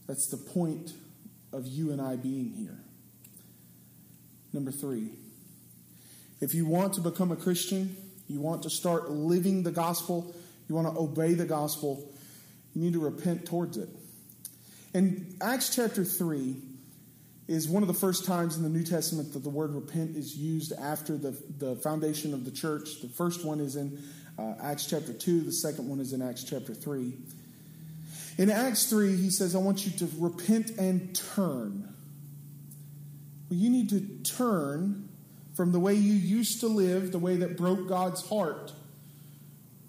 That's 0.07 0.29
the 0.29 0.37
point 0.37 0.93
of 1.53 1.67
you 1.67 1.91
and 1.91 2.01
I 2.01 2.15
being 2.15 2.53
here. 2.53 2.79
Number 4.53 4.71
three, 4.71 5.11
if 6.41 6.55
you 6.55 6.67
want 6.67 6.93
to 6.95 7.01
become 7.01 7.33
a 7.33 7.37
Christian, 7.37 7.97
you 8.29 8.41
want 8.41 8.63
to 8.63 8.71
start 8.71 9.11
living 9.11 9.65
the 9.65 9.73
gospel, 9.73 10.37
you 10.69 10.77
want 10.77 10.87
to 10.87 11.01
obey 11.01 11.35
the 11.35 11.47
gospel, 11.47 12.13
you 12.75 12.83
need 12.83 12.93
to 12.93 13.01
repent 13.01 13.45
towards 13.45 13.77
it. 13.77 13.89
And 14.95 15.37
Acts 15.41 15.75
chapter 15.75 16.05
3 16.05 16.55
is 17.49 17.69
one 17.69 17.83
of 17.83 17.89
the 17.89 17.95
first 17.95 18.25
times 18.25 18.57
in 18.57 18.63
the 18.63 18.69
New 18.69 18.85
Testament 18.85 19.33
that 19.33 19.43
the 19.43 19.51
word 19.51 19.75
repent 19.75 20.17
is 20.17 20.37
used 20.37 20.73
after 20.73 21.19
the, 21.19 21.37
the 21.59 21.75
foundation 21.77 22.33
of 22.33 22.45
the 22.45 22.53
church. 22.53 23.03
The 23.03 23.09
first 23.09 23.45
one 23.45 23.59
is 23.59 23.75
in 23.75 24.01
uh, 24.39 24.55
Acts 24.63 24.87
chapter 24.87 25.13
2, 25.13 25.41
the 25.43 25.53
second 25.53 25.89
one 25.89 26.01
is 26.01 26.13
in 26.13 26.23
Acts 26.23 26.45
chapter 26.45 26.75
3. 26.75 27.13
In 28.39 28.51
Acts 28.51 28.89
3, 28.89 29.17
he 29.17 29.31
says, 29.31 29.55
I 29.55 29.59
want 29.59 29.85
you 29.85 29.93
to 29.99 30.09
repent 30.19 30.71
and 30.71 31.15
turn. 31.15 31.93
Well, 33.51 33.59
you 33.59 33.71
need 33.71 33.91
to 33.91 34.01
turn 34.23 35.09
from 35.55 35.73
the 35.73 35.81
way 35.81 35.95
you 35.95 36.15
used 36.15 36.61
to 36.61 36.69
live, 36.69 37.13
the 37.13 37.19
way 37.19 37.37
that 37.37 37.57
broke 37.57 37.89
God's 37.89 38.27
heart, 38.29 38.73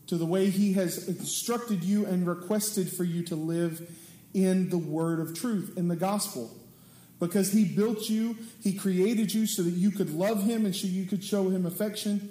to 0.07 0.17
the 0.17 0.25
way 0.25 0.49
he 0.49 0.73
has 0.73 1.07
instructed 1.07 1.83
you 1.83 2.05
and 2.05 2.27
requested 2.27 2.91
for 2.91 3.03
you 3.03 3.23
to 3.23 3.35
live 3.35 3.87
in 4.35 4.69
the 4.69 4.77
word 4.77 5.21
of 5.21 5.33
truth, 5.33 5.73
in 5.77 5.87
the 5.87 5.95
gospel. 5.95 6.51
Because 7.21 7.53
he 7.53 7.63
built 7.63 8.09
you, 8.09 8.35
he 8.61 8.73
created 8.73 9.33
you 9.33 9.47
so 9.47 9.63
that 9.63 9.71
you 9.71 9.89
could 9.89 10.09
love 10.09 10.43
him 10.43 10.65
and 10.65 10.75
so 10.75 10.87
you 10.87 11.05
could 11.05 11.23
show 11.23 11.49
him 11.49 11.65
affection. 11.65 12.29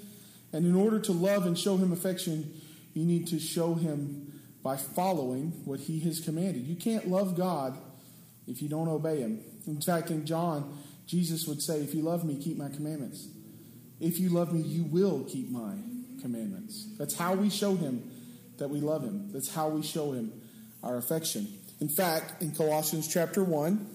And 0.52 0.66
in 0.66 0.76
order 0.76 1.00
to 1.00 1.12
love 1.12 1.46
and 1.46 1.59
show 1.59 1.78
him 1.78 1.92
affection, 1.92 2.61
you 2.92 3.07
need 3.07 3.26
to 3.28 3.40
show 3.40 3.74
him 3.74 4.38
by 4.62 4.76
following 4.76 5.52
what 5.64 5.80
he 5.80 5.98
has 6.00 6.20
commanded. 6.20 6.66
You 6.66 6.76
can't 6.76 7.09
love 7.09 7.36
God 7.36 7.78
if 8.46 8.61
you 8.61 8.68
don't 8.68 8.88
obey 8.88 9.20
him. 9.20 9.40
In 9.66 9.80
fact, 9.80 10.11
in 10.11 10.26
John, 10.26 10.78
Jesus 11.07 11.46
would 11.46 11.62
say, 11.62 11.80
If 11.80 11.94
you 11.94 12.02
love 12.02 12.22
me, 12.22 12.36
keep 12.36 12.59
my 12.59 12.68
commandments. 12.68 13.28
If 13.98 14.20
you 14.20 14.28
love 14.28 14.52
me, 14.52 14.61
you 14.61 14.84
will 14.84 15.24
keep 15.24 15.50
my 15.50 15.74
commandments. 16.20 16.86
That's 16.98 17.14
how 17.14 17.34
we 17.34 17.48
show 17.48 17.74
him 17.76 18.11
that 18.59 18.68
we 18.68 18.80
love 18.80 19.02
him. 19.02 19.32
That's 19.32 19.55
how 19.55 19.68
we 19.68 19.82
show 19.82 20.12
him 20.12 20.32
our 20.82 20.98
affection. 20.98 21.48
In 21.81 21.89
fact, 21.89 22.43
in 22.43 22.53
Colossians 22.53 23.09
chapter 23.09 23.43
1, 23.43 23.87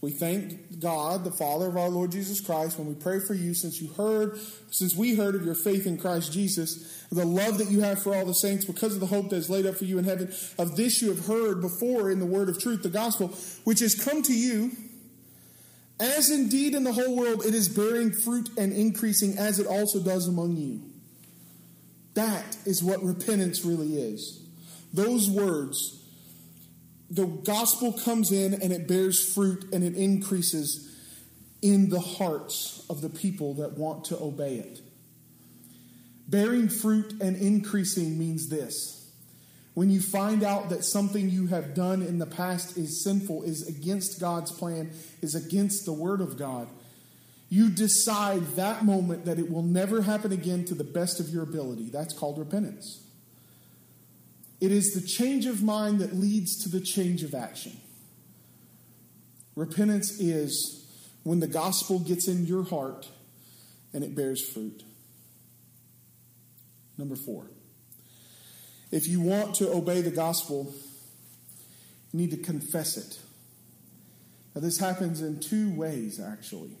we 0.00 0.10
thank 0.10 0.80
God, 0.80 1.24
the 1.24 1.30
Father 1.30 1.66
of 1.66 1.78
our 1.78 1.88
Lord 1.88 2.12
Jesus 2.12 2.38
Christ, 2.38 2.78
when 2.78 2.86
we 2.86 2.94
pray 2.94 3.20
for 3.20 3.32
you, 3.32 3.54
since 3.54 3.80
you 3.80 3.88
heard, 3.88 4.38
since 4.70 4.94
we 4.94 5.14
heard 5.14 5.34
of 5.34 5.46
your 5.46 5.54
faith 5.54 5.86
in 5.86 5.96
Christ 5.96 6.30
Jesus, 6.30 7.06
the 7.10 7.24
love 7.24 7.56
that 7.56 7.70
you 7.70 7.80
have 7.80 8.02
for 8.02 8.14
all 8.14 8.26
the 8.26 8.34
saints, 8.34 8.66
because 8.66 8.92
of 8.92 9.00
the 9.00 9.06
hope 9.06 9.30
that 9.30 9.36
is 9.36 9.48
laid 9.48 9.64
up 9.64 9.76
for 9.76 9.86
you 9.86 9.98
in 9.98 10.04
heaven. 10.04 10.30
Of 10.58 10.76
this 10.76 11.00
you 11.00 11.08
have 11.08 11.24
heard 11.24 11.62
before 11.62 12.10
in 12.10 12.18
the 12.20 12.26
word 12.26 12.50
of 12.50 12.60
truth, 12.60 12.82
the 12.82 12.90
gospel, 12.90 13.28
which 13.64 13.80
has 13.80 13.94
come 13.94 14.20
to 14.24 14.34
you, 14.34 14.72
as 15.98 16.30
indeed 16.30 16.74
in 16.74 16.84
the 16.84 16.92
whole 16.92 17.16
world 17.16 17.46
it 17.46 17.54
is 17.54 17.70
bearing 17.70 18.12
fruit 18.12 18.50
and 18.58 18.74
increasing, 18.74 19.38
as 19.38 19.58
it 19.58 19.66
also 19.66 20.00
does 20.00 20.28
among 20.28 20.58
you. 20.58 20.82
That 22.12 22.58
is 22.66 22.82
what 22.82 23.02
repentance 23.02 23.64
really 23.64 23.96
is. 23.96 24.46
Those 24.92 25.30
words 25.30 26.03
the 27.10 27.26
gospel 27.26 27.92
comes 27.92 28.32
in 28.32 28.54
and 28.54 28.72
it 28.72 28.88
bears 28.88 29.34
fruit 29.34 29.72
and 29.72 29.84
it 29.84 29.94
increases 29.94 30.90
in 31.62 31.88
the 31.88 32.00
hearts 32.00 32.84
of 32.90 33.00
the 33.00 33.08
people 33.08 33.54
that 33.54 33.78
want 33.78 34.04
to 34.06 34.18
obey 34.18 34.56
it. 34.56 34.80
Bearing 36.28 36.68
fruit 36.68 37.20
and 37.20 37.36
increasing 37.36 38.18
means 38.18 38.48
this. 38.48 39.10
When 39.74 39.90
you 39.90 40.00
find 40.00 40.42
out 40.42 40.70
that 40.70 40.84
something 40.84 41.28
you 41.28 41.48
have 41.48 41.74
done 41.74 42.02
in 42.02 42.18
the 42.18 42.26
past 42.26 42.76
is 42.76 43.02
sinful, 43.02 43.42
is 43.42 43.66
against 43.66 44.20
God's 44.20 44.52
plan, 44.52 44.92
is 45.20 45.34
against 45.34 45.84
the 45.84 45.92
Word 45.92 46.20
of 46.20 46.38
God, 46.38 46.68
you 47.48 47.70
decide 47.70 48.42
that 48.56 48.84
moment 48.84 49.24
that 49.26 49.38
it 49.38 49.50
will 49.50 49.62
never 49.62 50.02
happen 50.02 50.32
again 50.32 50.64
to 50.66 50.74
the 50.74 50.84
best 50.84 51.20
of 51.20 51.28
your 51.28 51.42
ability. 51.42 51.90
That's 51.90 52.14
called 52.14 52.38
repentance. 52.38 53.03
It 54.64 54.72
is 54.72 54.94
the 54.94 55.06
change 55.06 55.44
of 55.44 55.62
mind 55.62 55.98
that 55.98 56.14
leads 56.14 56.62
to 56.62 56.70
the 56.70 56.80
change 56.80 57.22
of 57.22 57.34
action. 57.34 57.76
Repentance 59.56 60.18
is 60.18 60.86
when 61.22 61.40
the 61.40 61.46
gospel 61.46 61.98
gets 61.98 62.28
in 62.28 62.46
your 62.46 62.64
heart 62.64 63.06
and 63.92 64.02
it 64.02 64.14
bears 64.14 64.42
fruit. 64.42 64.82
Number 66.96 67.14
four, 67.14 67.50
if 68.90 69.06
you 69.06 69.20
want 69.20 69.54
to 69.56 69.70
obey 69.70 70.00
the 70.00 70.10
gospel, 70.10 70.74
you 72.14 72.20
need 72.20 72.30
to 72.30 72.38
confess 72.38 72.96
it. 72.96 73.18
Now, 74.54 74.62
this 74.62 74.78
happens 74.78 75.20
in 75.20 75.40
two 75.40 75.74
ways, 75.74 76.18
actually. 76.18 76.78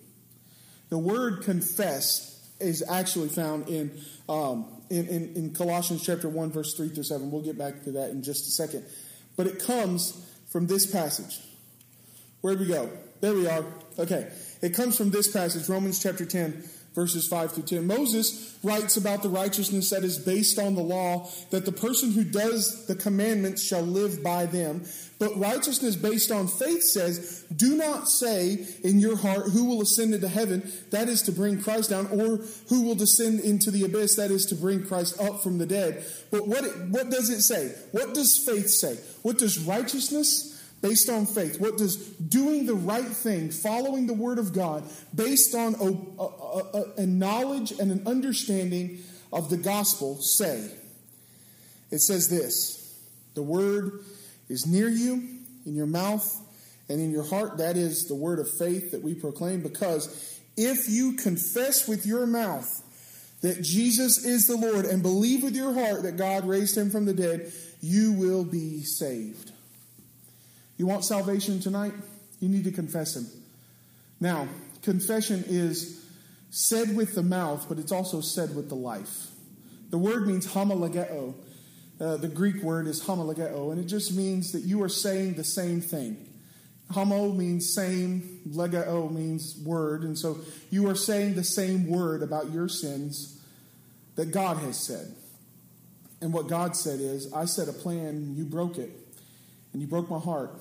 The 0.88 0.96
word 0.96 1.42
confess 1.42 2.48
is 2.60 2.82
actually 2.88 3.28
found 3.28 3.68
in 3.68 4.00
um, 4.26 4.73
in, 4.90 5.06
in, 5.08 5.34
in 5.34 5.54
Colossians 5.54 6.04
chapter 6.04 6.28
1, 6.28 6.52
verse 6.52 6.74
3 6.74 6.88
through 6.90 7.04
7. 7.04 7.30
We'll 7.30 7.42
get 7.42 7.58
back 7.58 7.82
to 7.84 7.92
that 7.92 8.10
in 8.10 8.22
just 8.22 8.46
a 8.46 8.50
second. 8.50 8.84
But 9.36 9.46
it 9.46 9.64
comes 9.64 10.24
from 10.48 10.66
this 10.66 10.86
passage. 10.86 11.40
Where'd 12.40 12.60
we 12.60 12.66
go? 12.66 12.90
There 13.20 13.34
we 13.34 13.46
are. 13.46 13.64
Okay. 13.98 14.30
It 14.60 14.74
comes 14.74 14.96
from 14.96 15.10
this 15.10 15.30
passage, 15.30 15.68
Romans 15.68 16.02
chapter 16.02 16.24
10, 16.24 16.62
verses 16.94 17.26
5 17.26 17.52
through 17.52 17.64
10. 17.64 17.86
Moses 17.86 18.56
writes 18.62 18.96
about 18.96 19.22
the 19.22 19.28
righteousness 19.28 19.90
that 19.90 20.04
is 20.04 20.18
based 20.18 20.58
on 20.58 20.74
the 20.74 20.82
law, 20.82 21.28
that 21.50 21.64
the 21.64 21.72
person 21.72 22.12
who 22.12 22.24
does 22.24 22.86
the 22.86 22.94
commandments 22.94 23.62
shall 23.62 23.82
live 23.82 24.22
by 24.22 24.46
them. 24.46 24.84
But 25.18 25.36
righteousness 25.38 25.96
based 25.96 26.30
on 26.30 26.48
faith 26.48 26.82
says, 26.82 27.44
Do 27.54 27.76
not 27.76 28.08
say 28.08 28.66
in 28.82 29.00
your 29.00 29.16
heart, 29.16 29.50
Who 29.50 29.64
will 29.64 29.82
ascend 29.82 30.14
into 30.14 30.28
heaven? 30.28 30.70
That 30.90 31.08
is 31.08 31.22
to 31.22 31.32
bring 31.32 31.60
Christ 31.60 31.90
down, 31.90 32.06
or 32.06 32.38
who 32.68 32.82
will 32.82 32.94
descend 32.94 33.40
into 33.40 33.70
the 33.70 33.84
abyss? 33.84 34.16
That 34.16 34.30
is 34.30 34.46
to 34.46 34.54
bring 34.54 34.86
Christ 34.86 35.20
up 35.20 35.42
from 35.42 35.58
the 35.58 35.66
dead. 35.66 36.04
But 36.30 36.46
what, 36.46 36.64
it, 36.64 36.76
what 36.88 37.10
does 37.10 37.30
it 37.30 37.42
say? 37.42 37.74
What 37.92 38.14
does 38.14 38.38
faith 38.38 38.70
say? 38.70 38.98
What 39.22 39.38
does 39.38 39.58
righteousness? 39.58 40.53
Based 40.84 41.08
on 41.08 41.24
faith? 41.24 41.58
What 41.58 41.78
does 41.78 41.96
doing 41.96 42.66
the 42.66 42.74
right 42.74 43.08
thing, 43.08 43.50
following 43.50 44.06
the 44.06 44.12
Word 44.12 44.38
of 44.38 44.52
God, 44.52 44.84
based 45.14 45.54
on 45.54 45.74
a, 45.76 46.22
a, 46.22 46.84
a, 46.98 47.06
knowledge 47.06 47.72
and 47.72 47.90
an 47.90 48.06
understanding 48.06 48.98
of 49.32 49.48
the 49.48 49.56
gospel 49.56 50.18
say? 50.20 50.70
It 51.90 52.00
says 52.00 52.28
this 52.28 52.94
The 53.34 53.42
Word 53.42 54.04
is 54.50 54.66
near 54.66 54.90
you, 54.90 55.26
in 55.64 55.74
your 55.74 55.86
mouth 55.86 56.30
and 56.90 57.00
in 57.00 57.10
your 57.10 57.24
heart. 57.24 57.56
That 57.56 57.78
is 57.78 58.06
the 58.06 58.14
word 58.14 58.38
of 58.38 58.50
faith 58.50 58.90
that 58.90 59.02
we 59.02 59.14
proclaim 59.14 59.62
because 59.62 60.38
if 60.54 60.90
you 60.90 61.14
confess 61.14 61.88
with 61.88 62.04
your 62.04 62.26
mouth 62.26 62.82
that 63.40 63.62
Jesus 63.62 64.22
is 64.26 64.46
the 64.46 64.56
Lord 64.56 64.84
and 64.84 65.02
believe 65.02 65.42
with 65.42 65.56
your 65.56 65.72
heart 65.72 66.02
that 66.02 66.18
God 66.18 66.46
raised 66.46 66.76
him 66.76 66.90
from 66.90 67.06
the 67.06 67.14
dead, 67.14 67.50
you 67.80 68.12
will 68.12 68.44
be 68.44 68.82
saved. 68.82 69.53
You 70.84 70.88
want 70.88 71.06
salvation 71.06 71.60
tonight? 71.60 71.94
You 72.40 72.50
need 72.50 72.64
to 72.64 72.70
confess 72.70 73.16
Him. 73.16 73.26
Now, 74.20 74.46
confession 74.82 75.42
is 75.46 76.04
said 76.50 76.94
with 76.94 77.14
the 77.14 77.22
mouth, 77.22 77.64
but 77.70 77.78
it's 77.78 77.90
also 77.90 78.20
said 78.20 78.54
with 78.54 78.68
the 78.68 78.74
life. 78.74 79.28
The 79.88 79.96
word 79.96 80.26
means 80.26 80.46
homologeo. 80.46 81.32
Uh, 81.98 82.18
the 82.18 82.28
Greek 82.28 82.62
word 82.62 82.86
is 82.86 83.02
homologeo, 83.02 83.72
and 83.72 83.80
it 83.80 83.86
just 83.86 84.14
means 84.14 84.52
that 84.52 84.64
you 84.64 84.82
are 84.82 84.90
saying 84.90 85.36
the 85.36 85.42
same 85.44 85.80
thing. 85.80 86.18
Homo 86.90 87.32
means 87.32 87.72
same, 87.72 88.42
legeo 88.46 89.10
means 89.10 89.56
word, 89.64 90.02
and 90.02 90.18
so 90.18 90.40
you 90.68 90.86
are 90.90 90.94
saying 90.94 91.32
the 91.34 91.44
same 91.44 91.88
word 91.88 92.22
about 92.22 92.50
your 92.50 92.68
sins 92.68 93.40
that 94.16 94.32
God 94.32 94.58
has 94.58 94.78
said. 94.78 95.14
And 96.20 96.30
what 96.30 96.46
God 96.46 96.76
said 96.76 97.00
is, 97.00 97.32
I 97.32 97.46
set 97.46 97.68
a 97.68 97.72
plan, 97.72 98.34
you 98.36 98.44
broke 98.44 98.76
it 98.76 98.90
and 99.72 99.80
you 99.80 99.88
broke 99.88 100.10
my 100.10 100.18
heart. 100.18 100.60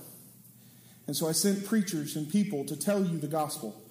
And 1.08 1.16
so 1.16 1.28
I 1.28 1.34
sent 1.34 1.66
preachers 1.66 2.16
and 2.16 2.30
people 2.30 2.66
to 2.66 2.76
tell 2.76 3.04
you 3.04 3.18
the 3.18 3.28
gospel. 3.28 3.82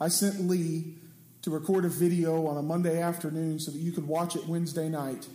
I 0.00 0.08
sent 0.08 0.40
Lee 0.40 0.94
to 1.42 1.50
record 1.50 1.84
a 1.84 1.88
video 1.88 2.46
on 2.46 2.56
a 2.56 2.62
Monday 2.62 3.00
afternoon 3.00 3.58
so 3.58 3.70
that 3.70 3.78
you 3.78 3.92
could 3.92 4.06
watch 4.06 4.36
it 4.36 4.46
Wednesday 4.46 4.88
night 4.88 5.26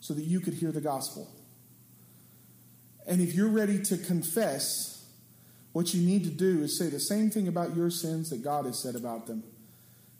so 0.00 0.14
that 0.14 0.24
you 0.24 0.40
could 0.40 0.54
hear 0.54 0.72
the 0.72 0.80
gospel. 0.80 1.30
And 3.06 3.20
if 3.20 3.34
you're 3.34 3.48
ready 3.48 3.82
to 3.82 3.98
confess, 3.98 5.04
what 5.72 5.92
you 5.92 6.06
need 6.06 6.24
to 6.24 6.30
do 6.30 6.62
is 6.62 6.78
say 6.78 6.88
the 6.88 7.00
same 7.00 7.30
thing 7.30 7.48
about 7.48 7.76
your 7.76 7.90
sins 7.90 8.30
that 8.30 8.42
God 8.42 8.64
has 8.64 8.82
said 8.82 8.94
about 8.94 9.26
them 9.26 9.42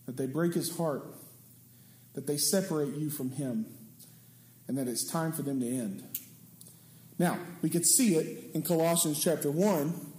that 0.07 0.17
they 0.17 0.27
break 0.27 0.55
his 0.55 0.77
heart, 0.77 1.05
that 2.15 2.27
they 2.27 2.37
separate 2.37 2.95
you 2.97 3.11
from 3.11 3.31
him, 3.31 3.65
and 4.67 4.77
that 4.77 4.89
it's 4.89 5.09
time 5.09 5.31
for 5.31 5.43
them 5.43 5.61
to 5.61 5.67
end. 5.67 6.03
Now, 7.19 7.39
we 7.63 7.71
could 7.71 7.87
see 7.87 8.17
it 8.17 8.51
in 8.55 8.63
Colossians 8.63 9.23
chapter 9.23 9.51
1, 9.51 10.10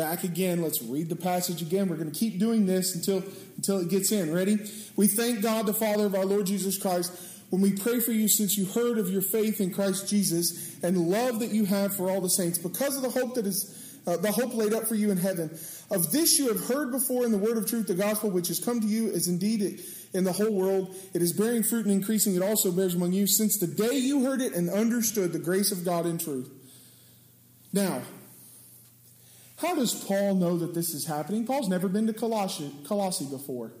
back 0.00 0.24
again. 0.24 0.62
Let's 0.62 0.80
read 0.80 1.10
the 1.10 1.16
passage 1.16 1.60
again. 1.60 1.86
We're 1.86 1.96
going 1.96 2.10
to 2.10 2.18
keep 2.18 2.38
doing 2.38 2.64
this 2.64 2.94
until, 2.94 3.22
until 3.58 3.80
it 3.80 3.90
gets 3.90 4.12
in. 4.12 4.32
Ready? 4.32 4.56
We 4.96 5.08
thank 5.08 5.42
God, 5.42 5.66
the 5.66 5.74
Father 5.74 6.06
of 6.06 6.14
our 6.14 6.24
Lord 6.24 6.46
Jesus 6.46 6.78
Christ, 6.78 7.12
when 7.50 7.60
we 7.60 7.72
pray 7.72 8.00
for 8.00 8.12
you 8.12 8.26
since 8.26 8.56
you 8.56 8.64
heard 8.64 8.96
of 8.96 9.10
your 9.10 9.20
faith 9.20 9.60
in 9.60 9.74
Christ 9.74 10.08
Jesus 10.08 10.82
and 10.82 10.96
love 10.96 11.40
that 11.40 11.50
you 11.50 11.66
have 11.66 11.94
for 11.94 12.10
all 12.10 12.22
the 12.22 12.30
saints 12.30 12.56
because 12.56 12.96
of 12.96 13.02
the 13.02 13.10
hope 13.10 13.34
that 13.34 13.46
is 13.46 13.76
uh, 14.06 14.16
the 14.16 14.32
hope 14.32 14.54
laid 14.54 14.72
up 14.72 14.86
for 14.86 14.94
you 14.94 15.10
in 15.10 15.18
heaven. 15.18 15.50
Of 15.90 16.10
this 16.10 16.38
you 16.38 16.48
have 16.48 16.64
heard 16.64 16.92
before 16.92 17.26
in 17.26 17.30
the 17.30 17.36
word 17.36 17.58
of 17.58 17.68
truth, 17.68 17.86
the 17.86 17.94
gospel 17.94 18.30
which 18.30 18.48
has 18.48 18.58
come 18.58 18.80
to 18.80 18.86
you 18.86 19.08
is 19.08 19.28
indeed 19.28 19.82
in 20.14 20.24
the 20.24 20.32
whole 20.32 20.50
world. 20.50 20.96
It 21.12 21.20
is 21.20 21.34
bearing 21.34 21.62
fruit 21.62 21.84
and 21.84 21.92
increasing. 21.92 22.34
It 22.34 22.42
also 22.42 22.72
bears 22.72 22.94
among 22.94 23.12
you 23.12 23.26
since 23.26 23.58
the 23.58 23.66
day 23.66 23.98
you 23.98 24.24
heard 24.24 24.40
it 24.40 24.54
and 24.54 24.70
understood 24.70 25.34
the 25.34 25.38
grace 25.38 25.72
of 25.72 25.84
God 25.84 26.06
in 26.06 26.16
truth. 26.16 26.50
Now, 27.74 28.00
how 29.60 29.74
does 29.74 29.92
Paul 30.04 30.36
know 30.36 30.56
that 30.58 30.74
this 30.74 30.94
is 30.94 31.06
happening? 31.06 31.46
Paul's 31.46 31.68
never 31.68 31.88
been 31.88 32.06
to 32.06 32.12
Colossae 32.12 33.26
before. 33.26 33.72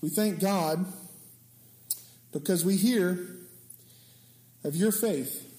We 0.00 0.08
thank 0.08 0.38
God 0.38 0.86
because 2.32 2.64
we 2.64 2.76
hear 2.76 3.26
of 4.62 4.76
your 4.76 4.92
faith. 4.92 5.50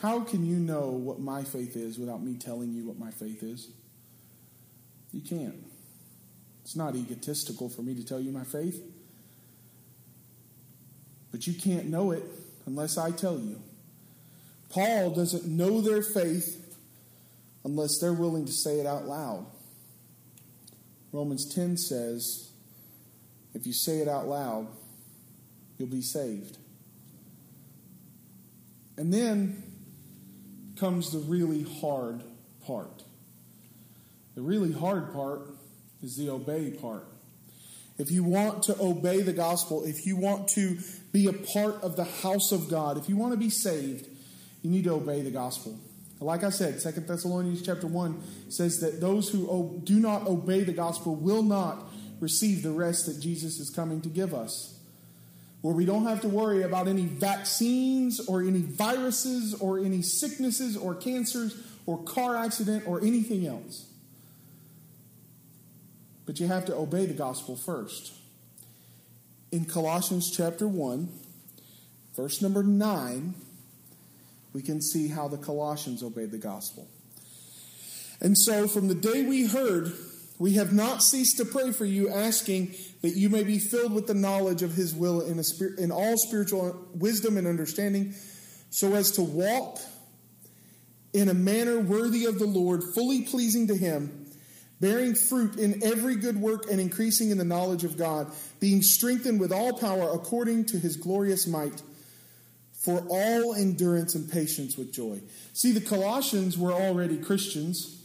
How 0.00 0.20
can 0.20 0.44
you 0.46 0.56
know 0.56 0.88
what 0.88 1.20
my 1.20 1.44
faith 1.44 1.76
is 1.76 1.98
without 1.98 2.22
me 2.22 2.34
telling 2.34 2.72
you 2.72 2.86
what 2.86 2.98
my 2.98 3.10
faith 3.10 3.42
is? 3.42 3.68
You 5.12 5.20
can't. 5.20 5.66
It's 6.62 6.74
not 6.74 6.96
egotistical 6.96 7.68
for 7.68 7.82
me 7.82 7.94
to 7.94 8.04
tell 8.04 8.20
you 8.20 8.32
my 8.32 8.44
faith. 8.44 8.82
But 11.30 11.46
you 11.46 11.52
can't 11.52 11.86
know 11.86 12.10
it 12.10 12.24
unless 12.66 12.96
I 12.96 13.10
tell 13.10 13.38
you. 13.38 13.60
Paul 14.70 15.10
doesn't 15.10 15.46
know 15.46 15.80
their 15.80 16.02
faith 16.02 16.78
unless 17.64 17.98
they're 17.98 18.12
willing 18.12 18.46
to 18.46 18.52
say 18.52 18.80
it 18.80 18.86
out 18.86 19.06
loud. 19.06 19.46
Romans 21.12 21.52
10 21.52 21.76
says, 21.76 22.50
if 23.52 23.66
you 23.66 23.72
say 23.72 23.98
it 23.98 24.08
out 24.08 24.28
loud, 24.28 24.68
you'll 25.76 25.88
be 25.88 26.02
saved. 26.02 26.56
And 28.96 29.12
then 29.12 29.62
comes 30.78 31.10
the 31.10 31.18
really 31.18 31.66
hard 31.80 32.22
part. 32.64 33.02
The 34.34 34.42
really 34.42 34.72
hard 34.72 35.12
part 35.12 35.50
is 36.02 36.16
the 36.16 36.30
obey 36.30 36.70
part. 36.70 37.06
If 37.98 38.10
you 38.10 38.24
want 38.24 38.62
to 38.64 38.80
obey 38.80 39.20
the 39.20 39.32
gospel, 39.32 39.84
if 39.84 40.06
you 40.06 40.16
want 40.16 40.48
to 40.50 40.78
be 41.12 41.26
a 41.26 41.32
part 41.32 41.82
of 41.82 41.96
the 41.96 42.04
house 42.04 42.52
of 42.52 42.70
God, 42.70 42.96
if 42.96 43.08
you 43.08 43.16
want 43.16 43.32
to 43.32 43.38
be 43.38 43.50
saved, 43.50 44.06
you 44.62 44.70
need 44.70 44.84
to 44.84 44.92
obey 44.92 45.22
the 45.22 45.30
gospel. 45.30 45.78
Like 46.20 46.44
I 46.44 46.50
said, 46.50 46.80
Second 46.80 47.08
Thessalonians 47.08 47.62
chapter 47.62 47.86
1 47.86 48.22
says 48.50 48.80
that 48.80 49.00
those 49.00 49.30
who 49.30 49.80
do 49.84 49.98
not 49.98 50.26
obey 50.26 50.64
the 50.64 50.72
gospel 50.72 51.14
will 51.14 51.42
not 51.42 51.90
receive 52.20 52.62
the 52.62 52.72
rest 52.72 53.06
that 53.06 53.20
Jesus 53.20 53.58
is 53.58 53.70
coming 53.70 54.02
to 54.02 54.10
give 54.10 54.34
us. 54.34 54.78
Where 55.62 55.74
we 55.74 55.86
don't 55.86 56.04
have 56.06 56.20
to 56.22 56.28
worry 56.28 56.62
about 56.62 56.88
any 56.88 57.06
vaccines 57.06 58.20
or 58.20 58.42
any 58.42 58.60
viruses 58.60 59.54
or 59.54 59.78
any 59.78 60.02
sicknesses 60.02 60.76
or 60.76 60.94
cancers 60.94 61.56
or 61.86 62.02
car 62.02 62.36
accident 62.36 62.84
or 62.86 63.00
anything 63.00 63.46
else. 63.46 63.86
But 66.26 66.38
you 66.38 66.46
have 66.48 66.66
to 66.66 66.76
obey 66.76 67.06
the 67.06 67.14
gospel 67.14 67.56
first. 67.56 68.12
In 69.50 69.64
Colossians 69.64 70.30
chapter 70.30 70.68
1, 70.68 71.08
verse 72.14 72.40
number 72.40 72.62
9, 72.62 73.34
we 74.52 74.62
can 74.62 74.80
see 74.80 75.08
how 75.08 75.28
the 75.28 75.38
Colossians 75.38 76.02
obeyed 76.02 76.30
the 76.30 76.38
gospel. 76.38 76.88
And 78.20 78.36
so, 78.36 78.68
from 78.68 78.88
the 78.88 78.94
day 78.94 79.22
we 79.22 79.46
heard, 79.46 79.92
we 80.38 80.54
have 80.54 80.72
not 80.72 81.02
ceased 81.02 81.36
to 81.38 81.44
pray 81.44 81.72
for 81.72 81.84
you, 81.84 82.08
asking 82.10 82.74
that 83.02 83.10
you 83.10 83.28
may 83.28 83.44
be 83.44 83.58
filled 83.58 83.92
with 83.92 84.06
the 84.06 84.14
knowledge 84.14 84.62
of 84.62 84.74
His 84.74 84.94
will 84.94 85.20
in, 85.20 85.42
in 85.78 85.90
all 85.90 86.16
spiritual 86.16 86.88
wisdom 86.94 87.36
and 87.36 87.46
understanding, 87.46 88.14
so 88.70 88.94
as 88.94 89.10
to 89.12 89.22
walk 89.22 89.78
in 91.12 91.28
a 91.28 91.34
manner 91.34 91.80
worthy 91.80 92.24
of 92.26 92.38
the 92.38 92.46
Lord, 92.46 92.82
fully 92.94 93.22
pleasing 93.22 93.66
to 93.68 93.76
Him, 93.76 94.26
bearing 94.80 95.14
fruit 95.14 95.56
in 95.56 95.82
every 95.82 96.16
good 96.16 96.40
work 96.40 96.70
and 96.70 96.80
increasing 96.80 97.30
in 97.30 97.38
the 97.38 97.44
knowledge 97.44 97.84
of 97.84 97.96
God, 97.96 98.32
being 98.60 98.82
strengthened 98.82 99.40
with 99.40 99.52
all 99.52 99.78
power 99.78 100.10
according 100.12 100.66
to 100.66 100.78
His 100.78 100.96
glorious 100.96 101.46
might 101.46 101.82
for 102.80 103.04
all 103.10 103.54
endurance 103.54 104.14
and 104.14 104.30
patience 104.30 104.76
with 104.76 104.90
joy. 104.92 105.20
See, 105.52 105.72
the 105.72 105.82
Colossians 105.82 106.56
were 106.56 106.72
already 106.72 107.18
Christians. 107.18 107.98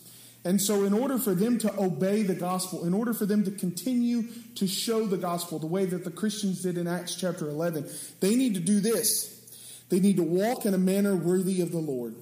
And 0.43 0.61
so, 0.61 0.84
in 0.84 0.93
order 0.93 1.17
for 1.17 1.34
them 1.34 1.57
to 1.59 1.80
obey 1.80 2.23
the 2.23 2.36
gospel, 2.36 2.86
in 2.86 2.93
order 2.93 3.13
for 3.13 3.26
them 3.26 3.43
to 3.45 3.51
continue 3.51 4.26
to 4.55 4.67
show 4.67 5.07
the 5.07 5.17
gospel 5.17 5.59
the 5.59 5.65
way 5.65 5.86
that 5.86 6.03
the 6.03 6.11
Christians 6.11 6.61
did 6.61 6.78
in 6.78 6.88
Acts 6.88 7.15
chapter 7.15 7.49
11, 7.49 7.89
they 8.19 8.36
need 8.36 8.53
to 8.55 8.59
do 8.59 8.80
this. 8.82 9.32
They 9.89 9.99
need 9.99 10.17
to 10.17 10.23
walk 10.23 10.65
in 10.65 10.73
a 10.73 10.78
manner 10.78 11.15
worthy 11.15 11.61
of 11.61 11.71
the 11.71 11.80
Lord. 11.80 12.15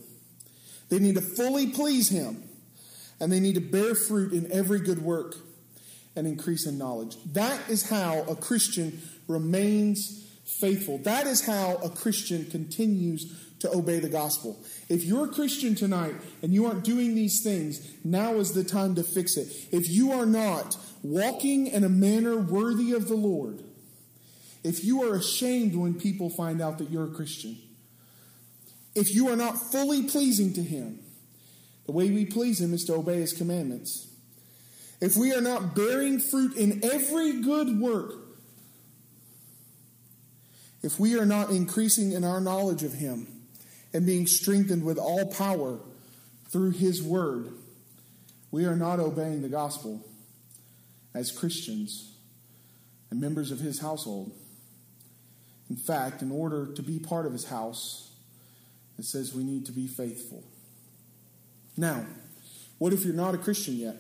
They 0.90 1.00
need 1.00 1.16
to 1.16 1.22
fully 1.22 1.68
please 1.68 2.10
Him. 2.10 2.44
And 3.20 3.32
they 3.32 3.40
need 3.40 3.56
to 3.56 3.62
bear 3.62 3.96
fruit 3.96 4.32
in 4.34 4.52
every 4.52 4.80
good 4.80 5.02
work 5.02 5.36
and 6.16 6.28
increase 6.28 6.68
in 6.68 6.78
knowledge. 6.78 7.16
That 7.34 7.70
is 7.70 7.90
how 7.90 8.24
a 8.24 8.36
Christian 8.36 9.02
remains 9.28 10.23
faithful. 10.46 10.98
That 11.00 11.28
is 11.28 11.46
how 11.46 11.76
a 11.84 11.90
Christian 11.90 12.46
continues 12.46 13.50
to 13.60 13.72
obey 13.72 14.00
the 14.00 14.10
gospel. 14.10 14.62
If 14.90 15.06
you're 15.06 15.26
a 15.26 15.34
Christian 15.34 15.74
tonight 15.74 16.16
and 16.42 16.54
you 16.54 16.66
aren't 16.66 16.84
doing 16.84 17.16
these 17.16 17.42
things, 17.44 17.80
now 18.04 18.34
is 18.36 18.52
the 18.52 18.64
time 18.64 18.96
to 18.96 19.04
fix 19.04 19.38
it. 19.38 19.48
If 19.72 19.90
you 19.90 20.12
are 20.12 20.26
not 20.26 20.78
walking 21.02 21.68
in 21.68 21.84
a 21.84 21.90
manner 21.90 22.36
worthy 22.36 22.92
of 22.92 23.08
the 23.08 23.16
Lord, 23.16 23.64
if 24.64 24.84
you 24.84 25.04
are 25.04 25.16
ashamed 25.16 25.76
when 25.76 25.94
people 25.94 26.30
find 26.30 26.62
out 26.62 26.78
that 26.78 26.90
you're 26.90 27.06
a 27.06 27.16
Christian, 27.16 27.58
if 28.96 29.16
you 29.16 29.30
are 29.30 29.36
not 29.36 29.72
fully 29.72 30.04
pleasing 30.04 30.54
to 30.54 30.64
Him, 30.64 31.00
the 31.86 31.94
way 31.94 32.10
we 32.10 32.26
please 32.26 32.60
Him 32.60 32.74
is 32.74 32.84
to 32.86 32.96
obey 32.96 33.22
His 33.22 33.34
commandments. 33.34 34.08
If 35.02 35.18
we 35.18 35.34
are 35.34 35.42
not 35.42 35.76
bearing 35.76 36.20
fruit 36.20 36.56
in 36.56 36.84
every 36.84 37.42
good 37.42 37.80
work, 37.80 38.14
if 40.84 41.00
we 41.00 41.18
are 41.18 41.26
not 41.26 41.50
increasing 41.50 42.12
in 42.12 42.26
our 42.26 42.42
knowledge 42.42 42.84
of 42.84 42.94
Him 42.94 43.28
and 43.94 44.06
being 44.06 44.28
strengthened 44.28 44.84
with 44.84 44.98
all 44.98 45.26
power 45.26 45.80
through 46.50 46.72
His 46.72 47.02
Word, 47.02 47.48
we 48.52 48.66
are 48.66 48.76
not 48.76 49.00
obeying 49.00 49.42
the 49.42 49.50
gospel 49.50 50.06
as 51.16 51.32
Christians 51.32 52.12
and 53.10 53.22
members 53.22 53.50
of 53.50 53.60
His 53.60 53.80
household. 53.80 54.32
In 55.70 55.78
fact, 55.78 56.22
in 56.22 56.32
order 56.32 56.68
to 56.74 56.84
be 56.84 57.00
part 57.00 57.26
of 57.26 57.32
His 57.32 57.46
house, 57.46 58.12
it 59.00 59.06
says 59.06 59.34
we 59.34 59.44
need 59.44 59.66
to 59.68 59.72
be 59.72 59.88
faithful. 59.88 60.44
Now, 61.78 62.06
what 62.78 62.94
if 62.94 63.06
you're 63.06 63.16
not 63.16 63.34
a 63.34 63.38
Christian 63.38 63.76
yet? 63.76 63.96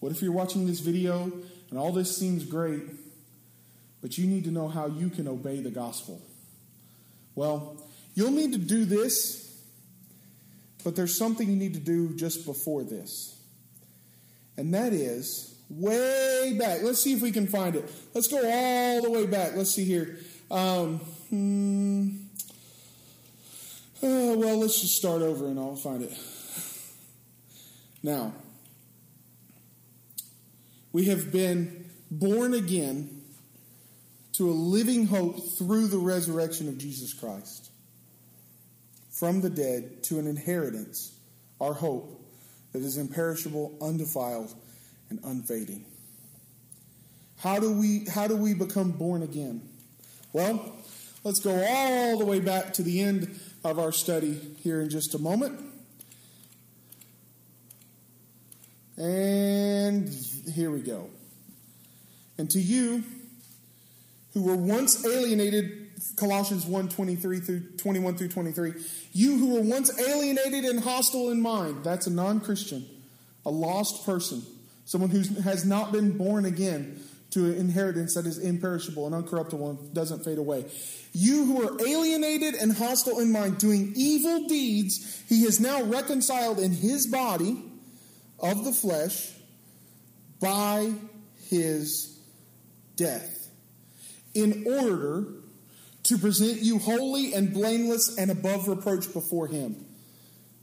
What 0.00 0.12
if 0.12 0.20
you're 0.20 0.32
watching 0.32 0.66
this 0.66 0.80
video 0.80 1.30
and 1.70 1.78
all 1.78 1.92
this 1.92 2.16
seems 2.16 2.44
great, 2.44 2.82
but 4.00 4.16
you 4.18 4.26
need 4.26 4.44
to 4.44 4.50
know 4.50 4.68
how 4.68 4.86
you 4.86 5.10
can 5.10 5.28
obey 5.28 5.60
the 5.60 5.70
gospel. 5.70 6.20
Well, 7.34 7.76
you'll 8.14 8.30
need 8.30 8.52
to 8.52 8.58
do 8.58 8.84
this, 8.84 9.60
but 10.84 10.96
there's 10.96 11.16
something 11.16 11.48
you 11.48 11.56
need 11.56 11.74
to 11.74 11.80
do 11.80 12.14
just 12.14 12.46
before 12.46 12.82
this. 12.82 13.38
And 14.56 14.74
that 14.74 14.92
is 14.92 15.54
way 15.68 16.56
back. 16.58 16.82
Let's 16.82 17.02
see 17.02 17.12
if 17.12 17.22
we 17.22 17.30
can 17.30 17.46
find 17.46 17.76
it. 17.76 17.90
Let's 18.14 18.28
go 18.28 18.38
all 18.38 19.02
the 19.02 19.10
way 19.10 19.26
back. 19.26 19.54
Let's 19.54 19.70
see 19.70 19.84
here. 19.84 20.18
Um, 20.50 20.98
hmm, 21.28 22.08
uh, 24.02 24.34
well, 24.36 24.58
let's 24.58 24.80
just 24.80 24.96
start 24.96 25.22
over 25.22 25.46
and 25.46 25.58
I'll 25.58 25.76
find 25.76 26.02
it. 26.02 26.12
Now, 28.02 28.32
we 30.92 31.04
have 31.04 31.30
been 31.30 31.90
born 32.10 32.54
again 32.54 33.19
to 34.40 34.48
a 34.48 34.56
living 34.56 35.04
hope 35.04 35.38
through 35.58 35.86
the 35.86 35.98
resurrection 35.98 36.66
of 36.66 36.78
Jesus 36.78 37.12
Christ. 37.12 37.70
From 39.10 39.42
the 39.42 39.50
dead 39.50 40.02
to 40.04 40.18
an 40.18 40.26
inheritance, 40.26 41.12
our 41.60 41.74
hope 41.74 42.24
that 42.72 42.80
is 42.80 42.96
imperishable, 42.96 43.76
undefiled, 43.82 44.54
and 45.10 45.20
unfading. 45.24 45.84
How 47.40 47.58
do 47.58 47.70
we 47.70 48.06
how 48.06 48.28
do 48.28 48.34
we 48.34 48.54
become 48.54 48.92
born 48.92 49.22
again? 49.22 49.60
Well, 50.32 50.74
let's 51.22 51.40
go 51.40 51.62
all 51.62 52.18
the 52.18 52.24
way 52.24 52.40
back 52.40 52.72
to 52.74 52.82
the 52.82 53.02
end 53.02 53.38
of 53.62 53.78
our 53.78 53.92
study 53.92 54.40
here 54.62 54.80
in 54.80 54.88
just 54.88 55.14
a 55.14 55.18
moment. 55.18 55.60
And 58.96 60.08
here 60.50 60.70
we 60.70 60.80
go. 60.80 61.10
And 62.38 62.48
to 62.52 62.58
you 62.58 63.04
who 64.32 64.42
were 64.42 64.56
once 64.56 65.04
alienated 65.04 65.90
Colossians 66.16 66.66
1 66.66 66.88
23 66.88 67.40
through 67.40 67.60
21 67.76 68.16
through 68.16 68.28
23. 68.28 68.72
You 69.12 69.38
who 69.38 69.54
were 69.54 69.62
once 69.62 69.98
alienated 69.98 70.64
and 70.64 70.80
hostile 70.80 71.30
in 71.30 71.40
mind, 71.40 71.84
that's 71.84 72.06
a 72.06 72.10
non 72.10 72.40
Christian, 72.40 72.86
a 73.44 73.50
lost 73.50 74.06
person, 74.06 74.42
someone 74.84 75.10
who 75.10 75.22
has 75.42 75.64
not 75.64 75.92
been 75.92 76.16
born 76.16 76.44
again 76.44 77.02
to 77.30 77.46
an 77.46 77.54
inheritance 77.56 78.14
that 78.14 78.26
is 78.26 78.38
imperishable 78.38 79.06
and 79.06 79.14
uncorruptible 79.14 79.70
and 79.70 79.94
doesn't 79.94 80.24
fade 80.24 80.38
away. 80.38 80.64
You 81.12 81.44
who 81.44 81.68
are 81.68 81.86
alienated 81.86 82.54
and 82.54 82.72
hostile 82.72 83.20
in 83.20 83.30
mind, 83.30 83.58
doing 83.58 83.92
evil 83.94 84.46
deeds, 84.48 85.22
he 85.28 85.42
is 85.44 85.60
now 85.60 85.82
reconciled 85.82 86.58
in 86.58 86.72
his 86.72 87.06
body 87.06 87.62
of 88.40 88.64
the 88.64 88.72
flesh 88.72 89.30
by 90.40 90.92
his 91.48 92.18
death, 92.96 93.39
in 94.34 94.64
order 94.66 95.26
to 96.04 96.18
present 96.18 96.62
you 96.62 96.78
holy 96.78 97.34
and 97.34 97.52
blameless 97.52 98.16
and 98.16 98.30
above 98.30 98.68
reproach 98.68 99.12
before 99.12 99.46
him. 99.46 99.84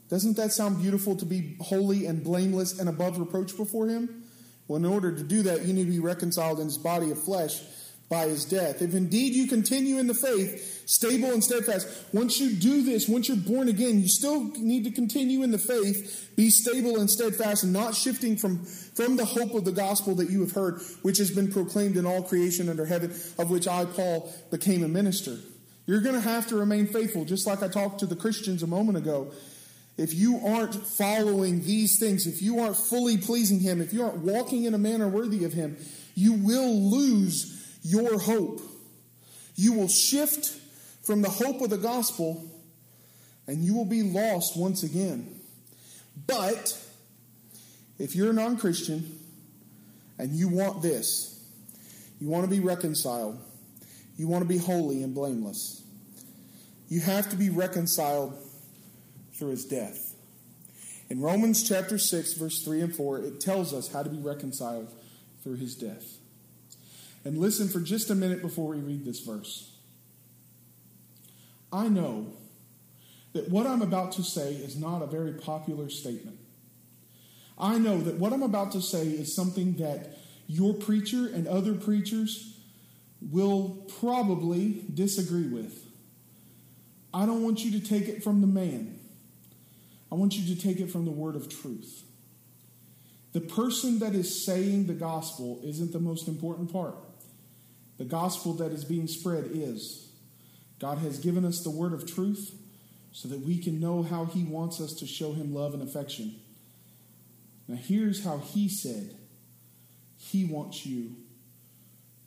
Doesn't 0.09 0.38
that 0.38 0.51
sound 0.51 0.82
beautiful 0.82 1.15
to 1.18 1.26
be 1.26 1.57
holy 1.59 2.05
and 2.05 2.24
blameless 2.24 2.80
and 2.80 2.88
above 2.88 3.20
reproach 3.20 3.55
before 3.57 3.88
him? 3.88 4.24
Well, 4.68 4.78
in 4.78 4.86
order 4.86 5.15
to 5.15 5.24
do 5.24 5.43
that, 5.43 5.65
you 5.65 5.74
need 5.74 5.86
to 5.86 5.91
be 5.91 5.99
reconciled 5.99 6.59
in 6.59 6.65
his 6.65 6.78
body 6.78 7.11
of 7.11 7.22
flesh 7.22 7.61
by 8.10 8.28
his 8.28 8.45
death. 8.45 8.82
If 8.82 8.93
indeed 8.93 9.34
you 9.34 9.47
continue 9.47 9.97
in 9.99 10.08
the 10.08 10.14
faith, 10.14 10.88
stable 10.88 11.32
and 11.32 11.43
steadfast, 11.43 11.88
once 12.14 12.39
you 12.39 12.53
do 12.53 12.84
this, 12.84 13.08
once 13.08 13.28
you're 13.28 13.38
born 13.38 13.68
again, 13.68 13.99
you 13.99 14.08
still 14.08 14.45
need 14.55 14.86
to 14.86 14.91
continue 14.91 15.43
in 15.43 15.51
the 15.51 15.58
faith, 15.58 16.32
be 16.36 16.49
stable 16.49 16.99
and 16.99 17.10
steadfast, 17.10 17.64
and 17.64 17.74
not 17.74 17.95
shifting 17.95 18.38
from, 18.38 18.64
from 18.64 19.18
the 19.18 19.26
hope 19.26 19.53
of 19.53 19.66
the 19.66 19.72
gospel 19.72 20.16
that 20.16 20.30
you 20.30 20.39
have 20.39 20.53
heard, 20.53 20.82
which 21.01 21.18
has 21.18 21.32
been 21.32 21.51
proclaimed 21.51 21.97
in 21.97 22.05
all 22.05 22.24
creation 22.24 22.70
under 22.70 22.86
heaven, 22.86 23.12
of 23.38 23.49
which 23.49 23.68
I, 23.68 23.84
Paul, 23.86 24.34
became 24.51 24.84
a 24.84 24.88
minister. 24.88 25.38
You're 25.86 26.01
going 26.01 26.16
to 26.16 26.22
have 26.22 26.47
to 26.47 26.55
remain 26.55 26.88
faithful, 26.88 27.26
just 27.26 27.45
like 27.45 27.62
I 27.62 27.68
talked 27.68 27.99
to 27.99 28.05
the 28.05 28.16
Christians 28.16 28.64
a 28.64 28.68
moment 28.68 28.97
ago 28.97 29.32
if 29.97 30.14
you 30.14 30.39
aren't 30.45 30.76
following 30.76 31.64
these 31.64 31.99
things, 31.99 32.28
if 32.28 32.41
you 32.41 32.60
aren't 32.60 32.78
fully 32.78 33.18
pleasing 33.18 33.60
Him, 33.60 33.82
if 33.82 33.93
you 33.93 34.03
aren't 34.03 34.20
walking 34.20 34.66
in 34.66 34.76
a 34.76 34.78
manner 34.78 35.08
worthy 35.08 35.43
of 35.43 35.53
Him, 35.53 35.76
you 36.14 36.34
will 36.34 36.72
lose 36.72 37.57
your 37.88 38.19
hope. 38.19 38.61
You 39.55 39.73
will 39.73 39.88
shift 39.88 40.53
from 41.03 41.21
the 41.21 41.29
hope 41.29 41.61
of 41.61 41.69
the 41.69 41.77
gospel 41.77 42.45
and 43.47 43.63
you 43.63 43.73
will 43.73 43.85
be 43.85 44.03
lost 44.03 44.57
once 44.57 44.83
again. 44.83 45.39
But 46.27 46.77
if 47.97 48.15
you're 48.15 48.31
a 48.31 48.33
non 48.33 48.57
Christian 48.57 49.19
and 50.19 50.33
you 50.33 50.49
want 50.49 50.81
this, 50.81 51.33
you 52.19 52.27
want 52.27 52.43
to 52.43 52.49
be 52.49 52.59
reconciled, 52.59 53.39
you 54.17 54.27
want 54.27 54.43
to 54.43 54.47
be 54.47 54.57
holy 54.57 55.01
and 55.01 55.15
blameless, 55.15 55.81
you 56.89 56.99
have 56.99 57.29
to 57.29 57.38
be 57.38 57.49
reconciled 57.49 58.38
through 59.33 59.51
his 59.51 59.65
death. 59.65 60.15
In 61.09 61.21
Romans 61.21 61.67
chapter 61.67 61.97
6, 61.97 62.33
verse 62.33 62.63
3 62.65 62.81
and 62.81 62.95
4, 62.95 63.19
it 63.19 63.39
tells 63.39 63.73
us 63.73 63.93
how 63.93 64.03
to 64.03 64.09
be 64.09 64.17
reconciled 64.17 64.91
through 65.41 65.55
his 65.55 65.75
death. 65.75 66.17
And 67.26 67.38
listen 67.38 67.68
for 67.68 67.80
just 67.80 68.09
a 68.09 68.15
minute 68.15 68.41
before 68.41 68.70
we 68.70 68.78
read 68.78 69.03
this 69.03 69.20
verse. 69.20 69.72
I 71.72 71.89
know 71.89 72.28
that 73.34 73.49
what 73.49 73.68
I'm 73.68 73.82
about 73.82 74.13
to 74.13 74.24
say 74.24 74.53
is 74.53 74.78
not 74.78 75.01
a 75.01 75.07
very 75.07 75.34
popular 75.34 75.89
statement. 75.89 76.39
I 77.57 77.78
know 77.78 77.99
that 78.01 78.15
what 78.15 78.34
I'm 78.34 78.43
about 78.43 78.72
to 78.74 78.82
say 78.82 79.07
is 79.07 79.36
something 79.36 79.74
that 79.76 80.18
your 80.47 80.74
preacher 80.74 81.28
and 81.28 81.47
other 81.47 81.74
preachers 81.74 82.57
will 83.22 83.86
probably 83.99 84.86
disagree 84.93 85.47
with. 85.47 85.84
I 87.13 87.26
don't 87.26 87.43
want 87.43 87.65
you 87.65 87.80
to 87.80 87.86
take 87.86 88.07
it 88.07 88.24
from 88.24 88.41
the 88.41 88.47
man. 88.47 88.99
I 90.11 90.15
want 90.15 90.38
you 90.38 90.55
to 90.55 90.61
take 90.61 90.80
it 90.80 90.91
from 90.91 91.05
the 91.05 91.11
word 91.11 91.36
of 91.36 91.49
truth. 91.49 92.03
The 93.34 93.41
person 93.41 93.99
that 93.99 94.15
is 94.15 94.45
saying 94.45 94.88
the 94.88 94.93
gospel 94.93 95.59
isn't 95.63 95.91
the 95.91 95.99
most 95.99 96.28
important 96.28 96.72
part. 96.72 96.95
The 97.98 98.06
gospel 98.06 98.54
that 98.56 98.72
is 98.72 98.86
being 98.86 99.08
spread 99.08 99.50
is. 99.52 100.10
God 100.80 101.00
has 101.00 101.20
given 101.20 101.43
us 101.43 101.64
the 101.64 101.72
word 101.72 101.93
of 101.93 102.12
truth 102.12 102.54
so 103.12 103.28
that 103.30 103.39
we 103.39 103.58
can 103.58 103.80
know 103.80 104.04
how 104.04 104.26
He 104.26 104.43
wants 104.43 104.80
us 104.80 104.93
to 104.93 105.08
show 105.08 105.34
Him 105.34 105.54
love 105.54 105.74
and 105.74 105.82
affection. 105.82 106.36
Now, 107.68 107.76
here's 107.76 108.24
how 108.24 108.38
He 108.38 108.70
said 108.70 109.16
He 110.18 110.45
wants 110.45 110.86
you 110.86 111.16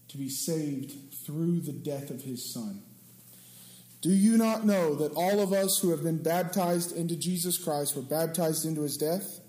to 0.09 0.19
be 0.19 0.29
saved 0.29 0.93
through 1.25 1.61
the 1.61 1.73
death 1.73 2.11
of 2.11 2.23
His 2.23 2.53
Son. 2.53 2.83
Do 4.01 4.11
you 4.11 4.39
not 4.39 4.65
know 4.65 4.95
that 4.95 5.13
all 5.13 5.41
of 5.41 5.53
us 5.53 5.79
who 5.79 5.91
have 5.91 6.03
been 6.03 6.23
baptized 6.23 6.97
into 6.97 7.17
Jesus 7.17 7.59
Christ 7.63 7.95
were 7.95 8.03
baptized 8.03 8.65
into 8.65 8.81
his 8.81 8.97
death? 8.97 9.41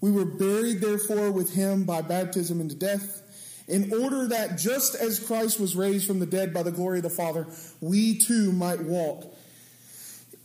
We 0.00 0.10
were 0.10 0.24
buried, 0.24 0.80
therefore, 0.80 1.30
with 1.30 1.52
him 1.52 1.84
by 1.84 2.00
baptism 2.00 2.60
into 2.60 2.74
death, 2.74 3.19
in 3.70 3.92
order 3.92 4.26
that 4.28 4.58
just 4.58 4.94
as 4.94 5.18
Christ 5.18 5.60
was 5.60 5.76
raised 5.76 6.06
from 6.06 6.18
the 6.18 6.26
dead 6.26 6.52
by 6.52 6.62
the 6.62 6.72
glory 6.72 6.98
of 6.98 7.04
the 7.04 7.10
Father, 7.10 7.46
we 7.80 8.18
too 8.18 8.52
might 8.52 8.82
walk 8.82 9.34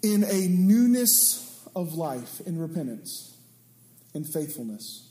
in 0.01 0.23
a 0.23 0.47
newness 0.47 1.67
of 1.75 1.95
life, 1.95 2.41
in 2.45 2.59
repentance, 2.59 3.35
in 4.13 4.23
faithfulness. 4.23 5.09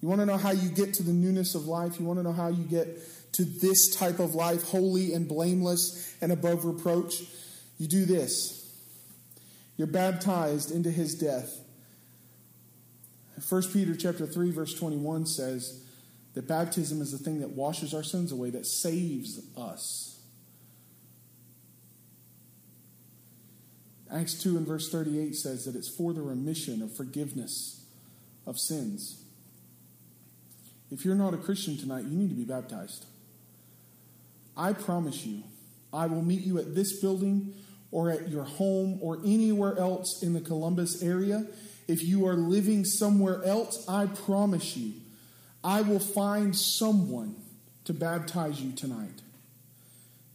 You 0.00 0.08
want 0.08 0.20
to 0.20 0.26
know 0.26 0.38
how 0.38 0.52
you 0.52 0.70
get 0.70 0.94
to 0.94 1.02
the 1.02 1.12
newness 1.12 1.54
of 1.54 1.66
life? 1.66 2.00
You 2.00 2.06
want 2.06 2.18
to 2.18 2.22
know 2.22 2.32
how 2.32 2.48
you 2.48 2.64
get 2.64 2.98
to 3.32 3.44
this 3.44 3.94
type 3.94 4.18
of 4.18 4.34
life, 4.34 4.62
holy 4.64 5.12
and 5.12 5.28
blameless 5.28 6.16
and 6.20 6.32
above 6.32 6.64
reproach, 6.64 7.22
you 7.78 7.86
do 7.86 8.04
this. 8.04 8.56
You're 9.76 9.86
baptized 9.86 10.70
into 10.70 10.90
his 10.90 11.14
death. 11.14 11.58
1 13.48 13.62
Peter 13.72 13.94
chapter 13.96 14.26
3 14.26 14.50
verse 14.50 14.74
21 14.74 15.24
says 15.26 15.82
that 16.34 16.46
baptism 16.46 17.02
is 17.02 17.12
the 17.12 17.18
thing 17.18 17.40
that 17.40 17.50
washes 17.50 17.92
our 17.92 18.02
sins 18.02 18.32
away 18.32 18.50
that 18.50 18.66
saves 18.66 19.40
us. 19.56 20.20
Acts 24.12 24.34
2 24.34 24.56
and 24.56 24.66
verse 24.66 24.90
38 24.90 25.34
says 25.36 25.64
that 25.64 25.76
it's 25.76 25.88
for 25.88 26.12
the 26.12 26.22
remission 26.22 26.82
of 26.82 26.94
forgiveness 26.96 27.84
of 28.46 28.58
sins. 28.58 29.22
If 30.90 31.04
you're 31.04 31.14
not 31.14 31.34
a 31.34 31.36
Christian 31.36 31.76
tonight, 31.76 32.04
you 32.04 32.16
need 32.16 32.30
to 32.30 32.34
be 32.34 32.44
baptized. 32.44 33.06
I 34.56 34.72
promise 34.72 35.24
you, 35.24 35.44
I 35.92 36.06
will 36.06 36.22
meet 36.22 36.42
you 36.42 36.58
at 36.58 36.74
this 36.74 37.00
building 37.00 37.54
or 37.92 38.10
at 38.10 38.28
your 38.28 38.44
home 38.44 38.98
or 39.00 39.18
anywhere 39.24 39.78
else 39.78 40.22
in 40.22 40.32
the 40.32 40.40
Columbus 40.40 41.02
area. 41.02 41.46
If 41.86 42.02
you 42.02 42.26
are 42.26 42.34
living 42.34 42.84
somewhere 42.84 43.42
else, 43.44 43.88
I 43.88 44.06
promise 44.06 44.76
you, 44.76 44.99
I 45.62 45.82
will 45.82 46.00
find 46.00 46.56
someone 46.56 47.36
to 47.84 47.92
baptize 47.92 48.60
you 48.60 48.72
tonight. 48.72 49.22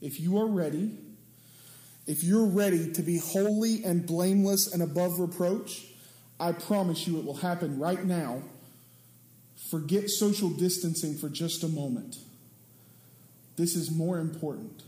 If 0.02 0.20
you 0.20 0.38
are 0.38 0.48
ready, 0.48 0.92
if 2.06 2.24
you're 2.24 2.46
ready 2.46 2.92
to 2.92 3.02
be 3.02 3.18
holy 3.18 3.84
and 3.84 4.06
blameless 4.06 4.72
and 4.72 4.84
above 4.84 5.20
reproach, 5.20 5.86
I 6.40 6.52
promise 6.52 7.08
you 7.08 7.18
it 7.18 7.26
will 7.26 7.38
happen 7.38 7.80
right 7.80 8.04
now. 8.04 8.44
Forget 9.70 10.10
social 10.10 10.50
distancing 10.50 11.18
for 11.18 11.30
just 11.30 11.64
a 11.64 11.68
moment. 11.68 12.18
This 13.56 13.76
is 13.76 13.90
more 13.90 14.20
important. 14.20 14.84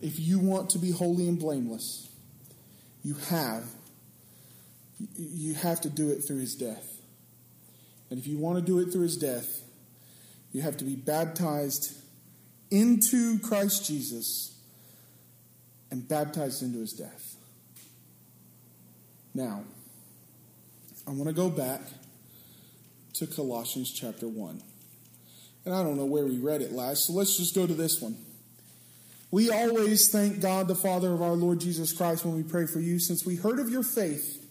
If 0.00 0.20
you 0.20 0.38
want 0.38 0.70
to 0.70 0.78
be 0.78 0.92
holy 0.92 1.26
and 1.26 1.38
blameless, 1.38 2.08
you 3.02 3.14
have 3.14 3.64
you 5.16 5.54
have 5.54 5.80
to 5.80 5.90
do 5.90 6.10
it 6.10 6.24
through 6.24 6.40
his 6.40 6.54
death. 6.54 6.97
And 8.10 8.18
if 8.18 8.26
you 8.26 8.38
want 8.38 8.58
to 8.58 8.64
do 8.64 8.78
it 8.78 8.92
through 8.92 9.02
his 9.02 9.16
death, 9.16 9.62
you 10.52 10.62
have 10.62 10.76
to 10.78 10.84
be 10.84 10.96
baptized 10.96 11.94
into 12.70 13.38
Christ 13.40 13.86
Jesus 13.86 14.56
and 15.90 16.06
baptized 16.06 16.62
into 16.62 16.78
his 16.78 16.92
death. 16.92 17.36
Now, 19.34 19.64
I 21.06 21.10
want 21.10 21.28
to 21.28 21.34
go 21.34 21.48
back 21.48 21.80
to 23.14 23.26
Colossians 23.26 23.92
chapter 23.92 24.28
1. 24.28 24.62
And 25.64 25.74
I 25.74 25.82
don't 25.82 25.96
know 25.96 26.06
where 26.06 26.24
we 26.24 26.38
read 26.38 26.62
it 26.62 26.72
last, 26.72 27.06
so 27.06 27.12
let's 27.12 27.36
just 27.36 27.54
go 27.54 27.66
to 27.66 27.74
this 27.74 28.00
one. 28.00 28.16
We 29.30 29.50
always 29.50 30.08
thank 30.08 30.40
God, 30.40 30.68
the 30.68 30.74
Father 30.74 31.12
of 31.12 31.20
our 31.20 31.32
Lord 31.32 31.60
Jesus 31.60 31.92
Christ, 31.92 32.24
when 32.24 32.34
we 32.34 32.42
pray 32.42 32.66
for 32.66 32.80
you, 32.80 32.98
since 32.98 33.26
we 33.26 33.36
heard 33.36 33.58
of 33.58 33.68
your 33.68 33.82
faith, 33.82 34.46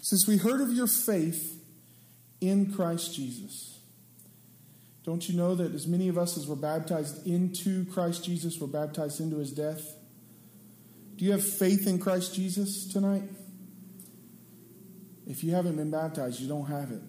since 0.00 0.26
we 0.26 0.38
heard 0.38 0.60
of 0.60 0.72
your 0.72 0.88
faith 0.88 1.61
in 2.42 2.72
Christ 2.72 3.14
Jesus. 3.14 3.78
Don't 5.04 5.28
you 5.28 5.36
know 5.36 5.54
that 5.54 5.74
as 5.74 5.86
many 5.86 6.08
of 6.08 6.16
us 6.16 6.36
as 6.36 6.46
were 6.46 6.56
baptized 6.56 7.26
into 7.26 7.84
Christ 7.86 8.24
Jesus 8.24 8.58
were 8.58 8.68
baptized 8.68 9.20
into 9.20 9.38
his 9.38 9.52
death? 9.52 9.96
Do 11.16 11.24
you 11.24 11.32
have 11.32 11.44
faith 11.44 11.86
in 11.86 11.98
Christ 11.98 12.34
Jesus 12.34 12.86
tonight? 12.86 13.24
If 15.26 15.42
you 15.42 15.52
haven't 15.52 15.76
been 15.76 15.90
baptized, 15.90 16.40
you 16.40 16.48
don't 16.48 16.66
have 16.66 16.90
it. 16.90 17.00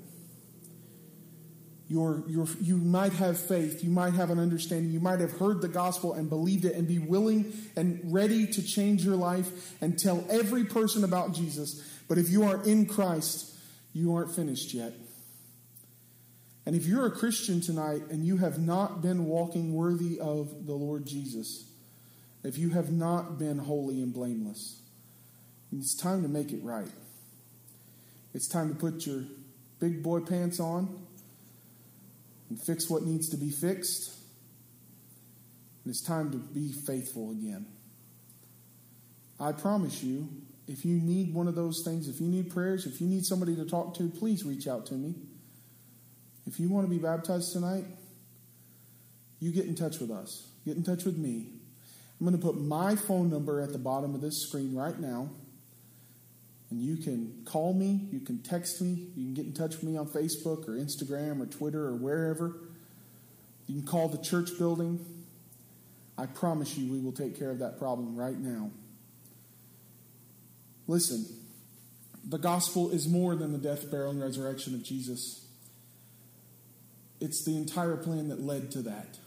Your, 1.87 2.23
your, 2.27 2.47
you 2.61 2.77
might 2.77 3.13
have 3.13 3.37
faith, 3.37 3.83
you 3.83 3.89
might 3.91 4.13
have 4.13 4.29
an 4.29 4.39
understanding, 4.39 4.91
you 4.91 4.99
might 4.99 5.19
have 5.19 5.33
heard 5.33 5.61
the 5.61 5.67
gospel 5.67 6.13
and 6.13 6.29
believed 6.29 6.65
it 6.65 6.75
and 6.75 6.87
be 6.87 6.97
willing 6.97 7.53
and 7.75 7.99
ready 8.05 8.47
to 8.47 8.63
change 8.63 9.05
your 9.05 9.15
life 9.15 9.75
and 9.81 9.99
tell 9.99 10.25
every 10.29 10.63
person 10.63 11.03
about 11.03 11.33
Jesus. 11.33 11.87
But 12.07 12.17
if 12.17 12.29
you 12.29 12.43
are 12.43 12.63
in 12.63 12.87
Christ, 12.87 13.53
you 13.93 14.15
aren't 14.15 14.33
finished 14.35 14.73
yet. 14.73 14.93
And 16.65 16.75
if 16.75 16.85
you're 16.85 17.05
a 17.05 17.11
Christian 17.11 17.59
tonight 17.59 18.03
and 18.09 18.25
you 18.25 18.37
have 18.37 18.57
not 18.57 19.01
been 19.01 19.25
walking 19.25 19.73
worthy 19.73 20.19
of 20.19 20.65
the 20.65 20.73
Lord 20.73 21.05
Jesus, 21.05 21.65
if 22.43 22.57
you 22.57 22.69
have 22.69 22.91
not 22.91 23.37
been 23.37 23.57
holy 23.57 24.01
and 24.01 24.13
blameless, 24.13 24.79
it's 25.71 25.95
time 25.95 26.21
to 26.23 26.29
make 26.29 26.51
it 26.51 26.63
right. 26.63 26.91
It's 28.33 28.47
time 28.47 28.69
to 28.69 28.75
put 28.75 29.05
your 29.05 29.23
big 29.79 30.01
boy 30.01 30.21
pants 30.21 30.59
on 30.59 31.05
and 32.49 32.61
fix 32.61 32.89
what 32.89 33.03
needs 33.03 33.29
to 33.29 33.37
be 33.37 33.49
fixed. 33.49 34.13
And 35.83 35.91
it's 35.91 36.01
time 36.01 36.31
to 36.31 36.37
be 36.37 36.71
faithful 36.71 37.31
again. 37.31 37.65
I 39.39 39.51
promise 39.51 40.01
you, 40.01 40.29
if 40.67 40.85
you 40.85 40.95
need 40.95 41.33
one 41.33 41.47
of 41.47 41.55
those 41.55 41.83
things, 41.83 42.07
if 42.07 42.21
you 42.21 42.27
need 42.27 42.49
prayers, 42.51 42.85
if 42.85 43.01
you 43.01 43.07
need 43.07 43.25
somebody 43.25 43.55
to 43.57 43.65
talk 43.65 43.95
to, 43.97 44.07
please 44.07 44.45
reach 44.45 44.67
out 44.67 44.85
to 44.87 44.93
me. 44.93 45.15
If 46.45 46.59
you 46.59 46.69
want 46.69 46.85
to 46.85 46.89
be 46.89 46.97
baptized 46.97 47.53
tonight, 47.53 47.85
you 49.39 49.51
get 49.51 49.65
in 49.65 49.75
touch 49.75 49.99
with 49.99 50.11
us. 50.11 50.47
Get 50.65 50.77
in 50.77 50.83
touch 50.83 51.03
with 51.03 51.17
me. 51.17 51.47
I'm 52.19 52.25
going 52.25 52.39
to 52.39 52.45
put 52.45 52.59
my 52.59 52.95
phone 52.95 53.29
number 53.29 53.59
at 53.59 53.71
the 53.71 53.77
bottom 53.77 54.15
of 54.15 54.21
this 54.21 54.43
screen 54.47 54.75
right 54.75 54.97
now. 54.97 55.29
And 56.69 56.81
you 56.81 56.97
can 56.97 57.43
call 57.45 57.73
me, 57.73 58.07
you 58.11 58.19
can 58.19 58.41
text 58.41 58.81
me, 58.81 59.07
you 59.15 59.25
can 59.25 59.33
get 59.33 59.45
in 59.45 59.53
touch 59.53 59.75
with 59.75 59.83
me 59.83 59.97
on 59.97 60.07
Facebook 60.07 60.67
or 60.67 60.71
Instagram 60.71 61.41
or 61.41 61.45
Twitter 61.45 61.85
or 61.85 61.95
wherever. 61.95 62.55
You 63.67 63.81
can 63.81 63.87
call 63.87 64.07
the 64.07 64.17
church 64.17 64.57
building. 64.57 65.05
I 66.17 66.25
promise 66.25 66.77
you, 66.77 66.91
we 66.91 66.99
will 66.99 67.11
take 67.11 67.37
care 67.37 67.51
of 67.51 67.59
that 67.59 67.77
problem 67.77 68.15
right 68.15 68.37
now. 68.37 68.71
Listen, 70.87 71.25
the 72.27 72.37
gospel 72.37 72.91
is 72.91 73.07
more 73.07 73.35
than 73.35 73.51
the 73.51 73.57
death, 73.57 73.89
burial, 73.91 74.11
and 74.11 74.21
resurrection 74.21 74.73
of 74.73 74.83
Jesus. 74.83 75.42
It's 77.23 77.45
the 77.45 77.55
entire 77.55 77.95
plan 77.95 78.27
that 78.27 78.41
led 78.41 78.69
to 78.71 78.81
that 78.81 79.17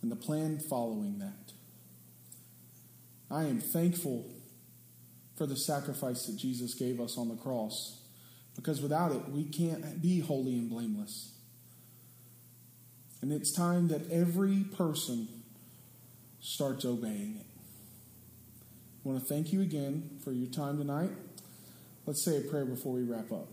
and 0.00 0.10
the 0.10 0.16
plan 0.16 0.58
following 0.70 1.18
that. 1.18 1.52
I 3.30 3.42
am 3.42 3.60
thankful 3.60 4.24
for 5.36 5.44
the 5.44 5.54
sacrifice 5.54 6.24
that 6.24 6.38
Jesus 6.38 6.72
gave 6.72 6.98
us 6.98 7.18
on 7.18 7.28
the 7.28 7.36
cross 7.36 8.00
because 8.56 8.80
without 8.80 9.12
it, 9.12 9.28
we 9.28 9.44
can't 9.44 10.00
be 10.00 10.20
holy 10.20 10.54
and 10.54 10.70
blameless. 10.70 11.34
And 13.20 13.34
it's 13.34 13.54
time 13.54 13.88
that 13.88 14.10
every 14.10 14.64
person 14.74 15.28
starts 16.40 16.86
obeying 16.86 17.36
it. 17.38 17.46
I 19.04 19.08
want 19.10 19.20
to 19.20 19.26
thank 19.26 19.52
you 19.52 19.60
again 19.60 20.20
for 20.24 20.32
your 20.32 20.48
time 20.48 20.78
tonight. 20.78 21.10
Let's 22.06 22.24
say 22.24 22.38
a 22.38 22.40
prayer 22.40 22.64
before 22.64 22.94
we 22.94 23.02
wrap 23.02 23.30
up. 23.30 23.48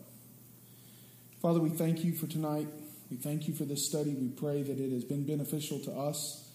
Father, 1.42 1.60
we 1.60 1.70
thank 1.70 2.06
you 2.06 2.14
for 2.14 2.28
tonight. 2.28 2.68
We 3.10 3.18
thank 3.18 3.48
you 3.48 3.54
for 3.54 3.66
this 3.66 3.86
study. 3.86 4.14
We 4.14 4.30
pray 4.30 4.64
that 4.64 4.80
it 4.80 4.92
has 4.92 5.04
been 5.04 5.26
beneficial 5.26 5.80
to 5.82 5.92
us 5.92 6.50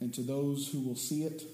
and 0.00 0.12
to 0.14 0.22
those 0.22 0.68
who 0.68 0.80
will 0.80 0.96
see 0.96 1.22
it. 1.22 1.44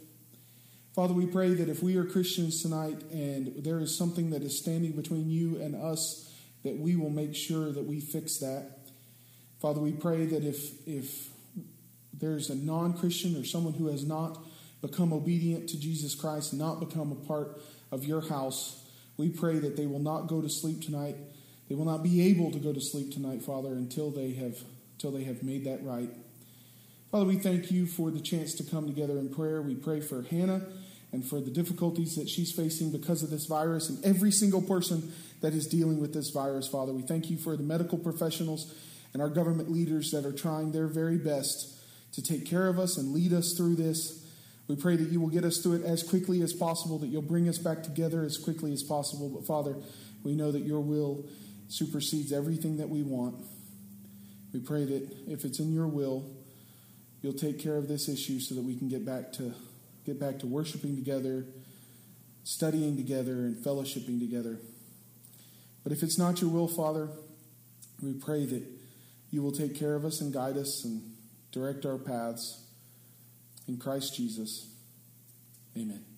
Father, 0.95 1.13
we 1.13 1.27
pray 1.27 1.51
that 1.51 1.69
if 1.69 1.83
we 1.83 1.97
are 1.97 2.05
Christians 2.05 2.63
tonight 2.63 3.03
and 3.13 3.53
there 3.59 3.79
is 3.79 3.97
something 3.97 4.31
that 4.31 4.43
is 4.43 4.59
standing 4.59 4.93
between 4.93 5.31
you 5.31 5.61
and 5.61 5.77
us, 5.77 6.33
that 6.65 6.77
we 6.77 6.97
will 6.97 7.11
make 7.11 7.35
sure 7.35 7.71
that 7.71 7.85
we 7.85 8.01
fix 8.01 8.39
that. 8.39 8.79
Father, 9.61 9.81
we 9.81 9.93
pray 9.93 10.25
that 10.27 10.45
if, 10.45 10.87
if 10.89 11.29
there's 12.13 12.49
a 12.51 12.55
non 12.55 12.95
Christian 12.95 13.37
or 13.37 13.45
someone 13.45 13.75
who 13.75 13.89
has 13.89 14.05
not 14.05 14.39
become 14.81 15.13
obedient 15.13 15.69
to 15.69 15.79
Jesus 15.79 16.15
Christ, 16.15 16.55
not 16.55 16.81
become 16.81 17.13
a 17.13 17.27
part 17.27 17.61
of 17.93 18.05
your 18.05 18.23
house, 18.23 18.83
we 19.17 19.29
pray 19.29 19.59
that 19.59 19.77
they 19.77 19.87
will 19.87 19.99
not 19.99 20.27
go 20.27 20.41
to 20.41 20.49
sleep 20.49 20.83
tonight 20.83 21.17
they 21.69 21.75
will 21.75 21.85
not 21.85 22.03
be 22.03 22.23
able 22.23 22.51
to 22.51 22.59
go 22.59 22.73
to 22.73 22.81
sleep 22.81 23.13
tonight, 23.13 23.43
Father, 23.43 23.73
until 23.73 24.11
they 24.11 24.33
have 24.33 24.57
until 24.95 25.13
they 25.13 25.25
have 25.25 25.45
made 25.45 25.65
that 25.65 25.85
right. 25.85 26.11
Father, 27.13 27.25
we 27.25 27.37
thank 27.37 27.71
you 27.71 27.87
for 27.87 28.11
the 28.11 28.21
chance 28.21 28.53
to 28.55 28.65
come 28.65 28.87
together 28.87 29.17
in 29.17 29.33
prayer. 29.33 29.63
We 29.63 29.77
pray 29.77 30.01
for 30.01 30.23
Hannah 30.23 30.67
and 31.13 31.25
for 31.25 31.41
the 31.41 31.51
difficulties 31.51 32.17
that 32.17 32.29
she's 32.29 32.53
facing 32.53 32.91
because 32.91 33.23
of 33.23 33.31
this 33.31 33.47
virus 33.47 33.89
and 33.89 34.05
every 34.05 34.31
single 34.31 34.61
person 34.61 35.13
that 35.41 35.55
is 35.55 35.67
dealing 35.67 36.01
with 36.01 36.13
this 36.13 36.31
virus, 36.31 36.67
Father. 36.67 36.93
We 36.93 37.03
thank 37.03 37.31
you 37.31 37.39
for 37.39 37.57
the 37.57 37.63
medical 37.63 37.97
professionals 37.97 38.75
and 39.13 39.23
our 39.23 39.29
government 39.29 39.71
leaders 39.71 40.11
that 40.11 40.27
are 40.27 40.33
trying 40.33 40.73
their 40.73 40.87
very 40.87 41.17
best 41.17 41.77
to 42.13 42.23
take 42.23 42.45
care 42.45 42.67
of 42.67 42.79
us 42.79 42.99
and 42.99 43.15
lead 43.15 43.33
us 43.33 43.55
through 43.57 43.77
this. 43.77 44.27
We 44.67 44.77
pray 44.77 44.97
that 44.97 45.09
you 45.09 45.21
will 45.21 45.31
get 45.31 45.45
us 45.45 45.59
through 45.63 45.77
it 45.77 45.85
as 45.85 46.03
quickly 46.03 46.43
as 46.43 46.53
possible, 46.53 46.99
that 46.99 47.07
you'll 47.07 47.23
bring 47.23 47.49
us 47.49 47.57
back 47.57 47.83
together 47.83 48.23
as 48.23 48.37
quickly 48.37 48.73
as 48.73 48.83
possible. 48.83 49.31
But 49.31 49.47
Father, 49.47 49.77
we 50.25 50.35
know 50.35 50.53
that 50.53 50.63
your 50.63 50.81
will 50.81 51.25
supersedes 51.69 52.33
everything 52.33 52.79
that 52.79 52.89
we 52.89 53.03
want. 53.03 53.37
We 54.53 54.61
pray 54.61 54.85
that 54.85 55.09
if 55.29 55.45
it's 55.45 55.61
in 55.61 55.73
your 55.73 55.87
will, 55.87 56.31
you'll 57.23 57.35
take 57.35 57.59
care 57.59 57.77
of 57.77 57.89
this 57.89 58.09
issue 58.09 58.41
so 58.41 58.55
that 58.55 58.63
we 58.63 58.77
can 58.77 58.89
get 58.89 59.05
back 59.05 59.33
to 59.35 59.55
get 60.05 60.19
back 60.19 60.39
to 60.39 60.47
worshiping 60.47 60.97
together, 60.97 61.45
studying 62.43 62.97
together, 62.97 63.33
and 63.33 63.57
fellowshipping 63.57 64.19
together. 64.19 64.59
But 65.85 65.93
if 65.93 66.03
it's 66.03 66.19
not 66.19 66.41
your 66.41 66.51
will, 66.51 66.69
Father, 66.69 67.09
we 68.03 68.15
pray 68.15 68.47
that 68.47 68.63
you 69.31 69.43
will 69.43 69.53
take 69.53 69.79
care 69.79 69.95
of 69.95 70.05
us 70.07 70.23
and 70.23 70.33
guide 70.33 70.57
us 70.57 70.85
and 70.85 71.03
direct 71.53 71.85
our 71.85 71.99
paths. 71.99 72.65
In 73.67 73.77
Christ 73.77 74.17
Jesus. 74.17 74.67
Amen. 75.77 76.18